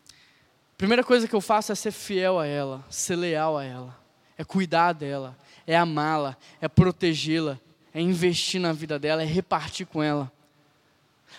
A 0.09 0.79
primeira 0.79 1.05
coisa 1.05 1.29
que 1.29 1.35
eu 1.35 1.43
faço 1.43 1.71
é 1.71 1.75
ser 1.75 1.91
fiel 1.91 2.39
a 2.39 2.47
ela, 2.47 2.83
ser 2.89 3.17
leal 3.17 3.59
a 3.59 3.63
ela, 3.63 4.01
é 4.39 4.43
cuidar 4.43 4.95
dela, 4.95 5.37
é 5.67 5.77
amá-la, 5.77 6.39
é 6.59 6.67
protegê-la, 6.67 7.59
é 7.93 8.01
investir 8.01 8.59
na 8.59 8.73
vida 8.73 8.99
dela, 8.99 9.23
é 9.23 9.27
repartir 9.27 9.87
com 9.87 10.03
ela. 10.03 10.33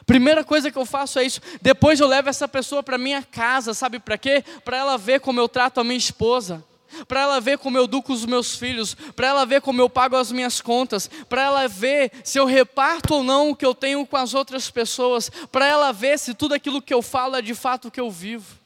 Primeira 0.05 0.43
coisa 0.43 0.69
que 0.69 0.77
eu 0.77 0.85
faço 0.85 1.17
é 1.17 1.23
isso. 1.23 1.41
Depois 1.59 1.99
eu 1.99 2.07
levo 2.07 2.29
essa 2.29 2.47
pessoa 2.47 2.83
para 2.83 2.95
minha 2.95 3.23
casa, 3.23 3.73
sabe 3.73 3.97
para 3.97 4.15
quê? 4.15 4.43
Para 4.63 4.77
ela 4.77 4.95
ver 4.95 5.21
como 5.21 5.39
eu 5.39 5.49
trato 5.49 5.79
a 5.79 5.83
minha 5.83 5.97
esposa 5.97 6.63
para 7.07 7.21
ela 7.21 7.39
ver 7.39 7.57
como 7.57 7.77
eu 7.77 7.83
educo 7.83 8.13
os 8.13 8.25
meus 8.25 8.55
filhos, 8.55 8.95
para 9.15 9.27
ela 9.27 9.45
ver 9.45 9.61
como 9.61 9.81
eu 9.81 9.89
pago 9.89 10.15
as 10.15 10.31
minhas 10.31 10.61
contas, 10.61 11.09
para 11.27 11.43
ela 11.43 11.67
ver 11.67 12.11
se 12.23 12.39
eu 12.39 12.45
reparto 12.45 13.15
ou 13.15 13.23
não 13.23 13.49
o 13.49 13.55
que 13.55 13.65
eu 13.65 13.75
tenho 13.75 14.05
com 14.05 14.17
as 14.17 14.33
outras 14.33 14.69
pessoas, 14.69 15.29
para 15.51 15.65
ela 15.65 15.91
ver 15.91 16.17
se 16.17 16.33
tudo 16.33 16.53
aquilo 16.53 16.81
que 16.81 16.93
eu 16.93 17.01
falo 17.01 17.35
é 17.35 17.41
de 17.41 17.53
fato 17.53 17.87
o 17.87 17.91
que 17.91 17.99
eu 17.99 18.09
vivo. 18.09 18.57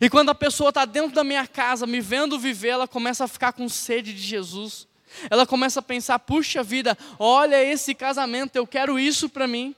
E 0.00 0.08
quando 0.08 0.30
a 0.30 0.34
pessoa 0.34 0.68
está 0.68 0.84
dentro 0.84 1.12
da 1.12 1.24
minha 1.24 1.46
casa, 1.46 1.86
me 1.86 2.00
vendo 2.00 2.38
viver, 2.38 2.68
ela 2.68 2.86
começa 2.86 3.24
a 3.24 3.28
ficar 3.28 3.52
com 3.52 3.68
sede 3.68 4.12
de 4.12 4.22
Jesus. 4.22 4.86
Ela 5.28 5.46
começa 5.46 5.80
a 5.80 5.82
pensar: 5.82 6.18
puxa 6.18 6.62
vida, 6.62 6.96
olha 7.18 7.62
esse 7.62 7.94
casamento, 7.94 8.56
eu 8.56 8.66
quero 8.66 8.98
isso 8.98 9.28
para 9.28 9.46
mim. 9.46 9.74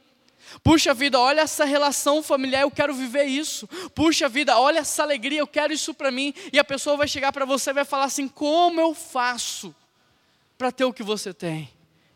Puxa 0.63 0.93
vida, 0.93 1.19
olha 1.19 1.41
essa 1.41 1.65
relação 1.65 2.23
familiar, 2.23 2.63
eu 2.63 2.71
quero 2.71 2.95
viver 2.95 3.25
isso. 3.25 3.67
Puxa 3.95 4.29
vida, 4.29 4.59
olha 4.59 4.81
essa 4.81 5.03
alegria, 5.03 5.41
eu 5.41 5.47
quero 5.47 5.73
isso 5.73 5.95
para 5.95 6.11
mim. 6.11 6.35
E 6.53 6.59
a 6.59 6.65
pessoa 6.65 6.97
vai 6.97 7.09
chegar 7.09 7.33
para 7.33 7.45
você 7.45 7.71
e 7.71 7.75
vai 7.75 7.85
falar 7.85 8.05
assim: 8.05 8.29
como 8.29 8.81
eu 8.81 8.95
faço 8.95 9.75
para 10.59 10.71
ter 10.71 10.85
o 10.85 10.93
que 10.93 11.03
você 11.03 11.33
tem? 11.33 11.71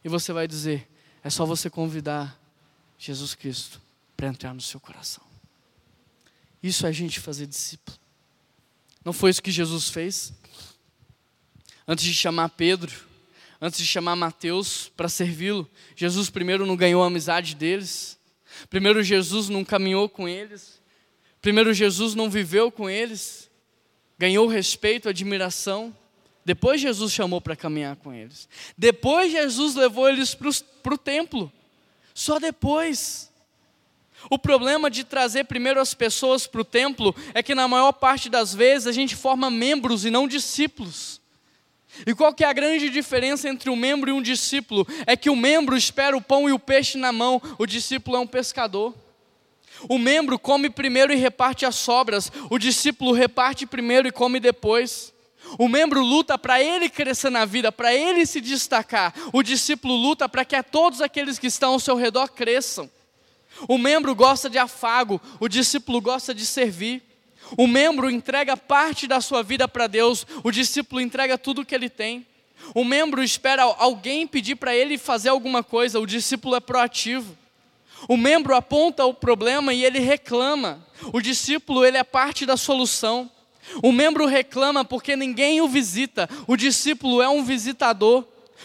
E 0.05 0.09
você 0.09 0.33
vai 0.33 0.47
dizer: 0.47 0.89
é 1.25 1.31
só 1.31 1.45
você 1.45 1.69
convidar 1.71 2.39
Jesus 2.99 3.35
Cristo 3.35 3.81
para 4.17 4.29
entrar 4.29 4.55
no 4.55 4.61
seu 4.61 4.81
coração. 4.81 5.25
Isso 6.63 6.87
é 6.87 6.89
a 6.89 6.93
gente 6.93 7.21
fazer 7.21 7.47
discípulo. 7.47 7.97
Não 9.05 9.13
foi 9.13 9.31
isso 9.31 9.43
que 9.43 9.51
Jesus 9.51 9.89
fez? 9.89 10.33
Antes 11.87 12.05
de 12.05 12.15
chamar 12.15 12.49
Pedro, 12.49 12.93
antes 13.61 13.79
de 13.79 13.87
chamar 13.87 14.17
Mateus 14.17 14.91
para 14.97 15.09
servi-lo, 15.09 15.69
Jesus 15.95 16.29
primeiro 16.29 16.67
não 16.67 16.77
ganhou 16.77 17.03
a 17.03 17.07
amizade 17.07 17.55
deles. 17.55 18.16
Primeiro, 18.69 19.03
Jesus 19.03 19.49
não 19.49 19.65
caminhou 19.65 20.09
com 20.09 20.29
eles. 20.29 20.81
Primeiro, 21.41 21.73
Jesus 21.73 22.15
não 22.15 22.31
viveu 22.31 22.71
com 22.71 22.89
eles. 22.89 23.51
Ganhou 24.19 24.47
respeito, 24.47 25.09
admiração. 25.09 25.97
Depois, 26.45 26.81
Jesus 26.81 27.13
chamou 27.13 27.41
para 27.41 27.57
caminhar 27.57 27.97
com 27.97 28.13
eles. 28.13 28.49
Depois, 28.77 29.33
Jesus 29.33 29.75
levou 29.75 30.09
eles 30.09 30.35
para 30.35 30.95
o 30.95 30.99
templo. 30.99 31.53
Só 32.15 32.39
depois. 32.39 33.31
O 34.31 34.39
problema 34.39 34.91
de 34.91 35.05
trazer 35.05 35.45
primeiro 35.45 35.81
as 35.81 35.95
pessoas 35.95 36.47
para 36.47 36.61
o 36.61 36.65
templo 36.65 37.15
é 37.35 37.43
que, 37.43 37.55
na 37.55 37.69
maior 37.69 37.93
parte 37.93 38.29
das 38.29 38.55
vezes, 38.55 38.87
a 38.87 38.93
gente 38.93 39.15
forma 39.15 39.51
membros 39.51 40.05
e 40.05 40.11
não 40.11 40.27
discípulos. 40.27 41.21
E 42.05 42.15
qual 42.15 42.35
que 42.35 42.45
é 42.45 42.49
a 42.49 42.53
grande 42.53 42.91
diferença 42.91 43.49
entre 43.49 43.71
um 43.71 43.77
membro 43.77 44.11
e 44.11 44.13
um 44.13 44.21
discípulo? 44.21 44.87
É 45.07 45.17
que 45.17 45.31
o 45.31 45.37
membro 45.37 45.77
espera 45.77 46.17
o 46.17 46.21
pão 46.21 46.49
e 46.49 46.53
o 46.53 46.59
peixe 46.59 46.99
na 46.99 47.13
mão, 47.13 47.41
o 47.59 47.67
discípulo 47.67 48.17
é 48.17 48.21
um 48.21 48.27
pescador. 48.27 48.95
O 49.89 49.99
membro 49.99 50.39
come 50.39 50.71
primeiro 50.71 51.13
e 51.13 51.17
reparte 51.17 51.67
as 51.67 51.77
sobras, 51.77 52.33
o 52.51 52.59
discípulo 52.59 53.13
reparte 53.13 53.67
primeiro 53.67 54.09
e 54.09 54.13
come 54.13 54.41
depois. 54.41 55.15
O 55.59 55.69
membro 55.69 56.03
luta 56.03 56.37
para 56.37 56.61
ele 56.61 56.89
crescer 56.89 57.31
na 57.31 57.45
vida, 57.45 57.71
para 57.71 57.95
ele 57.95 58.27
se 58.27 58.41
destacar. 58.41 59.15
O 59.33 59.43
discípulo 59.43 59.95
luta 59.95 60.29
para 60.29 60.45
que 60.45 60.61
todos 60.63 61.01
aqueles 61.01 61.39
que 61.39 61.47
estão 61.47 61.75
ao 61.75 61.81
seu 61.81 61.95
redor 61.95 62.29
cresçam. 62.29 62.91
O 63.69 63.79
membro 63.79 64.15
gosta 64.15 64.51
de 64.51 64.59
afago, 64.59 65.21
o 65.41 65.49
discípulo 65.49 66.01
gosta 66.01 66.35
de 66.35 66.45
servir. 66.45 67.03
O 67.57 67.67
membro 67.67 68.11
entrega 68.11 68.57
parte 68.57 69.07
da 69.07 69.21
sua 69.21 69.43
vida 69.43 69.69
para 69.69 69.87
Deus, 69.87 70.27
o 70.43 70.51
discípulo 70.51 71.01
entrega 71.01 71.37
tudo 71.37 71.61
o 71.61 71.65
que 71.65 71.75
ele 71.75 71.91
tem. 71.91 72.27
O 72.75 72.85
membro 72.85 73.23
espera 73.23 73.63
alguém 73.63 74.27
pedir 74.27 74.57
para 74.57 74.75
ele 74.75 74.99
fazer 74.99 75.29
alguma 75.29 75.63
coisa, 75.63 76.01
o 76.01 76.07
discípulo 76.07 76.57
é 76.57 76.61
proativo. 76.61 77.37
O 78.09 78.17
membro 78.17 78.55
aponta 78.55 79.05
o 79.05 79.15
problema 79.15 79.73
e 79.73 79.85
ele 79.85 79.99
reclama. 79.99 80.85
O 81.13 81.21
discípulo 81.21 81.85
ele 81.85 81.97
é 81.97 82.05
parte 82.05 82.45
da 82.45 82.57
solução. 82.57 83.31
O 83.83 83.91
membro 83.93 84.27
reclama 84.27 84.85
porque 84.85 85.17
ninguém 85.17 85.61
o 85.61 85.69
visita. 85.69 86.29
O 86.47 86.57
discípulo 86.57 87.23
é 87.23 87.29
um 87.29 87.45
visitador. 87.45 88.25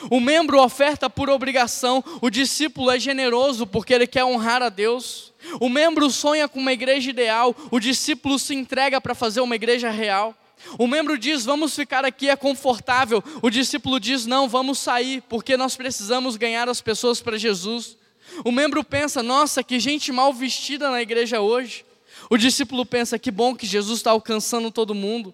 O 0.10 0.20
membro 0.20 0.62
oferta 0.62 1.10
por 1.10 1.30
obrigação. 1.30 2.04
O 2.22 2.30
discípulo 2.30 2.92
é 2.92 3.00
generoso 3.00 3.68
porque 3.68 3.94
ele 3.94 4.08
quer 4.08 4.24
honrar 4.24 4.62
a 4.62 4.70
Deus. 4.70 5.32
O 5.60 5.70
membro 5.70 6.10
sonha 6.10 6.48
com 6.48 6.60
uma 6.60 6.74
igreja 6.74 7.10
ideal, 7.10 7.56
o 7.72 7.80
discípulo 7.80 8.38
se 8.38 8.54
entrega 8.54 9.02
para 9.02 9.16
fazer 9.16 9.42
uma 9.42 9.56
igreja 9.56 9.90
real. 9.90 10.36
O 10.78 10.88
membro 10.88 11.18
diz: 11.18 11.44
Vamos 11.44 11.76
ficar 11.76 12.06
aqui, 12.06 12.30
é 12.30 12.36
confortável. 12.36 13.24
O 13.42 13.50
discípulo 13.50 14.00
diz: 14.00 14.26
Não, 14.26 14.48
vamos 14.48 14.80
sair, 14.80 15.22
porque 15.28 15.58
nós 15.58 15.76
precisamos 15.76 16.38
ganhar 16.38 16.70
as 16.70 16.82
pessoas 16.82 17.22
para 17.22 17.38
Jesus. 17.38 17.98
O 18.46 18.52
membro 18.52 18.84
pensa: 18.84 19.24
Nossa, 19.24 19.64
que 19.64 19.80
gente 19.80 20.12
mal 20.12 20.34
vestida 20.34 20.90
na 20.92 21.02
igreja 21.02 21.42
hoje. 21.42 21.84
O 22.30 22.38
discípulo 22.38 22.86
pensa: 22.86 23.18
Que 23.18 23.32
bom 23.32 23.56
que 23.56 23.66
Jesus 23.66 24.00
está 24.00 24.12
alcançando 24.12 24.72
todo 24.72 24.94
mundo. 24.94 25.34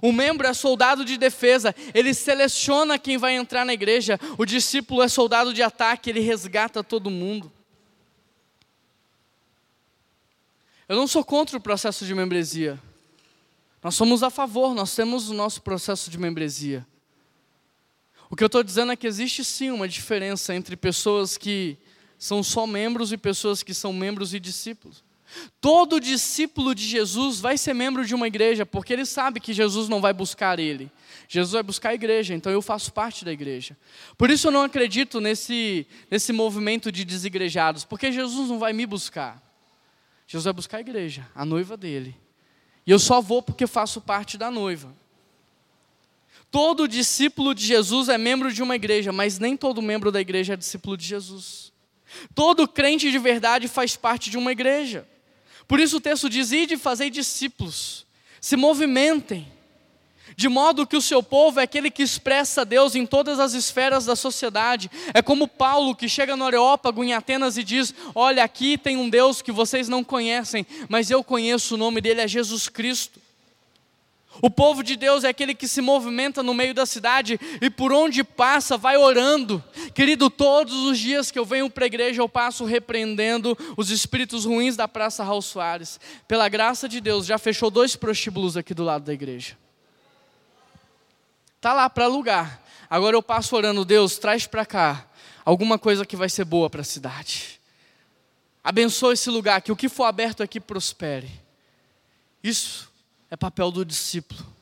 O 0.00 0.12
membro 0.12 0.46
é 0.46 0.54
soldado 0.54 1.04
de 1.04 1.16
defesa, 1.16 1.74
ele 1.92 2.14
seleciona 2.14 2.98
quem 2.98 3.18
vai 3.18 3.34
entrar 3.34 3.64
na 3.64 3.72
igreja. 3.72 4.18
O 4.38 4.44
discípulo 4.44 5.02
é 5.02 5.08
soldado 5.08 5.52
de 5.52 5.62
ataque, 5.62 6.10
ele 6.10 6.20
resgata 6.20 6.82
todo 6.82 7.10
mundo. 7.10 7.52
Eu 10.88 10.96
não 10.96 11.06
sou 11.06 11.24
contra 11.24 11.56
o 11.56 11.60
processo 11.60 12.04
de 12.04 12.14
membresia. 12.14 12.80
Nós 13.82 13.94
somos 13.94 14.22
a 14.22 14.30
favor, 14.30 14.74
nós 14.74 14.94
temos 14.94 15.28
o 15.28 15.34
nosso 15.34 15.60
processo 15.60 16.10
de 16.10 16.18
membresia. 16.18 16.86
O 18.30 18.36
que 18.36 18.42
eu 18.42 18.46
estou 18.46 18.62
dizendo 18.62 18.92
é 18.92 18.96
que 18.96 19.06
existe 19.06 19.44
sim 19.44 19.70
uma 19.70 19.86
diferença 19.86 20.54
entre 20.54 20.76
pessoas 20.76 21.36
que 21.36 21.76
são 22.18 22.42
só 22.42 22.66
membros 22.66 23.12
e 23.12 23.18
pessoas 23.18 23.62
que 23.62 23.74
são 23.74 23.92
membros 23.92 24.32
e 24.32 24.40
discípulos. 24.40 25.03
Todo 25.60 26.00
discípulo 26.00 26.74
de 26.74 26.84
Jesus 26.84 27.40
vai 27.40 27.56
ser 27.56 27.74
membro 27.74 28.04
de 28.04 28.14
uma 28.14 28.26
igreja, 28.26 28.64
porque 28.64 28.92
ele 28.92 29.04
sabe 29.04 29.40
que 29.40 29.52
Jesus 29.52 29.88
não 29.88 30.00
vai 30.00 30.12
buscar 30.12 30.58
ele. 30.58 30.90
Jesus 31.28 31.52
vai 31.52 31.62
buscar 31.62 31.90
a 31.90 31.94
igreja, 31.94 32.34
então 32.34 32.52
eu 32.52 32.62
faço 32.62 32.92
parte 32.92 33.24
da 33.24 33.32
igreja. 33.32 33.76
Por 34.16 34.30
isso 34.30 34.48
eu 34.48 34.52
não 34.52 34.62
acredito 34.62 35.20
nesse, 35.20 35.86
nesse 36.10 36.32
movimento 36.32 36.92
de 36.92 37.04
desigrejados, 37.04 37.84
porque 37.84 38.12
Jesus 38.12 38.48
não 38.48 38.58
vai 38.58 38.72
me 38.72 38.86
buscar. 38.86 39.42
Jesus 40.26 40.44
vai 40.44 40.52
buscar 40.52 40.78
a 40.78 40.80
igreja, 40.80 41.26
a 41.34 41.44
noiva 41.44 41.76
dele. 41.76 42.16
E 42.86 42.90
eu 42.90 42.98
só 42.98 43.20
vou 43.20 43.42
porque 43.42 43.66
faço 43.66 44.00
parte 44.00 44.36
da 44.36 44.50
noiva. 44.50 44.94
Todo 46.50 46.86
discípulo 46.86 47.54
de 47.54 47.66
Jesus 47.66 48.08
é 48.08 48.16
membro 48.16 48.52
de 48.52 48.62
uma 48.62 48.76
igreja, 48.76 49.10
mas 49.10 49.38
nem 49.38 49.56
todo 49.56 49.82
membro 49.82 50.12
da 50.12 50.20
igreja 50.20 50.52
é 50.52 50.56
discípulo 50.56 50.96
de 50.96 51.04
Jesus. 51.04 51.72
Todo 52.34 52.68
crente 52.68 53.10
de 53.10 53.18
verdade 53.18 53.66
faz 53.66 53.96
parte 53.96 54.30
de 54.30 54.38
uma 54.38 54.52
igreja. 54.52 55.08
Por 55.66 55.80
isso 55.80 55.96
o 55.96 56.00
texto 56.00 56.28
diz: 56.28 56.52
Ide 56.52 56.76
fazer 56.76 57.10
discípulos, 57.10 58.06
se 58.40 58.56
movimentem, 58.56 59.52
de 60.36 60.48
modo 60.48 60.86
que 60.86 60.96
o 60.96 61.02
seu 61.02 61.22
povo 61.22 61.60
é 61.60 61.62
aquele 61.62 61.90
que 61.90 62.02
expressa 62.02 62.64
Deus 62.64 62.94
em 62.94 63.06
todas 63.06 63.38
as 63.38 63.54
esferas 63.54 64.04
da 64.04 64.16
sociedade. 64.16 64.90
É 65.12 65.22
como 65.22 65.46
Paulo 65.46 65.94
que 65.94 66.08
chega 66.08 66.36
no 66.36 66.44
Areópago, 66.44 67.04
em 67.04 67.14
Atenas, 67.14 67.56
e 67.56 67.62
diz: 67.62 67.94
Olha, 68.14 68.42
aqui 68.42 68.76
tem 68.76 68.96
um 68.96 69.08
Deus 69.08 69.40
que 69.40 69.52
vocês 69.52 69.88
não 69.88 70.02
conhecem, 70.02 70.66
mas 70.88 71.10
eu 71.10 71.22
conheço 71.22 71.74
o 71.74 71.78
nome 71.78 72.00
dele, 72.00 72.20
é 72.20 72.28
Jesus 72.28 72.68
Cristo. 72.68 73.23
O 74.42 74.50
povo 74.50 74.82
de 74.82 74.96
Deus 74.96 75.24
é 75.24 75.28
aquele 75.28 75.54
que 75.54 75.68
se 75.68 75.80
movimenta 75.80 76.42
no 76.42 76.54
meio 76.54 76.74
da 76.74 76.84
cidade 76.84 77.38
e 77.60 77.70
por 77.70 77.92
onde 77.92 78.24
passa 78.24 78.76
vai 78.76 78.96
orando. 78.96 79.62
Querido, 79.94 80.28
todos 80.28 80.74
os 80.74 80.98
dias 80.98 81.30
que 81.30 81.38
eu 81.38 81.44
venho 81.44 81.70
para 81.70 81.84
a 81.84 81.86
igreja 81.86 82.20
eu 82.20 82.28
passo 82.28 82.64
repreendendo 82.64 83.56
os 83.76 83.90
espíritos 83.90 84.44
ruins 84.44 84.76
da 84.76 84.88
Praça 84.88 85.22
Raul 85.22 85.42
Soares. 85.42 86.00
Pela 86.26 86.48
graça 86.48 86.88
de 86.88 87.00
Deus, 87.00 87.26
já 87.26 87.38
fechou 87.38 87.70
dois 87.70 87.94
prostíbulos 87.94 88.56
aqui 88.56 88.74
do 88.74 88.84
lado 88.84 89.04
da 89.04 89.12
igreja. 89.12 89.56
Tá 91.60 91.72
lá 91.72 91.88
para 91.88 92.04
alugar. 92.04 92.60
Agora 92.90 93.16
eu 93.16 93.22
passo 93.22 93.56
orando, 93.56 93.84
Deus, 93.84 94.18
traz 94.18 94.46
para 94.46 94.66
cá 94.66 95.06
alguma 95.44 95.78
coisa 95.78 96.04
que 96.04 96.16
vai 96.16 96.28
ser 96.28 96.44
boa 96.44 96.68
para 96.68 96.80
a 96.80 96.84
cidade. 96.84 97.60
Abençoa 98.62 99.12
esse 99.12 99.30
lugar, 99.30 99.60
que 99.62 99.72
o 99.72 99.76
que 99.76 99.88
for 99.88 100.04
aberto 100.04 100.42
aqui 100.42 100.60
prospere. 100.60 101.30
Isso 102.42 102.90
é 103.30 103.36
papel 103.36 103.70
do 103.70 103.84
discípulo. 103.84 104.54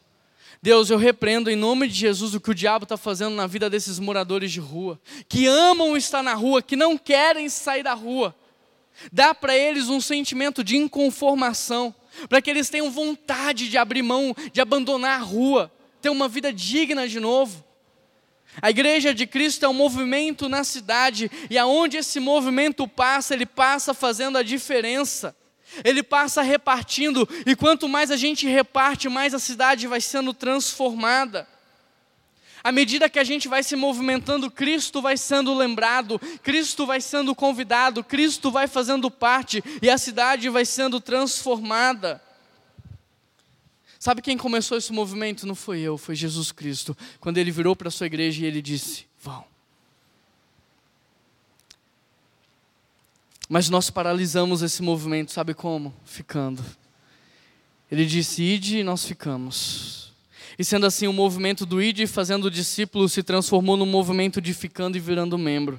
Deus, 0.63 0.91
eu 0.91 0.97
repreendo 0.97 1.51
em 1.51 1.57
nome 1.57 1.89
de 1.89 1.95
Jesus 1.95 2.35
o 2.35 2.41
que 2.41 2.53
o 2.53 2.55
diabo 2.55 2.85
está 2.85 2.97
fazendo 2.97 3.35
na 3.35 3.49
vida 3.49 3.69
desses 3.69 3.99
moradores 3.99 4.53
de 4.53 4.61
rua, 4.61 5.01
que 5.29 5.45
amam 5.47 5.97
estar 5.97 6.23
na 6.23 6.35
rua, 6.35 6.63
que 6.63 6.77
não 6.77 6.97
querem 6.97 7.49
sair 7.49 7.83
da 7.83 7.95
rua. 7.95 8.33
Dá 9.13 9.35
para 9.35 9.57
eles 9.57 9.89
um 9.89 10.01
sentimento 10.01 10.63
de 10.63 10.77
inconformação, 10.77 11.93
para 12.29 12.41
que 12.41 12.49
eles 12.49 12.71
tenham 12.71 12.93
vontade 12.93 13.69
de 13.69 13.77
abrir 13.77 14.03
mão, 14.03 14.37
de 14.53 14.61
abandonar 14.61 15.21
a 15.21 15.25
rua, 15.25 15.73
ter 16.01 16.11
uma 16.11 16.29
vida 16.29 16.53
digna 16.53 17.09
de 17.09 17.19
novo. 17.19 17.65
A 18.61 18.71
igreja 18.71 19.13
de 19.13 19.27
Cristo 19.27 19.65
é 19.65 19.69
um 19.69 19.73
movimento 19.73 20.49
na 20.49 20.63
cidade, 20.63 21.29
e 21.51 21.59
aonde 21.59 21.97
esse 21.97 22.21
movimento 22.21 22.87
passa, 22.87 23.35
ele 23.35 23.47
passa 23.47 23.93
fazendo 23.93 24.39
a 24.39 24.43
diferença 24.45 25.35
ele 25.85 26.03
passa 26.03 26.43
repartindo, 26.43 27.29
e 27.47 27.55
quanto 27.57 27.89
mais 27.89 28.11
a 28.11 28.16
gente 28.16 28.47
reparte, 28.47 29.09
mais 29.09 29.35
a 29.35 29.39
cidade 29.39 29.87
vai 29.87 30.01
sendo 30.01 30.35
transformada. 30.35 31.49
À 32.64 32.70
medida 32.70 33.11
que 33.11 33.18
a 33.18 33.25
gente 33.25 33.49
vai 33.49 33.62
se 33.62 33.75
movimentando, 33.75 34.51
Cristo 34.51 35.03
vai 35.03 35.16
sendo 35.16 35.53
lembrado, 35.53 36.20
Cristo 36.43 36.87
vai 36.87 37.01
sendo 37.01 37.35
convidado, 37.35 38.05
Cristo 38.05 38.53
vai 38.53 38.68
fazendo 38.68 39.11
parte 39.11 39.62
e 39.83 39.91
a 39.91 39.99
cidade 39.99 40.49
vai 40.49 40.64
sendo 40.64 41.01
transformada. 41.01 42.23
Sabe 43.99 44.23
quem 44.23 44.37
começou 44.37 44.79
esse 44.79 44.93
movimento? 44.93 45.47
Não 45.47 45.55
foi 45.55 45.81
eu, 45.81 45.99
foi 45.99 46.14
Jesus 46.14 46.53
Cristo. 46.53 46.97
Quando 47.20 47.39
ele 47.39 47.51
virou 47.51 47.75
para 47.75 47.89
a 47.89 47.91
sua 47.91 48.07
igreja 48.07 48.43
e 48.43 48.47
ele 48.47 48.62
disse: 48.62 49.07
Vão. 49.20 49.52
Mas 53.53 53.69
nós 53.69 53.91
paralisamos 53.91 54.63
esse 54.63 54.81
movimento, 54.83 55.31
sabe 55.31 55.53
como? 55.53 55.93
Ficando. 56.07 56.65
Ele 57.91 58.07
disse: 58.07 58.43
Ide 58.43 58.79
e 58.79 58.83
nós 58.83 59.05
ficamos. 59.05 60.11
E 60.59 60.65
sendo 60.65 60.87
assim, 60.87 61.07
o 61.07 61.13
movimento 61.13 61.67
do 61.67 61.83
Ide 61.83 62.07
fazendo 62.07 62.51
discípulos 62.51 63.13
se 63.13 63.23
transformou 63.23 63.77
num 63.77 63.85
movimento 63.85 64.41
de 64.41 64.55
ficando 64.55 64.97
e 64.97 65.01
virando 65.01 65.37
membro. 65.37 65.79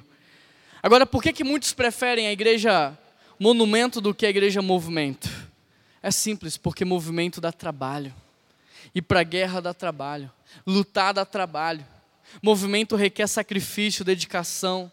Agora, 0.80 1.04
por 1.04 1.20
que, 1.20 1.32
que 1.32 1.42
muitos 1.42 1.72
preferem 1.72 2.28
a 2.28 2.32
igreja 2.32 2.96
monumento 3.40 4.00
do 4.00 4.14
que 4.14 4.24
a 4.24 4.30
igreja 4.30 4.62
movimento? 4.62 5.28
É 6.00 6.12
simples, 6.12 6.56
porque 6.56 6.84
movimento 6.84 7.40
dá 7.40 7.50
trabalho. 7.50 8.14
E 8.94 9.02
para 9.02 9.18
a 9.18 9.24
guerra 9.24 9.60
dá 9.60 9.74
trabalho. 9.74 10.30
Lutar 10.64 11.12
dá 11.12 11.24
trabalho. 11.24 11.84
Movimento 12.40 12.94
requer 12.94 13.26
sacrifício, 13.26 14.04
dedicação. 14.04 14.92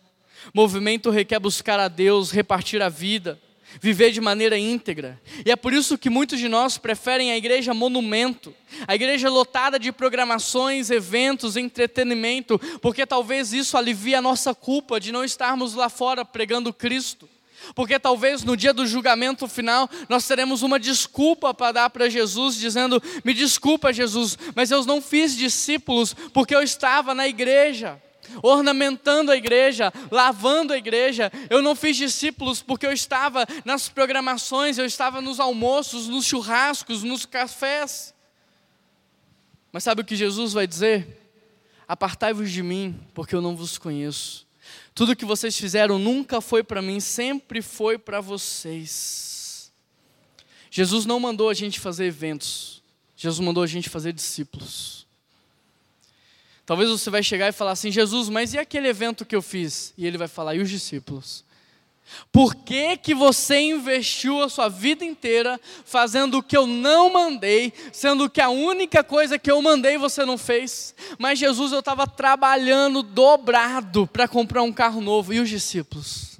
Movimento 0.53 1.09
requer 1.09 1.39
buscar 1.39 1.79
a 1.79 1.87
Deus, 1.87 2.31
repartir 2.31 2.81
a 2.81 2.89
vida, 2.89 3.39
viver 3.79 4.11
de 4.11 4.19
maneira 4.19 4.57
íntegra. 4.57 5.19
E 5.45 5.51
é 5.51 5.55
por 5.55 5.71
isso 5.71 5.97
que 5.97 6.09
muitos 6.09 6.39
de 6.39 6.49
nós 6.49 6.77
preferem 6.77 7.31
a 7.31 7.37
igreja 7.37 7.73
monumento, 7.73 8.53
a 8.87 8.95
igreja 8.95 9.29
lotada 9.29 9.79
de 9.79 9.91
programações, 9.91 10.89
eventos, 10.89 11.55
entretenimento, 11.55 12.59
porque 12.81 13.05
talvez 13.05 13.53
isso 13.53 13.77
alivie 13.77 14.15
a 14.15 14.21
nossa 14.21 14.53
culpa 14.53 14.99
de 14.99 15.11
não 15.11 15.23
estarmos 15.23 15.73
lá 15.73 15.89
fora 15.89 16.25
pregando 16.25 16.73
Cristo. 16.73 17.29
Porque 17.75 17.99
talvez 17.99 18.43
no 18.43 18.57
dia 18.57 18.73
do 18.73 18.87
julgamento 18.87 19.47
final 19.47 19.87
nós 20.09 20.27
teremos 20.27 20.63
uma 20.63 20.79
desculpa 20.79 21.53
para 21.53 21.71
dar 21.71 21.89
para 21.91 22.09
Jesus, 22.09 22.55
dizendo: 22.55 23.01
Me 23.23 23.35
desculpa, 23.35 23.93
Jesus, 23.93 24.35
mas 24.55 24.71
eu 24.71 24.83
não 24.83 24.99
fiz 24.99 25.37
discípulos 25.37 26.15
porque 26.33 26.55
eu 26.55 26.63
estava 26.63 27.13
na 27.13 27.27
igreja 27.27 28.01
ornamentando 28.41 29.31
a 29.31 29.37
igreja, 29.37 29.91
lavando 30.09 30.73
a 30.73 30.77
igreja. 30.77 31.31
Eu 31.49 31.61
não 31.61 31.75
fiz 31.75 31.97
discípulos 31.97 32.61
porque 32.61 32.85
eu 32.85 32.91
estava 32.91 33.45
nas 33.65 33.89
programações, 33.89 34.77
eu 34.77 34.85
estava 34.85 35.21
nos 35.21 35.39
almoços, 35.39 36.07
nos 36.07 36.25
churrascos, 36.25 37.03
nos 37.03 37.25
cafés. 37.25 38.13
Mas 39.71 39.83
sabe 39.83 40.01
o 40.01 40.05
que 40.05 40.15
Jesus 40.15 40.53
vai 40.53 40.67
dizer? 40.67 41.19
Apartai-vos 41.87 42.51
de 42.51 42.61
mim, 42.63 42.99
porque 43.13 43.35
eu 43.35 43.41
não 43.41 43.55
vos 43.55 43.77
conheço. 43.77 44.47
Tudo 44.93 45.15
que 45.15 45.25
vocês 45.25 45.57
fizeram 45.57 45.97
nunca 45.97 46.41
foi 46.41 46.63
para 46.63 46.81
mim, 46.81 46.99
sempre 46.99 47.61
foi 47.61 47.97
para 47.97 48.19
vocês. 48.19 49.71
Jesus 50.69 51.05
não 51.05 51.19
mandou 51.19 51.49
a 51.49 51.53
gente 51.53 51.79
fazer 51.79 52.05
eventos, 52.05 52.81
Jesus 53.15 53.45
mandou 53.45 53.61
a 53.63 53.67
gente 53.67 53.89
fazer 53.89 54.13
discípulos. 54.13 55.05
Talvez 56.71 56.89
você 56.89 57.09
vai 57.09 57.21
chegar 57.21 57.49
e 57.49 57.51
falar 57.51 57.71
assim: 57.71 57.91
Jesus, 57.91 58.29
mas 58.29 58.53
e 58.53 58.57
aquele 58.57 58.87
evento 58.87 59.25
que 59.25 59.35
eu 59.35 59.41
fiz? 59.41 59.93
E 59.97 60.07
ele 60.07 60.17
vai 60.17 60.29
falar: 60.29 60.55
e 60.55 60.61
os 60.61 60.69
discípulos? 60.69 61.43
Por 62.31 62.55
que, 62.55 62.95
que 62.95 63.13
você 63.13 63.59
investiu 63.59 64.41
a 64.41 64.47
sua 64.47 64.69
vida 64.69 65.03
inteira 65.03 65.59
fazendo 65.83 66.37
o 66.37 66.41
que 66.41 66.55
eu 66.55 66.65
não 66.65 67.11
mandei, 67.11 67.73
sendo 67.91 68.29
que 68.29 68.39
a 68.39 68.47
única 68.47 69.03
coisa 69.03 69.37
que 69.37 69.51
eu 69.51 69.61
mandei 69.61 69.97
você 69.97 70.23
não 70.23 70.37
fez? 70.37 70.95
Mas 71.19 71.37
Jesus, 71.37 71.73
eu 71.73 71.79
estava 71.79 72.07
trabalhando 72.07 73.03
dobrado 73.03 74.07
para 74.07 74.25
comprar 74.25 74.63
um 74.63 74.71
carro 74.71 75.01
novo. 75.01 75.33
E 75.33 75.41
os 75.41 75.49
discípulos? 75.49 76.39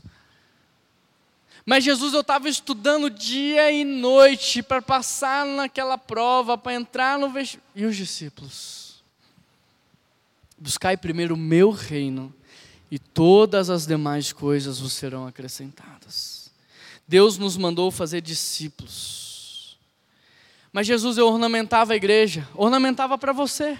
Mas 1.65 1.84
Jesus, 1.84 2.13
eu 2.13 2.21
estava 2.21 2.47
estudando 2.47 3.09
dia 3.09 3.69
e 3.69 3.84
noite 3.84 4.63
para 4.63 4.82
passar 4.82 5.45
naquela 5.45 5.97
prova, 5.97 6.57
para 6.57 6.73
entrar 6.73 7.19
no 7.19 7.29
vestibular. 7.29 7.69
E 7.75 7.84
os 7.84 7.97
discípulos? 7.97 8.80
Buscai 10.62 10.95
primeiro 10.95 11.34
o 11.34 11.38
meu 11.38 11.72
reino, 11.72 12.32
e 12.91 12.99
todas 12.99 13.72
as 13.72 13.88
demais 13.88 14.32
coisas 14.32 14.80
vos 14.80 14.93
serão 14.93 15.26
acrescentadas. 15.26 16.51
Deus 17.07 17.36
nos 17.39 17.57
mandou 17.57 17.89
fazer 17.89 18.22
discípulos. 18.22 19.80
Mas 20.72 20.86
Jesus 20.86 21.18
eu 21.18 21.26
ornamentava 21.26 21.93
a 21.93 21.95
igreja, 21.95 22.47
ornamentava 22.53 23.18
para 23.18 23.34
você. 23.34 23.76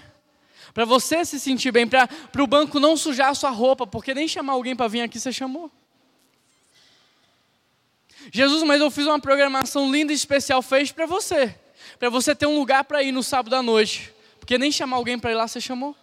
Para 0.74 0.84
você 0.84 1.24
se 1.24 1.38
sentir 1.38 1.70
bem, 1.70 1.86
para 1.86 2.08
o 2.42 2.48
banco 2.48 2.80
não 2.80 2.96
sujar 2.96 3.30
a 3.30 3.34
sua 3.36 3.50
roupa, 3.50 3.86
porque 3.86 4.12
nem 4.12 4.26
chamar 4.26 4.54
alguém 4.54 4.74
para 4.74 4.88
vir 4.88 5.02
aqui 5.02 5.20
você 5.20 5.32
chamou. 5.32 5.70
Jesus, 8.32 8.64
mas 8.64 8.80
eu 8.80 8.90
fiz 8.90 9.06
uma 9.06 9.20
programação 9.20 9.88
linda 9.88 10.12
e 10.12 10.16
especial, 10.16 10.60
fez 10.60 10.90
para 10.90 11.06
você. 11.06 11.54
Para 11.96 12.10
você 12.10 12.34
ter 12.34 12.46
um 12.46 12.58
lugar 12.58 12.82
para 12.82 13.04
ir 13.04 13.12
no 13.12 13.22
sábado 13.22 13.54
à 13.54 13.62
noite. 13.62 14.12
Porque 14.40 14.58
nem 14.58 14.72
chamar 14.72 14.96
alguém 14.96 15.16
para 15.16 15.30
ir 15.30 15.36
lá 15.36 15.46
você 15.46 15.60
chamou. 15.60 15.94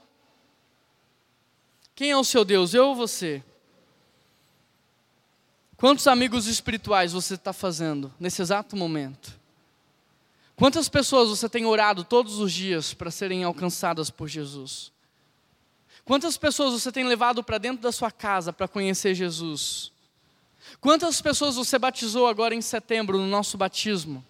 Quem 2.00 2.12
é 2.12 2.18
o 2.18 2.24
seu 2.24 2.46
Deus, 2.46 2.74
eu 2.74 2.88
ou 2.88 2.96
você? 2.96 3.44
Quantos 5.76 6.08
amigos 6.08 6.48
espirituais 6.48 7.12
você 7.12 7.34
está 7.34 7.52
fazendo 7.52 8.10
nesse 8.18 8.42
exato 8.42 8.78
momento? 8.78 9.38
Quantas 10.56 10.88
pessoas 10.88 11.28
você 11.28 11.50
tem 11.50 11.66
orado 11.66 12.06
todos 12.06 12.40
os 12.40 12.54
dias 12.54 12.94
para 12.94 13.12
serem 13.12 13.44
alcançadas 13.44 14.10
por 14.10 14.30
Jesus? 14.30 14.94
Quantas 16.06 16.38
pessoas 16.38 16.72
você 16.72 16.90
tem 16.90 17.04
levado 17.04 17.44
para 17.44 17.58
dentro 17.58 17.82
da 17.82 17.92
sua 17.92 18.12
casa 18.12 18.54
para 18.54 18.66
conhecer 18.66 19.14
Jesus? 19.14 19.92
Quantas 20.80 21.22
pessoas 21.22 21.58
você 21.58 21.78
batizou 21.78 22.28
agora 22.28 22.56
em 22.56 22.62
setembro 22.62 23.18
no 23.18 23.28
nosso 23.28 23.58
batismo? 23.58 24.24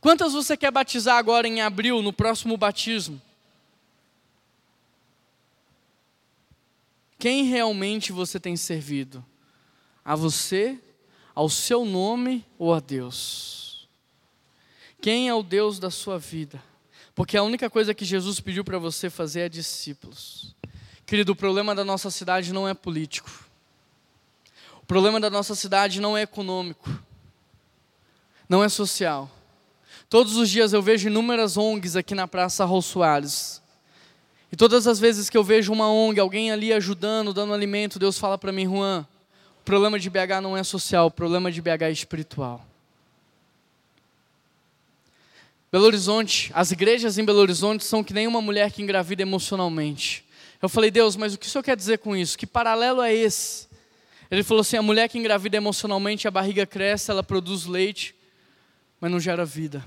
Quantas 0.00 0.32
você 0.32 0.56
quer 0.56 0.70
batizar 0.70 1.18
agora 1.18 1.46
em 1.46 1.60
abril, 1.60 2.00
no 2.00 2.10
próximo 2.10 2.56
batismo? 2.56 3.20
Quem 7.22 7.44
realmente 7.44 8.10
você 8.10 8.40
tem 8.40 8.56
servido? 8.56 9.24
A 10.04 10.16
você, 10.16 10.76
ao 11.32 11.48
seu 11.48 11.84
nome 11.84 12.44
ou 12.58 12.74
a 12.74 12.80
Deus? 12.80 13.88
Quem 15.00 15.28
é 15.28 15.34
o 15.34 15.40
Deus 15.40 15.78
da 15.78 15.88
sua 15.88 16.18
vida? 16.18 16.60
Porque 17.14 17.36
a 17.36 17.44
única 17.44 17.70
coisa 17.70 17.94
que 17.94 18.04
Jesus 18.04 18.40
pediu 18.40 18.64
para 18.64 18.76
você 18.76 19.08
fazer 19.08 19.42
é 19.42 19.48
discípulos. 19.48 20.56
Querido, 21.06 21.30
o 21.30 21.36
problema 21.36 21.76
da 21.76 21.84
nossa 21.84 22.10
cidade 22.10 22.52
não 22.52 22.68
é 22.68 22.74
político. 22.74 23.30
O 24.82 24.86
problema 24.86 25.20
da 25.20 25.30
nossa 25.30 25.54
cidade 25.54 26.00
não 26.00 26.18
é 26.18 26.22
econômico. 26.22 26.90
Não 28.48 28.64
é 28.64 28.68
social. 28.68 29.30
Todos 30.10 30.34
os 30.34 30.50
dias 30.50 30.72
eu 30.72 30.82
vejo 30.82 31.06
inúmeras 31.06 31.56
ONGs 31.56 31.94
aqui 31.94 32.16
na 32.16 32.26
Praça 32.26 32.64
Raul 32.64 32.82
Soares. 32.82 33.61
E 34.52 34.56
todas 34.56 34.86
as 34.86 35.00
vezes 35.00 35.30
que 35.30 35.36
eu 35.36 35.42
vejo 35.42 35.72
uma 35.72 35.90
ONG, 35.90 36.20
alguém 36.20 36.52
ali 36.52 36.74
ajudando, 36.74 37.32
dando 37.32 37.54
alimento, 37.54 37.98
Deus 37.98 38.18
fala 38.18 38.36
para 38.36 38.52
mim, 38.52 38.66
Juan, 38.66 39.06
o 39.60 39.64
problema 39.64 39.98
de 39.98 40.10
BH 40.10 40.42
não 40.42 40.54
é 40.54 40.62
social, 40.62 41.06
o 41.06 41.10
problema 41.10 41.50
de 41.50 41.62
BH 41.62 41.82
é 41.84 41.90
espiritual. 41.90 42.62
Belo 45.72 45.86
Horizonte, 45.86 46.50
as 46.54 46.70
igrejas 46.70 47.16
em 47.16 47.24
Belo 47.24 47.38
Horizonte 47.38 47.82
são 47.82 48.04
que 48.04 48.12
nem 48.12 48.26
uma 48.26 48.42
mulher 48.42 48.70
que 48.70 48.82
engravida 48.82 49.22
emocionalmente. 49.22 50.22
Eu 50.60 50.68
falei, 50.68 50.90
Deus, 50.90 51.16
mas 51.16 51.32
o 51.32 51.38
que 51.38 51.46
o 51.46 51.50
Senhor 51.50 51.62
quer 51.62 51.74
dizer 51.74 51.98
com 51.98 52.14
isso? 52.14 52.36
Que 52.36 52.46
paralelo 52.46 53.00
é 53.00 53.14
esse? 53.14 53.66
Ele 54.30 54.42
falou 54.42 54.60
assim: 54.60 54.76
a 54.76 54.82
mulher 54.82 55.08
que 55.08 55.18
engravida 55.18 55.56
emocionalmente, 55.56 56.28
a 56.28 56.30
barriga 56.30 56.66
cresce, 56.66 57.10
ela 57.10 57.22
produz 57.22 57.64
leite, 57.64 58.14
mas 59.00 59.10
não 59.10 59.18
gera 59.18 59.46
vida. 59.46 59.82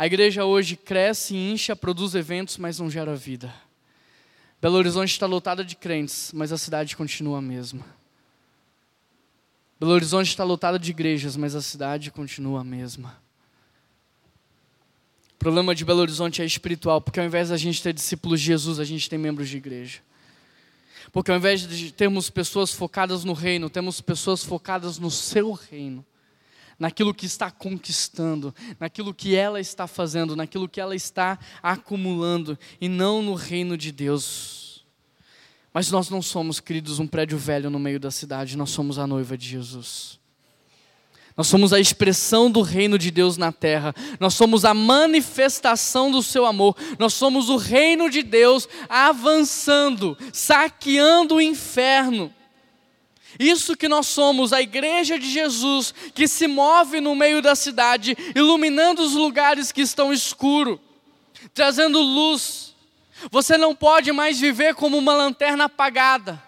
A 0.00 0.06
igreja 0.06 0.46
hoje 0.46 0.76
cresce, 0.76 1.36
incha, 1.36 1.76
produz 1.76 2.14
eventos, 2.14 2.56
mas 2.56 2.78
não 2.78 2.90
gera 2.90 3.14
vida. 3.14 3.52
Belo 4.58 4.76
Horizonte 4.76 5.10
está 5.10 5.26
lotada 5.26 5.62
de 5.62 5.76
crentes, 5.76 6.32
mas 6.32 6.50
a 6.52 6.56
cidade 6.56 6.96
continua 6.96 7.36
a 7.36 7.42
mesma. 7.42 7.84
Belo 9.78 9.92
Horizonte 9.92 10.28
está 10.28 10.42
lotada 10.42 10.78
de 10.78 10.90
igrejas, 10.90 11.36
mas 11.36 11.54
a 11.54 11.60
cidade 11.60 12.10
continua 12.10 12.62
a 12.62 12.64
mesma. 12.64 13.14
O 15.34 15.38
problema 15.38 15.74
de 15.74 15.84
Belo 15.84 16.00
Horizonte 16.00 16.40
é 16.40 16.46
espiritual, 16.46 17.02
porque 17.02 17.20
ao 17.20 17.26
invés 17.26 17.50
da 17.50 17.58
gente 17.58 17.82
ter 17.82 17.92
discípulos 17.92 18.40
de 18.40 18.46
Jesus, 18.46 18.80
a 18.80 18.84
gente 18.86 19.06
tem 19.06 19.18
membros 19.18 19.50
de 19.50 19.58
igreja. 19.58 20.00
Porque 21.12 21.30
ao 21.30 21.36
invés 21.36 21.68
de 21.68 21.92
termos 21.92 22.30
pessoas 22.30 22.72
focadas 22.72 23.22
no 23.22 23.34
reino, 23.34 23.68
temos 23.68 24.00
pessoas 24.00 24.42
focadas 24.42 24.98
no 24.98 25.10
seu 25.10 25.52
reino, 25.52 26.02
naquilo 26.80 27.12
que 27.12 27.26
está 27.26 27.50
conquistando, 27.50 28.54
naquilo 28.80 29.12
que 29.12 29.36
ela 29.36 29.60
está 29.60 29.86
fazendo, 29.86 30.34
naquilo 30.34 30.66
que 30.66 30.80
ela 30.80 30.96
está 30.96 31.38
acumulando, 31.62 32.58
e 32.80 32.88
não 32.88 33.20
no 33.20 33.34
reino 33.34 33.76
de 33.76 33.92
Deus. 33.92 34.86
Mas 35.74 35.90
nós 35.90 36.08
não 36.08 36.22
somos, 36.22 36.58
queridos, 36.58 36.98
um 36.98 37.06
prédio 37.06 37.36
velho 37.36 37.68
no 37.68 37.78
meio 37.78 38.00
da 38.00 38.10
cidade, 38.10 38.56
nós 38.56 38.70
somos 38.70 38.98
a 38.98 39.06
noiva 39.06 39.36
de 39.36 39.46
Jesus. 39.46 40.18
Nós 41.36 41.46
somos 41.46 41.72
a 41.72 41.78
expressão 41.78 42.50
do 42.50 42.60
reino 42.60 42.98
de 42.98 43.10
Deus 43.10 43.36
na 43.36 43.52
terra. 43.52 43.94
Nós 44.18 44.34
somos 44.34 44.64
a 44.64 44.74
manifestação 44.74 46.10
do 46.10 46.22
seu 46.22 46.44
amor. 46.44 46.76
Nós 46.98 47.14
somos 47.14 47.48
o 47.48 47.56
reino 47.56 48.10
de 48.10 48.22
Deus 48.22 48.68
avançando, 48.88 50.18
saqueando 50.32 51.36
o 51.36 51.40
inferno. 51.40 52.34
Isso 53.38 53.76
que 53.76 53.88
nós 53.88 54.06
somos, 54.06 54.52
a 54.52 54.60
igreja 54.60 55.18
de 55.18 55.28
Jesus, 55.30 55.94
que 56.14 56.26
se 56.26 56.46
move 56.46 57.00
no 57.00 57.14
meio 57.14 57.40
da 57.40 57.54
cidade, 57.54 58.16
iluminando 58.34 59.02
os 59.02 59.12
lugares 59.12 59.72
que 59.72 59.82
estão 59.82 60.12
escuros, 60.12 60.78
trazendo 61.54 62.00
luz. 62.00 62.74
Você 63.30 63.56
não 63.56 63.74
pode 63.74 64.12
mais 64.12 64.40
viver 64.40 64.74
como 64.74 64.96
uma 64.96 65.14
lanterna 65.14 65.64
apagada. 65.64 66.42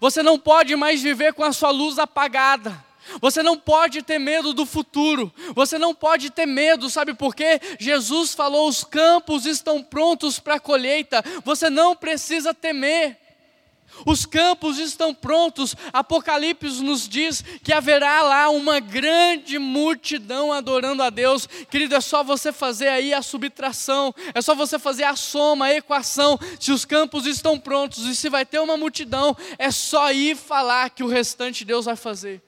Você 0.00 0.22
não 0.22 0.38
pode 0.38 0.76
mais 0.76 1.02
viver 1.02 1.32
com 1.32 1.42
a 1.42 1.52
sua 1.52 1.70
luz 1.70 1.98
apagada. 1.98 2.84
Você 3.20 3.42
não 3.42 3.56
pode 3.56 4.02
ter 4.02 4.18
medo 4.18 4.52
do 4.52 4.66
futuro. 4.66 5.32
Você 5.54 5.78
não 5.78 5.94
pode 5.94 6.30
ter 6.30 6.46
medo, 6.46 6.90
sabe 6.90 7.14
por 7.14 7.34
quê? 7.34 7.60
Jesus 7.78 8.34
falou: 8.34 8.68
os 8.68 8.84
campos 8.84 9.46
estão 9.46 9.82
prontos 9.82 10.38
para 10.38 10.56
a 10.56 10.60
colheita. 10.60 11.24
Você 11.44 11.70
não 11.70 11.96
precisa 11.96 12.52
temer. 12.52 13.18
Os 14.04 14.26
campos 14.26 14.78
estão 14.78 15.14
prontos. 15.14 15.74
Apocalipse 15.92 16.82
nos 16.82 17.08
diz 17.08 17.42
que 17.62 17.72
haverá 17.72 18.22
lá 18.22 18.48
uma 18.50 18.80
grande 18.80 19.58
multidão 19.58 20.52
adorando 20.52 21.02
a 21.02 21.10
Deus. 21.10 21.46
Querido, 21.70 21.94
é 21.94 22.00
só 22.00 22.22
você 22.22 22.52
fazer 22.52 22.88
aí 22.88 23.12
a 23.14 23.22
subtração, 23.22 24.14
é 24.34 24.42
só 24.42 24.54
você 24.54 24.78
fazer 24.78 25.04
a 25.04 25.16
soma, 25.16 25.66
a 25.66 25.74
equação. 25.74 26.38
Se 26.58 26.72
os 26.72 26.84
campos 26.84 27.26
estão 27.26 27.58
prontos 27.58 28.04
e 28.06 28.14
se 28.14 28.28
vai 28.28 28.44
ter 28.44 28.58
uma 28.58 28.76
multidão, 28.76 29.36
é 29.58 29.70
só 29.70 30.12
ir 30.12 30.36
falar 30.36 30.90
que 30.90 31.02
o 31.02 31.08
restante 31.08 31.64
Deus 31.64 31.84
vai 31.84 31.96
fazer. 31.96 32.42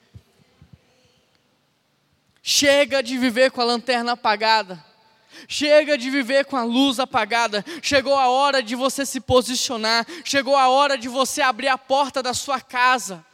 Chega 2.42 3.03
de 3.03 3.18
viver 3.18 3.51
com 3.51 3.61
a 3.61 3.64
lanterna 3.64 4.12
apagada. 4.12 4.89
Chega 5.48 5.96
de 5.96 6.10
viver 6.10 6.44
com 6.44 6.56
a 6.56 6.64
luz 6.64 6.98
apagada. 6.98 7.64
Chegou 7.82 8.14
a 8.14 8.28
hora 8.28 8.62
de 8.62 8.74
você 8.74 9.06
se 9.06 9.20
posicionar. 9.20 10.06
Chegou 10.24 10.56
a 10.56 10.68
hora 10.68 10.96
de 10.96 11.08
você 11.08 11.40
abrir 11.40 11.68
a 11.68 11.78
porta 11.78 12.22
da 12.22 12.34
sua 12.34 12.60
casa. 12.60 13.24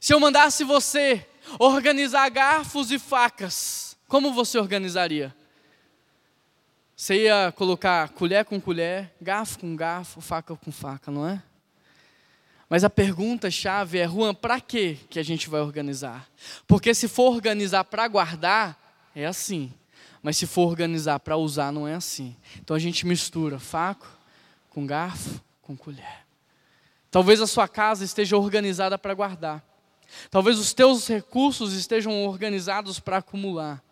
Se 0.00 0.14
eu 0.14 0.20
mandasse 0.20 0.64
você 0.64 1.26
organizar 1.58 2.28
garfos 2.30 2.90
e 2.90 2.98
facas, 2.98 3.96
como 4.08 4.32
você 4.32 4.58
organizaria? 4.58 5.34
Você 6.96 7.24
ia 7.24 7.52
colocar 7.56 8.10
colher 8.10 8.44
com 8.44 8.60
colher, 8.60 9.10
garfo 9.20 9.58
com 9.58 9.74
garfo, 9.74 10.20
faca 10.20 10.54
com 10.54 10.70
faca, 10.70 11.10
não 11.10 11.26
é? 11.26 11.42
Mas 12.68 12.84
a 12.84 12.90
pergunta-chave 12.90 13.98
é, 13.98 14.06
Juan, 14.06 14.34
para 14.34 14.60
que 14.60 14.94
que 15.08 15.18
a 15.18 15.22
gente 15.22 15.48
vai 15.48 15.60
organizar? 15.60 16.28
Porque 16.66 16.94
se 16.94 17.08
for 17.08 17.34
organizar 17.34 17.84
para 17.84 18.06
guardar, 18.06 18.78
é 19.14 19.26
assim. 19.26 19.72
Mas 20.22 20.36
se 20.36 20.46
for 20.46 20.68
organizar 20.68 21.18
para 21.20 21.36
usar, 21.36 21.72
não 21.72 21.88
é 21.88 21.94
assim. 21.94 22.36
Então 22.58 22.76
a 22.76 22.78
gente 22.78 23.06
mistura 23.06 23.58
faco 23.58 24.06
com 24.68 24.86
garfo 24.86 25.40
com 25.62 25.76
colher. 25.76 26.26
Talvez 27.10 27.40
a 27.40 27.46
sua 27.46 27.66
casa 27.66 28.04
esteja 28.04 28.36
organizada 28.36 28.98
para 28.98 29.14
guardar. 29.14 29.64
Talvez 30.30 30.58
os 30.58 30.72
teus 30.72 31.06
recursos 31.06 31.72
estejam 31.72 32.24
organizados 32.24 33.00
para 33.00 33.18
acumular. 33.18 33.82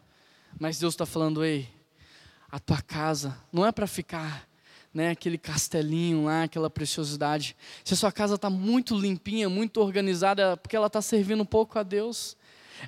Mas 0.59 0.79
Deus 0.79 0.95
está 0.95 1.07
falando, 1.07 1.45
ei, 1.45 1.69
a 2.51 2.59
tua 2.59 2.81
casa 2.81 3.37
não 3.53 3.67
é 3.67 3.73
para 3.73 3.87
ficar 3.87 4.49
né, 4.93 5.11
aquele 5.11 5.39
castelinho 5.39 6.25
lá, 6.25 6.45
aquela 6.45 6.71
preciosidade. 6.71 7.57
Se 7.85 7.95
a 7.95 7.97
sua 7.97 8.11
casa 8.11 8.35
está 8.37 8.51
muito 8.51 8.99
limpinha, 8.99 9.49
muito 9.49 9.81
organizada, 9.81 10.53
é 10.53 10.57
porque 10.57 10.77
ela 10.77 10.87
está 10.87 11.01
servindo 11.03 11.43
um 11.43 11.47
pouco 11.47 11.79
a 11.79 11.83
Deus. 11.83 12.37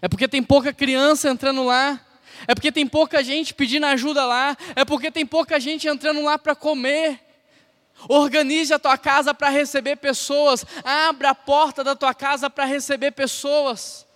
É 0.00 0.08
porque 0.08 0.26
tem 0.26 0.42
pouca 0.42 0.72
criança 0.72 1.28
entrando 1.28 1.64
lá. 1.64 2.00
É 2.46 2.54
porque 2.54 2.72
tem 2.72 2.86
pouca 2.86 3.22
gente 3.22 3.54
pedindo 3.54 3.86
ajuda 3.86 4.24
lá. 4.24 4.56
É 4.74 4.84
porque 4.84 5.10
tem 5.10 5.26
pouca 5.26 5.58
gente 5.60 5.88
entrando 5.88 6.22
lá 6.22 6.38
para 6.38 6.54
comer. 6.54 7.20
Organize 8.08 8.72
a 8.72 8.78
tua 8.78 8.96
casa 8.96 9.34
para 9.34 9.48
receber 9.48 9.96
pessoas. 9.96 10.64
Abra 10.84 11.30
a 11.30 11.34
porta 11.34 11.84
da 11.84 11.94
tua 11.94 12.14
casa 12.14 12.48
para 12.48 12.64
receber 12.64 13.12
pessoas. 13.12 14.06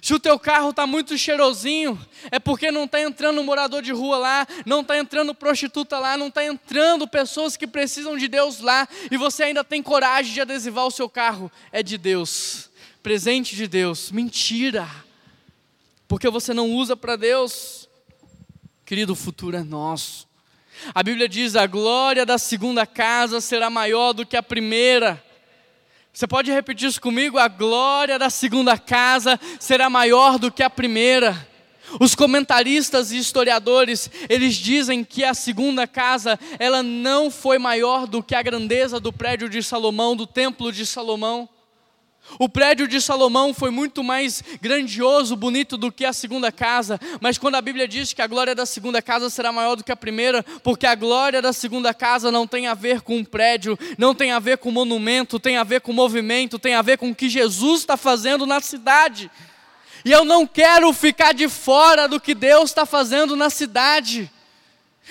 Se 0.00 0.14
o 0.14 0.20
teu 0.20 0.38
carro 0.38 0.70
está 0.70 0.86
muito 0.86 1.18
cheirosinho, 1.18 2.00
é 2.30 2.38
porque 2.38 2.70
não 2.70 2.84
está 2.84 3.00
entrando 3.00 3.42
morador 3.42 3.82
de 3.82 3.92
rua 3.92 4.16
lá, 4.16 4.46
não 4.64 4.80
está 4.80 4.96
entrando 4.96 5.34
prostituta 5.34 5.98
lá, 5.98 6.16
não 6.16 6.28
está 6.28 6.44
entrando 6.44 7.06
pessoas 7.06 7.56
que 7.56 7.66
precisam 7.66 8.16
de 8.16 8.28
Deus 8.28 8.60
lá, 8.60 8.88
e 9.10 9.16
você 9.16 9.42
ainda 9.44 9.62
tem 9.62 9.82
coragem 9.82 10.32
de 10.32 10.40
adesivar 10.40 10.86
o 10.86 10.90
seu 10.90 11.08
carro. 11.08 11.50
É 11.70 11.82
de 11.82 11.98
Deus, 11.98 12.70
presente 13.02 13.54
de 13.54 13.66
Deus. 13.66 14.10
Mentira! 14.10 14.88
Porque 16.12 16.28
você 16.28 16.52
não 16.52 16.70
usa 16.70 16.94
para 16.94 17.16
Deus. 17.16 17.88
Querido, 18.84 19.14
o 19.14 19.16
futuro 19.16 19.56
é 19.56 19.62
nosso. 19.62 20.28
A 20.94 21.02
Bíblia 21.02 21.26
diz: 21.26 21.56
a 21.56 21.66
glória 21.66 22.26
da 22.26 22.36
segunda 22.36 22.86
casa 22.86 23.40
será 23.40 23.70
maior 23.70 24.12
do 24.12 24.26
que 24.26 24.36
a 24.36 24.42
primeira. 24.42 25.24
Você 26.12 26.26
pode 26.26 26.52
repetir 26.52 26.90
isso 26.90 27.00
comigo? 27.00 27.38
A 27.38 27.48
glória 27.48 28.18
da 28.18 28.28
segunda 28.28 28.76
casa 28.76 29.40
será 29.58 29.88
maior 29.88 30.38
do 30.38 30.52
que 30.52 30.62
a 30.62 30.68
primeira. 30.68 31.48
Os 31.98 32.14
comentaristas 32.14 33.10
e 33.10 33.16
historiadores, 33.16 34.10
eles 34.28 34.56
dizem 34.56 35.02
que 35.02 35.24
a 35.24 35.32
segunda 35.32 35.86
casa, 35.86 36.38
ela 36.58 36.82
não 36.82 37.30
foi 37.30 37.58
maior 37.58 38.06
do 38.06 38.22
que 38.22 38.34
a 38.34 38.42
grandeza 38.42 39.00
do 39.00 39.14
prédio 39.14 39.48
de 39.48 39.62
Salomão, 39.62 40.14
do 40.14 40.26
templo 40.26 40.70
de 40.70 40.84
Salomão. 40.84 41.48
O 42.38 42.48
prédio 42.48 42.88
de 42.88 43.00
Salomão 43.00 43.52
foi 43.52 43.70
muito 43.70 44.02
mais 44.02 44.42
grandioso, 44.60 45.36
bonito 45.36 45.76
do 45.76 45.92
que 45.92 46.04
a 46.04 46.12
segunda 46.12 46.50
casa, 46.50 46.98
mas 47.20 47.38
quando 47.38 47.56
a 47.56 47.60
Bíblia 47.60 47.86
diz 47.86 48.12
que 48.12 48.22
a 48.22 48.26
glória 48.26 48.54
da 48.54 48.66
segunda 48.66 49.02
casa 49.02 49.28
será 49.28 49.52
maior 49.52 49.76
do 49.76 49.84
que 49.84 49.92
a 49.92 49.96
primeira, 49.96 50.42
porque 50.62 50.86
a 50.86 50.94
glória 50.94 51.42
da 51.42 51.52
segunda 51.52 51.92
casa 51.92 52.30
não 52.30 52.46
tem 52.46 52.66
a 52.66 52.74
ver 52.74 53.02
com 53.02 53.18
um 53.18 53.24
prédio, 53.24 53.78
não 53.98 54.14
tem 54.14 54.32
a 54.32 54.38
ver 54.38 54.58
com 54.58 54.70
monumento, 54.70 55.38
tem 55.38 55.56
a 55.56 55.64
ver 55.64 55.80
com 55.80 55.92
movimento, 55.92 56.58
tem 56.58 56.74
a 56.74 56.82
ver 56.82 56.98
com 56.98 57.10
o 57.10 57.14
que 57.14 57.28
Jesus 57.28 57.80
está 57.80 57.96
fazendo 57.96 58.46
na 58.46 58.60
cidade. 58.60 59.30
E 60.04 60.10
eu 60.10 60.24
não 60.24 60.46
quero 60.46 60.92
ficar 60.92 61.32
de 61.32 61.48
fora 61.48 62.08
do 62.08 62.20
que 62.20 62.34
Deus 62.34 62.70
está 62.70 62.84
fazendo 62.84 63.36
na 63.36 63.50
cidade. 63.50 64.30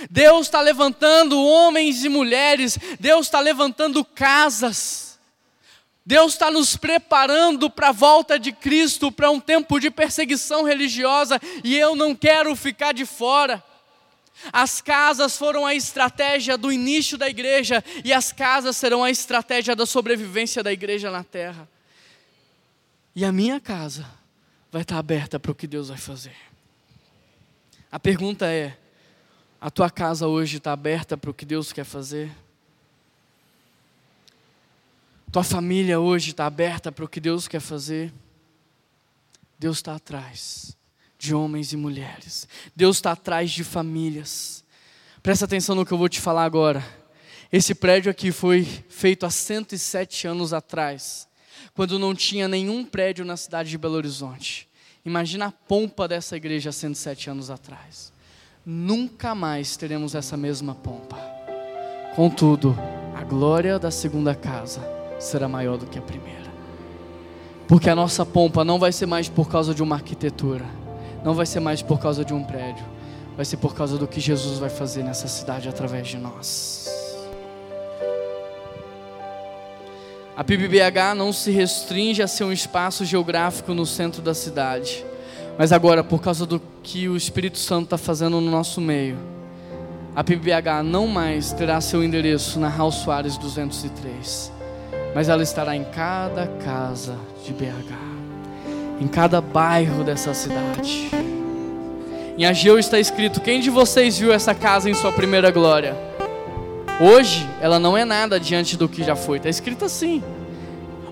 Deus 0.09 0.47
está 0.47 0.61
levantando 0.61 1.41
homens 1.41 2.03
e 2.03 2.09
mulheres, 2.09 2.77
Deus 2.99 3.27
está 3.27 3.39
levantando 3.39 4.03
casas. 4.03 5.10
Deus 6.05 6.33
está 6.33 6.49
nos 6.49 6.75
preparando 6.75 7.69
para 7.69 7.89
a 7.89 7.93
volta 7.93 8.39
de 8.39 8.51
Cristo, 8.51 9.11
para 9.11 9.29
um 9.29 9.39
tempo 9.39 9.79
de 9.79 9.91
perseguição 9.91 10.63
religiosa, 10.63 11.39
e 11.63 11.77
eu 11.77 11.95
não 11.95 12.15
quero 12.15 12.55
ficar 12.55 12.91
de 12.91 13.05
fora. 13.05 13.63
As 14.51 14.81
casas 14.81 15.37
foram 15.37 15.65
a 15.65 15.75
estratégia 15.75 16.57
do 16.57 16.71
início 16.71 17.17
da 17.17 17.29
igreja, 17.29 17.83
e 18.03 18.11
as 18.11 18.31
casas 18.31 18.75
serão 18.77 19.03
a 19.03 19.11
estratégia 19.11 19.75
da 19.75 19.85
sobrevivência 19.85 20.63
da 20.63 20.73
igreja 20.73 21.11
na 21.11 21.23
terra. 21.23 21.69
E 23.15 23.23
a 23.23 23.31
minha 23.31 23.59
casa 23.59 24.09
vai 24.71 24.81
estar 24.81 24.97
aberta 24.97 25.39
para 25.39 25.51
o 25.51 25.55
que 25.55 25.67
Deus 25.67 25.89
vai 25.89 25.97
fazer. 25.97 26.35
A 27.91 27.99
pergunta 27.99 28.47
é: 28.47 28.75
a 29.59 29.69
tua 29.69 29.89
casa 29.89 30.27
hoje 30.27 30.57
está 30.57 30.71
aberta 30.71 31.15
para 31.15 31.29
o 31.29 31.33
que 31.33 31.45
Deus 31.45 31.71
quer 31.71 31.83
fazer? 31.83 32.31
Tua 35.31 35.43
família 35.43 35.97
hoje 35.97 36.31
está 36.31 36.45
aberta 36.45 36.91
para 36.91 37.05
o 37.05 37.07
que 37.07 37.21
Deus 37.21 37.47
quer 37.47 37.61
fazer. 37.61 38.13
Deus 39.57 39.77
está 39.77 39.95
atrás 39.95 40.75
de 41.17 41.33
homens 41.33 41.71
e 41.71 41.77
mulheres. 41.77 42.47
Deus 42.75 42.97
está 42.97 43.13
atrás 43.13 43.49
de 43.49 43.63
famílias. 43.63 44.61
Presta 45.23 45.45
atenção 45.45 45.73
no 45.73 45.85
que 45.85 45.93
eu 45.93 45.97
vou 45.97 46.09
te 46.09 46.19
falar 46.19 46.43
agora. 46.43 46.83
Esse 47.49 47.73
prédio 47.73 48.11
aqui 48.11 48.29
foi 48.31 48.65
feito 48.89 49.25
há 49.25 49.29
107 49.29 50.27
anos 50.27 50.51
atrás, 50.51 51.27
quando 51.73 51.97
não 51.97 52.13
tinha 52.13 52.47
nenhum 52.47 52.83
prédio 52.83 53.23
na 53.23 53.37
cidade 53.37 53.69
de 53.69 53.77
Belo 53.77 53.95
Horizonte. 53.95 54.67
Imagina 55.05 55.45
a 55.45 55.51
pompa 55.51 56.09
dessa 56.09 56.35
igreja 56.35 56.71
há 56.71 56.73
107 56.73 57.29
anos 57.29 57.49
atrás. 57.49 58.11
Nunca 58.65 59.33
mais 59.33 59.77
teremos 59.77 60.13
essa 60.13 60.35
mesma 60.35 60.75
pompa. 60.75 61.17
Contudo, 62.15 62.75
a 63.15 63.23
glória 63.23 63.79
da 63.79 63.91
segunda 63.91 64.35
casa 64.35 65.00
será 65.21 65.47
maior 65.47 65.77
do 65.77 65.85
que 65.85 65.99
a 65.99 66.01
primeira. 66.01 66.51
Porque 67.67 67.89
a 67.89 67.95
nossa 67.95 68.25
pompa 68.25 68.65
não 68.65 68.79
vai 68.79 68.91
ser 68.91 69.05
mais 69.05 69.29
por 69.29 69.47
causa 69.47 69.73
de 69.73 69.81
uma 69.81 69.95
arquitetura, 69.95 70.65
não 71.23 71.33
vai 71.33 71.45
ser 71.45 71.59
mais 71.59 71.81
por 71.81 71.99
causa 71.99 72.25
de 72.25 72.33
um 72.33 72.43
prédio, 72.43 72.83
vai 73.35 73.45
ser 73.45 73.57
por 73.57 73.73
causa 73.73 73.97
do 73.97 74.07
que 74.07 74.19
Jesus 74.19 74.59
vai 74.59 74.69
fazer 74.69 75.03
nessa 75.03 75.27
cidade 75.27 75.69
através 75.69 76.07
de 76.07 76.17
nós. 76.17 76.89
A 80.35 80.43
PBBH 80.43 81.15
não 81.15 81.31
se 81.31 81.51
restringe 81.51 82.23
a 82.23 82.27
ser 82.27 82.45
um 82.45 82.51
espaço 82.51 83.05
geográfico 83.05 83.73
no 83.73 83.85
centro 83.85 84.21
da 84.21 84.33
cidade, 84.33 85.05
mas 85.57 85.71
agora, 85.71 86.03
por 86.03 86.21
causa 86.21 86.45
do 86.45 86.59
que 86.81 87.07
o 87.07 87.15
Espírito 87.15 87.59
Santo 87.59 87.83
está 87.83 87.97
fazendo 87.97 88.41
no 88.41 88.49
nosso 88.49 88.81
meio, 88.81 89.17
a 90.15 90.23
PBBH 90.23 90.83
não 90.83 91.05
mais 91.05 91.53
terá 91.53 91.79
seu 91.79 92.03
endereço 92.03 92.59
na 92.59 92.67
Raul 92.67 92.91
Soares 92.91 93.37
203 93.37 94.60
mas 95.13 95.29
ela 95.29 95.43
estará 95.43 95.75
em 95.75 95.83
cada 95.83 96.47
casa 96.63 97.15
de 97.45 97.53
BH, 97.53 97.93
em 98.99 99.07
cada 99.07 99.41
bairro 99.41 100.03
dessa 100.03 100.33
cidade. 100.33 101.09
Em 102.37 102.45
Ageu 102.45 102.79
está 102.79 102.99
escrito: 102.99 103.41
Quem 103.41 103.59
de 103.59 103.69
vocês 103.69 104.17
viu 104.17 104.31
essa 104.31 104.55
casa 104.55 104.89
em 104.89 104.93
sua 104.93 105.11
primeira 105.11 105.51
glória? 105.51 105.95
Hoje 106.99 107.47
ela 107.59 107.79
não 107.79 107.97
é 107.97 108.05
nada 108.05 108.39
diante 108.39 108.77
do 108.77 108.87
que 108.87 109.03
já 109.03 109.15
foi, 109.15 109.37
está 109.37 109.49
escrito 109.49 109.85
assim. 109.85 110.23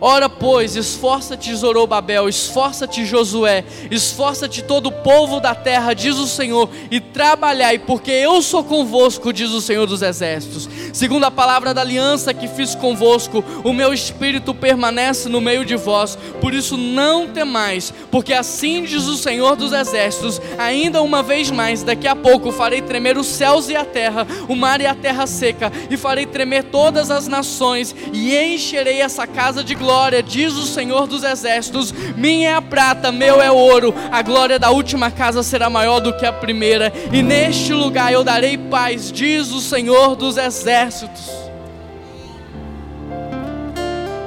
Ora, 0.01 0.29
pois, 0.29 0.77
esforça-te, 0.77 1.53
Zorobabel, 1.53 2.29
esforça-te, 2.29 3.05
Josué, 3.05 3.65
esforça-te 3.91 4.63
todo 4.63 4.87
o 4.87 4.91
povo 4.91 5.41
da 5.41 5.53
terra, 5.53 5.93
diz 5.93 6.15
o 6.15 6.25
Senhor, 6.25 6.69
e 6.89 7.01
trabalhai, 7.01 7.77
porque 7.77 8.11
eu 8.11 8.41
sou 8.41 8.63
convosco, 8.63 9.33
diz 9.33 9.49
o 9.49 9.59
Senhor 9.59 9.85
dos 9.85 10.01
exércitos. 10.01 10.69
Segundo 10.93 11.25
a 11.25 11.31
palavra 11.31 11.73
da 11.73 11.81
aliança 11.81 12.33
que 12.33 12.47
fiz 12.47 12.75
convosco, 12.75 13.43
o 13.63 13.73
meu 13.73 13.93
espírito 13.93 14.53
permanece 14.53 15.29
no 15.29 15.41
meio 15.41 15.63
de 15.65 15.75
vós, 15.75 16.17
por 16.41 16.53
isso 16.53 16.77
não 16.77 17.27
temais, 17.27 17.93
porque 18.11 18.33
assim 18.33 18.83
diz 18.83 19.05
o 19.05 19.17
Senhor 19.17 19.55
dos 19.55 19.73
exércitos, 19.73 20.41
ainda 20.57 21.01
uma 21.01 21.21
vez 21.21 21.51
mais, 21.51 21.83
daqui 21.83 22.07
a 22.07 22.15
pouco 22.15 22.51
farei 22.51 22.81
tremer 22.81 23.17
os 23.17 23.27
céus 23.27 23.69
e 23.69 23.75
a 23.75 23.85
terra, 23.85 24.25
o 24.47 24.55
mar 24.55 24.81
e 24.81 24.85
a 24.85 24.95
terra 24.95 25.27
seca, 25.27 25.71
e 25.89 25.97
farei 25.97 26.25
tremer 26.25 26.65
todas 26.65 27.11
as 27.11 27.27
nações, 27.27 27.95
e 28.13 28.35
encherei 28.35 29.01
essa 29.01 29.27
casa 29.27 29.63
de 29.63 29.75
glória 29.75 30.23
diz 30.23 30.53
o 30.53 30.65
Senhor 30.65 31.07
dos 31.07 31.23
Exércitos: 31.23 31.93
minha 32.15 32.49
é 32.49 32.53
a 32.53 32.61
prata, 32.61 33.11
meu 33.11 33.41
é 33.41 33.51
o 33.51 33.55
ouro, 33.55 33.93
a 34.11 34.21
glória 34.21 34.57
da 34.57 34.71
última 34.71 35.11
casa 35.11 35.43
será 35.43 35.69
maior 35.69 35.99
do 35.99 36.15
que 36.15 36.25
a 36.25 36.33
primeira, 36.33 36.91
e 37.11 37.21
neste 37.21 37.73
lugar 37.73 38.11
eu 38.11 38.23
darei 38.23 38.57
paz, 38.57 39.11
diz 39.11 39.51
o 39.51 39.61
Senhor 39.61 40.15
dos 40.15 40.37
Exércitos. 40.37 40.78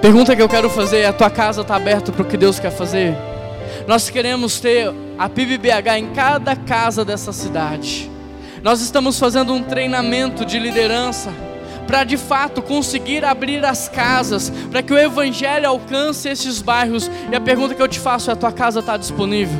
Pergunta 0.03 0.35
que 0.35 0.43
eu 0.43 0.49
quero 0.49 0.69
fazer: 0.69 0.99
é, 0.99 1.07
a 1.07 1.13
tua 1.13 1.31
casa 1.31 1.63
está 1.63 1.77
aberta 1.77 2.11
para 2.11 2.23
o 2.23 2.25
que 2.25 2.37
Deus 2.37 2.59
quer 2.59 2.73
fazer? 2.73 3.17
Nós 3.87 4.11
queremos 4.11 4.61
ter 4.61 4.93
a 5.19 5.29
PIBBH 5.29 5.99
em 5.99 6.07
cada 6.13 6.55
casa 6.57 7.05
dessa 7.05 7.33
cidade. 7.33 8.11
Nós 8.63 8.81
estamos 8.81 9.19
fazendo 9.19 9.53
um 9.53 9.63
treinamento 9.63 10.45
de 10.45 10.59
liderança 10.59 11.33
para 11.87 12.05
de 12.05 12.17
fato 12.17 12.63
conseguir 12.63 13.25
abrir 13.25 13.65
as 13.65 13.89
casas, 13.89 14.51
para 14.71 14.83
que 14.83 14.93
o 14.93 14.99
Evangelho 14.99 15.69
alcance 15.69 16.29
esses 16.29 16.63
bairros. 16.63 17.11
E 17.31 17.35
a 17.35 17.41
pergunta 17.41 17.75
que 17.75 17.83
eu 17.83 17.89
te 17.89 17.99
faço 17.99 18.31
é: 18.31 18.33
a 18.33 18.37
tua 18.37 18.53
casa 18.53 18.81
está 18.81 18.97
disponível? 18.97 19.59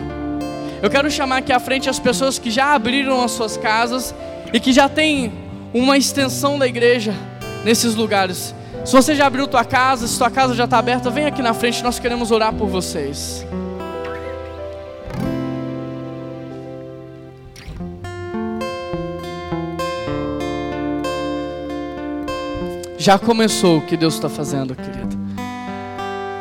Eu 0.83 0.91
quero 0.91 1.11
chamar 1.11 1.39
aqui 1.39 1.53
à 1.53 1.61
frente 1.61 1.89
as 1.89 1.99
pessoas 1.99 2.39
que 2.39 2.51
já 2.51 2.75
abriram 2.75 3.23
as 3.23 3.31
suas 3.31 3.57
casas 3.57 4.15
e 4.53 4.59
que 4.59 4.73
já 4.73 4.89
têm 4.89 5.42
uma 5.73 5.97
extensão 5.97 6.59
da 6.59 6.67
igreja 6.67 7.15
nesses 7.65 7.95
lugares. 7.95 8.55
Se 8.85 8.93
você 8.93 9.15
já 9.15 9.27
abriu 9.27 9.47
tua 9.47 9.65
casa, 9.65 10.07
se 10.07 10.19
tua 10.19 10.31
casa 10.31 10.55
já 10.55 10.65
está 10.65 10.79
aberta, 10.79 11.11
vem 11.11 11.27
aqui 11.27 11.41
na 11.41 11.55
frente, 11.55 11.83
nós 11.83 11.99
queremos 11.99 12.31
orar 12.31 12.53
por 12.53 12.69
vocês. 12.69 13.47
Já 22.99 23.19
começou 23.19 23.79
o 23.79 23.81
que 23.81 23.97
Deus 23.97 24.15
está 24.15 24.29
fazendo, 24.29 24.77
querido. 24.77 25.19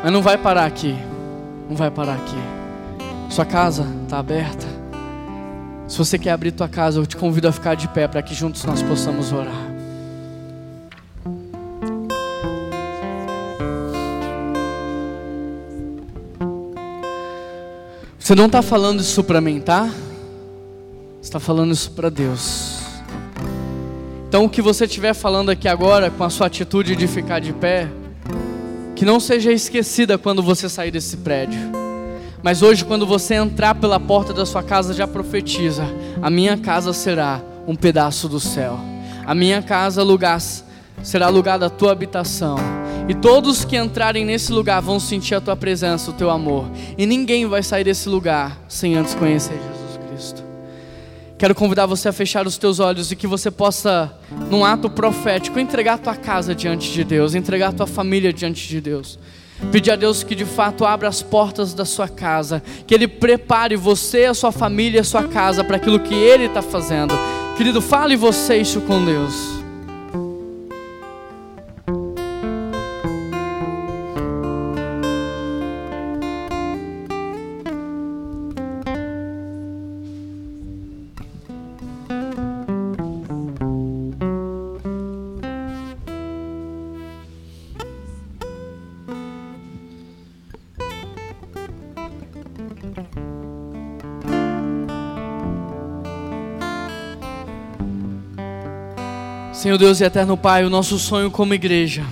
Mas 0.03 0.11
não 0.11 0.21
vai 0.21 0.37
parar 0.37 0.65
aqui. 0.65 0.95
Não 1.67 1.75
vai 1.75 1.89
parar 1.89 2.13
aqui. 2.13 2.37
Sua 3.29 3.45
casa 3.45 3.87
está 4.03 4.19
aberta. 4.19 4.70
Se 5.91 5.97
você 5.97 6.17
quer 6.17 6.31
abrir 6.31 6.53
tua 6.53 6.69
casa, 6.69 7.01
eu 7.01 7.05
te 7.05 7.17
convido 7.17 7.49
a 7.49 7.51
ficar 7.51 7.75
de 7.75 7.85
pé 7.89 8.07
para 8.07 8.21
que 8.21 8.33
juntos 8.33 8.63
nós 8.63 8.81
possamos 8.81 9.33
orar. 9.33 9.53
Você 18.17 18.33
não 18.33 18.45
está 18.45 18.61
falando 18.61 19.01
isso 19.01 19.21
para 19.21 19.41
mim, 19.41 19.59
tá? 19.59 19.87
Você 21.19 21.23
está 21.23 21.41
falando 21.41 21.73
isso 21.73 21.91
para 21.91 22.09
Deus. 22.09 22.79
Então, 24.29 24.45
o 24.45 24.49
que 24.49 24.61
você 24.61 24.85
estiver 24.85 25.13
falando 25.13 25.49
aqui 25.49 25.67
agora, 25.67 26.09
com 26.09 26.23
a 26.23 26.29
sua 26.29 26.47
atitude 26.47 26.95
de 26.95 27.05
ficar 27.05 27.39
de 27.39 27.51
pé, 27.51 27.89
que 28.95 29.03
não 29.03 29.19
seja 29.19 29.51
esquecida 29.51 30.17
quando 30.17 30.41
você 30.41 30.69
sair 30.69 30.91
desse 30.91 31.17
prédio. 31.17 31.80
Mas 32.43 32.61
hoje, 32.61 32.83
quando 32.83 33.05
você 33.05 33.35
entrar 33.35 33.75
pela 33.75 33.99
porta 33.99 34.33
da 34.33 34.45
sua 34.45 34.63
casa, 34.63 34.93
já 34.93 35.07
profetiza: 35.07 35.83
a 36.21 36.29
minha 36.29 36.57
casa 36.57 36.93
será 36.93 37.41
um 37.67 37.75
pedaço 37.75 38.27
do 38.27 38.39
céu. 38.39 38.79
A 39.25 39.35
minha 39.35 39.61
casa 39.61 40.01
lugar, 40.03 40.41
será 41.03 41.29
lugar 41.29 41.59
da 41.59 41.69
tua 41.69 41.91
habitação. 41.91 42.57
E 43.07 43.13
todos 43.13 43.65
que 43.65 43.77
entrarem 43.77 44.25
nesse 44.25 44.51
lugar 44.51 44.81
vão 44.81 44.99
sentir 44.99 45.35
a 45.35 45.41
tua 45.41 45.55
presença, 45.55 46.11
o 46.11 46.13
teu 46.13 46.29
amor. 46.29 46.65
E 46.97 47.05
ninguém 47.05 47.45
vai 47.45 47.61
sair 47.61 47.83
desse 47.83 48.07
lugar 48.09 48.57
sem 48.67 48.95
antes 48.95 49.13
conhecer 49.15 49.53
Jesus. 49.53 49.81
Quero 51.41 51.55
convidar 51.55 51.87
você 51.87 52.07
a 52.07 52.13
fechar 52.13 52.45
os 52.45 52.55
teus 52.55 52.79
olhos 52.79 53.11
e 53.11 53.15
que 53.15 53.25
você 53.25 53.49
possa, 53.49 54.13
num 54.51 54.63
ato 54.63 54.87
profético, 54.87 55.59
entregar 55.59 55.95
a 55.95 55.97
tua 55.97 56.15
casa 56.15 56.53
diante 56.53 56.91
de 56.91 57.03
Deus, 57.03 57.33
entregar 57.33 57.69
a 57.69 57.71
tua 57.71 57.87
família 57.87 58.31
diante 58.31 58.67
de 58.67 58.79
Deus. 58.79 59.17
Pedir 59.71 59.91
a 59.91 59.95
Deus 59.95 60.23
que 60.23 60.35
de 60.35 60.45
fato 60.45 60.85
abra 60.85 61.07
as 61.07 61.21
portas 61.21 61.73
da 61.73 61.85
sua 61.85 62.07
casa, 62.07 62.61
que 62.87 62.93
Ele 62.93 63.07
prepare 63.07 63.75
você, 63.75 64.25
a 64.25 64.33
sua 64.33 64.51
família, 64.51 65.01
a 65.01 65.05
sua 65.05 65.23
casa 65.23 65.63
para 65.63 65.77
aquilo 65.77 65.99
que 65.99 66.15
Ele 66.15 66.45
está 66.45 66.61
fazendo. 66.61 67.13
Querido, 67.57 67.81
fale 67.81 68.15
você 68.15 68.57
isso 68.57 68.81
com 68.81 69.03
Deus. 69.05 69.60
Senhor 99.71 99.77
Deus 99.77 100.01
e 100.01 100.03
eterno 100.03 100.35
Pai, 100.35 100.65
o 100.65 100.69
nosso 100.69 100.99
sonho 100.99 101.31
como 101.31 101.53
igreja. 101.53 102.03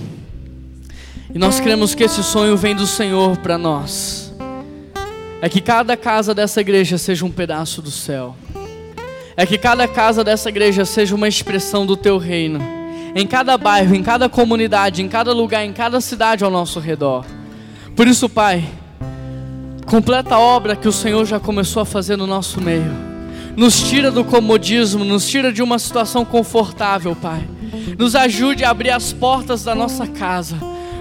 E 1.36 1.38
nós 1.38 1.60
cremos 1.60 1.94
que 1.94 2.06
esse 2.06 2.24
sonho 2.24 2.56
vem 2.56 2.74
do 2.74 2.88
Senhor 2.88 3.36
para 3.36 3.58
nós. 3.58 4.34
É 5.42 5.50
que 5.50 5.60
cada 5.60 5.98
casa 5.98 6.34
dessa 6.34 6.62
igreja 6.62 6.98
seja 6.98 7.26
um 7.26 7.30
pedaço 7.30 7.82
do 7.82 7.92
céu. 7.92 8.34
É 9.36 9.46
que 9.46 9.58
cada 9.58 9.90
casa 9.90 10.24
dessa 10.24 10.48
igreja 10.48 10.86
seja 10.86 11.14
uma 11.14 11.28
expressão 11.28 11.86
do 11.86 11.98
teu 11.98 12.18
reino. 12.18 12.62
Em 13.14 13.28
cada 13.28 13.58
bairro, 13.58 13.94
em 13.94 14.04
cada 14.04 14.30
comunidade, 14.30 15.02
em 15.02 15.10
cada 15.10 15.34
lugar, 15.34 15.66
em 15.66 15.74
cada 15.74 16.00
cidade 16.00 16.46
ao 16.46 16.50
nosso 16.50 16.80
redor. 16.80 17.26
Por 17.94 18.08
isso, 18.08 18.30
Pai, 18.30 18.64
completa 19.86 20.36
a 20.36 20.40
obra 20.40 20.78
que 20.78 20.88
o 20.88 20.94
Senhor 20.94 21.26
já 21.26 21.42
começou 21.42 21.82
a 21.82 21.86
fazer 21.86 22.16
no 22.16 22.26
nosso 22.26 22.62
meio 22.62 23.09
nos 23.56 23.82
tira 23.90 24.10
do 24.12 24.24
comodismo, 24.24 25.04
nos 25.04 25.28
tira 25.28 25.52
de 25.52 25.62
uma 25.62 25.80
situação 25.80 26.24
confortável, 26.24 27.16
Pai. 27.16 27.48
Nos 27.98 28.16
ajude 28.16 28.64
a 28.64 28.70
abrir 28.70 28.92
as 28.92 29.12
portas 29.12 29.64
da 29.64 29.76
nossa 29.76 30.08
casa 30.08 30.58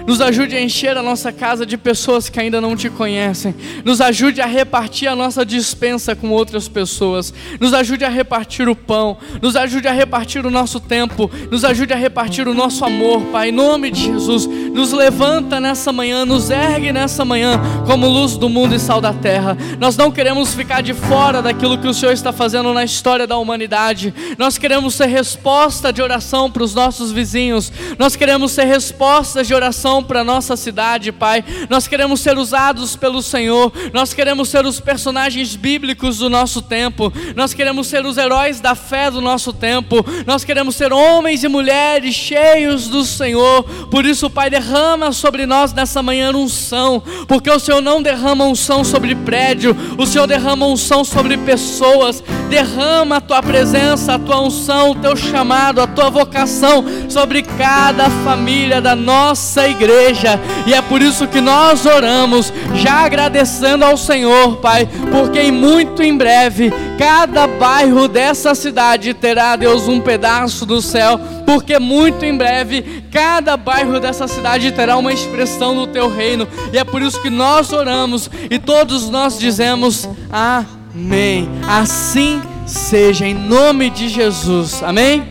nos 0.09 0.21
ajude 0.21 0.55
a 0.55 0.59
encher 0.59 0.97
a 0.97 1.03
nossa 1.03 1.31
casa 1.31 1.67
de 1.67 1.77
pessoas 1.77 2.29
que 2.29 2.39
ainda 2.39 2.59
não 2.59 2.75
te 2.75 2.89
conhecem. 2.89 3.53
Nos 3.85 4.01
ajude 4.01 4.41
a 4.41 4.47
repartir 4.47 5.07
a 5.07 5.15
nossa 5.15 5.45
dispensa 5.45 6.15
com 6.15 6.31
outras 6.31 6.67
pessoas. 6.67 7.31
Nos 7.59 7.75
ajude 7.75 8.03
a 8.03 8.09
repartir 8.09 8.67
o 8.67 8.75
pão. 8.75 9.17
Nos 9.39 9.55
ajude 9.55 9.87
a 9.87 9.91
repartir 9.91 10.43
o 10.47 10.49
nosso 10.49 10.79
tempo. 10.79 11.29
Nos 11.51 11.63
ajude 11.63 11.93
a 11.93 11.95
repartir 11.95 12.47
o 12.47 12.55
nosso 12.55 12.83
amor, 12.83 13.21
Pai. 13.25 13.49
Em 13.49 13.51
nome 13.51 13.91
de 13.91 14.05
Jesus, 14.05 14.47
nos 14.47 14.93
levanta 14.93 15.59
nessa 15.59 15.91
manhã, 15.91 16.25
nos 16.25 16.49
ergue 16.49 16.91
nessa 16.91 17.23
manhã 17.23 17.61
como 17.85 18.07
luz 18.07 18.35
do 18.35 18.49
mundo 18.49 18.73
e 18.73 18.79
sal 18.79 18.99
da 18.99 19.13
terra. 19.13 19.55
Nós 19.79 19.95
não 19.95 20.09
queremos 20.09 20.55
ficar 20.55 20.81
de 20.81 20.95
fora 20.95 21.39
daquilo 21.39 21.77
que 21.77 21.87
o 21.87 21.93
Senhor 21.93 22.13
está 22.13 22.33
fazendo 22.33 22.73
na 22.73 22.83
história 22.83 23.27
da 23.27 23.37
humanidade. 23.37 24.11
Nós 24.39 24.57
queremos 24.57 24.95
ser 24.95 25.05
resposta 25.05 25.93
de 25.93 26.01
oração 26.01 26.49
para 26.49 26.63
os 26.63 26.73
nossos 26.73 27.11
vizinhos. 27.11 27.71
Nós 27.99 28.15
queremos 28.15 28.53
ser 28.53 28.63
respostas 28.63 29.45
de 29.45 29.53
oração 29.53 29.98
para 30.03 30.21
a 30.21 30.23
nossa 30.23 30.55
cidade, 30.55 31.11
Pai. 31.11 31.43
Nós 31.69 31.87
queremos 31.87 32.21
ser 32.21 32.37
usados 32.37 32.95
pelo 32.95 33.21
Senhor, 33.21 33.71
nós 33.93 34.13
queremos 34.13 34.49
ser 34.49 34.65
os 34.65 34.79
personagens 34.79 35.55
bíblicos 35.55 36.19
do 36.19 36.29
nosso 36.29 36.61
tempo, 36.61 37.11
nós 37.35 37.53
queremos 37.53 37.87
ser 37.87 38.05
os 38.05 38.17
heróis 38.17 38.59
da 38.59 38.75
fé 38.75 39.11
do 39.11 39.21
nosso 39.21 39.51
tempo, 39.51 40.05
nós 40.25 40.43
queremos 40.43 40.75
ser 40.75 40.93
homens 40.93 41.43
e 41.43 41.47
mulheres 41.47 42.15
cheios 42.15 42.87
do 42.87 43.03
Senhor. 43.03 43.63
Por 43.89 44.05
isso, 44.05 44.29
Pai, 44.29 44.49
derrama 44.49 45.11
sobre 45.11 45.45
nós 45.45 45.73
nessa 45.73 46.01
manhã 46.01 46.31
unção, 46.31 47.01
porque 47.27 47.49
o 47.49 47.59
Senhor 47.59 47.81
não 47.81 48.01
derrama 48.01 48.45
unção 48.45 48.83
sobre 48.83 49.15
prédio, 49.15 49.75
o 49.97 50.05
Senhor 50.05 50.27
derrama 50.27 50.65
unção 50.65 51.03
sobre 51.03 51.37
pessoas. 51.37 52.23
Derrama 52.49 53.17
a 53.17 53.21
tua 53.21 53.41
presença, 53.41 54.15
a 54.15 54.19
tua 54.19 54.41
unção, 54.41 54.91
o 54.91 54.95
teu 54.95 55.15
chamado, 55.15 55.81
a 55.81 55.87
tua 55.87 56.09
vocação 56.09 56.83
sobre 57.07 57.43
cada 57.43 58.09
família 58.23 58.81
da 58.81 58.95
nossa 58.95 59.67
igreja 59.67 59.88
igreja, 59.89 60.39
e 60.67 60.73
é 60.73 60.81
por 60.81 61.01
isso 61.01 61.27
que 61.27 61.41
nós 61.41 61.85
oramos, 61.85 62.53
já 62.75 63.05
agradecendo 63.05 63.83
ao 63.83 63.97
Senhor, 63.97 64.57
Pai, 64.57 64.87
porque 65.11 65.51
muito 65.51 66.03
em 66.03 66.15
breve 66.15 66.71
cada 66.97 67.47
bairro 67.47 68.07
dessa 68.07 68.53
cidade 68.53 69.13
terá, 69.13 69.55
Deus, 69.55 69.87
um 69.87 69.99
pedaço 69.99 70.65
do 70.65 70.81
céu, 70.81 71.19
porque 71.45 71.79
muito 71.79 72.23
em 72.23 72.37
breve 72.37 73.03
cada 73.11 73.57
bairro 73.57 73.99
dessa 73.99 74.27
cidade 74.27 74.71
terá 74.71 74.95
uma 74.95 75.11
expressão 75.11 75.75
do 75.75 75.87
teu 75.87 76.07
reino, 76.07 76.47
e 76.71 76.77
é 76.77 76.83
por 76.83 77.01
isso 77.01 77.19
que 77.21 77.29
nós 77.29 77.73
oramos 77.73 78.29
e 78.49 78.59
todos 78.59 79.09
nós 79.09 79.39
dizemos 79.39 80.07
amém. 80.31 81.49
Assim 81.67 82.41
seja, 82.65 83.25
em 83.25 83.33
nome 83.33 83.89
de 83.89 84.07
Jesus, 84.07 84.83
amém? 84.83 85.27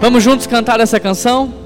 Vamos 0.00 0.22
juntos 0.22 0.46
cantar 0.46 0.78
essa 0.78 1.00
canção? 1.00 1.65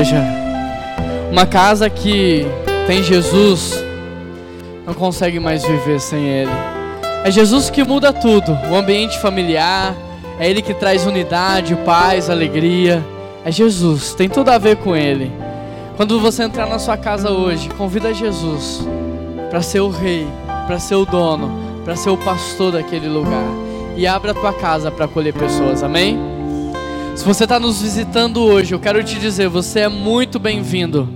Igreja? 0.00 0.24
Uma 1.30 1.46
casa 1.46 1.88
que 1.90 2.46
tem 2.86 3.02
Jesus 3.02 3.84
não 4.86 4.94
consegue 4.94 5.38
mais 5.38 5.64
viver 5.64 6.00
sem 6.00 6.26
Ele. 6.26 6.50
É 7.22 7.30
Jesus 7.30 7.68
que 7.68 7.84
muda 7.84 8.12
tudo, 8.12 8.56
o 8.70 8.74
ambiente 8.74 9.18
familiar, 9.18 9.94
é 10.38 10.48
Ele 10.48 10.62
que 10.62 10.72
traz 10.72 11.06
unidade, 11.06 11.76
paz, 11.84 12.30
alegria. 12.30 13.04
É 13.44 13.52
Jesus, 13.52 14.14
tem 14.14 14.28
tudo 14.28 14.50
a 14.50 14.58
ver 14.58 14.76
com 14.76 14.96
Ele. 14.96 15.30
Quando 15.96 16.18
você 16.18 16.42
entrar 16.42 16.66
na 16.66 16.78
sua 16.78 16.96
casa 16.96 17.30
hoje, 17.30 17.68
convida 17.70 18.14
Jesus 18.14 18.86
para 19.50 19.60
ser 19.60 19.80
o 19.80 19.90
rei, 19.90 20.26
para 20.66 20.78
ser 20.78 20.94
o 20.94 21.04
dono, 21.04 21.82
para 21.84 21.94
ser 21.94 22.10
o 22.10 22.16
pastor 22.16 22.72
daquele 22.72 23.08
lugar. 23.08 23.44
E 23.96 24.06
abra 24.06 24.30
a 24.30 24.34
tua 24.34 24.52
casa 24.52 24.90
para 24.90 25.04
acolher 25.04 25.34
pessoas, 25.34 25.82
amém? 25.82 26.39
Se 27.20 27.26
você 27.26 27.44
está 27.44 27.60
nos 27.60 27.82
visitando 27.82 28.42
hoje, 28.42 28.74
eu 28.74 28.80
quero 28.80 29.04
te 29.04 29.18
dizer, 29.18 29.46
você 29.46 29.80
é 29.80 29.88
muito 29.90 30.38
bem-vindo. 30.38 31.06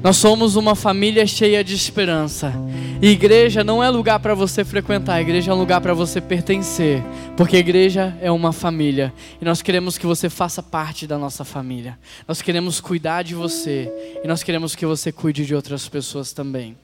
Nós 0.00 0.16
somos 0.16 0.54
uma 0.54 0.76
família 0.76 1.26
cheia 1.26 1.64
de 1.64 1.74
esperança. 1.74 2.54
E 3.02 3.08
igreja 3.08 3.64
não 3.64 3.82
é 3.82 3.88
lugar 3.88 4.20
para 4.20 4.34
você 4.34 4.64
frequentar, 4.64 5.14
a 5.14 5.20
igreja 5.20 5.50
é 5.50 5.54
um 5.54 5.58
lugar 5.58 5.80
para 5.80 5.94
você 5.94 6.20
pertencer, 6.20 7.02
porque 7.36 7.56
a 7.56 7.58
igreja 7.60 8.16
é 8.20 8.30
uma 8.30 8.52
família 8.52 9.12
e 9.40 9.44
nós 9.44 9.62
queremos 9.62 9.96
que 9.96 10.04
você 10.04 10.28
faça 10.28 10.60
parte 10.62 11.06
da 11.06 11.16
nossa 11.16 11.44
família. 11.44 11.96
Nós 12.26 12.42
queremos 12.42 12.80
cuidar 12.80 13.22
de 13.22 13.36
você 13.36 13.88
e 14.22 14.26
nós 14.26 14.42
queremos 14.42 14.74
que 14.74 14.84
você 14.84 15.12
cuide 15.12 15.46
de 15.46 15.54
outras 15.54 15.88
pessoas 15.88 16.32
também. 16.32 16.76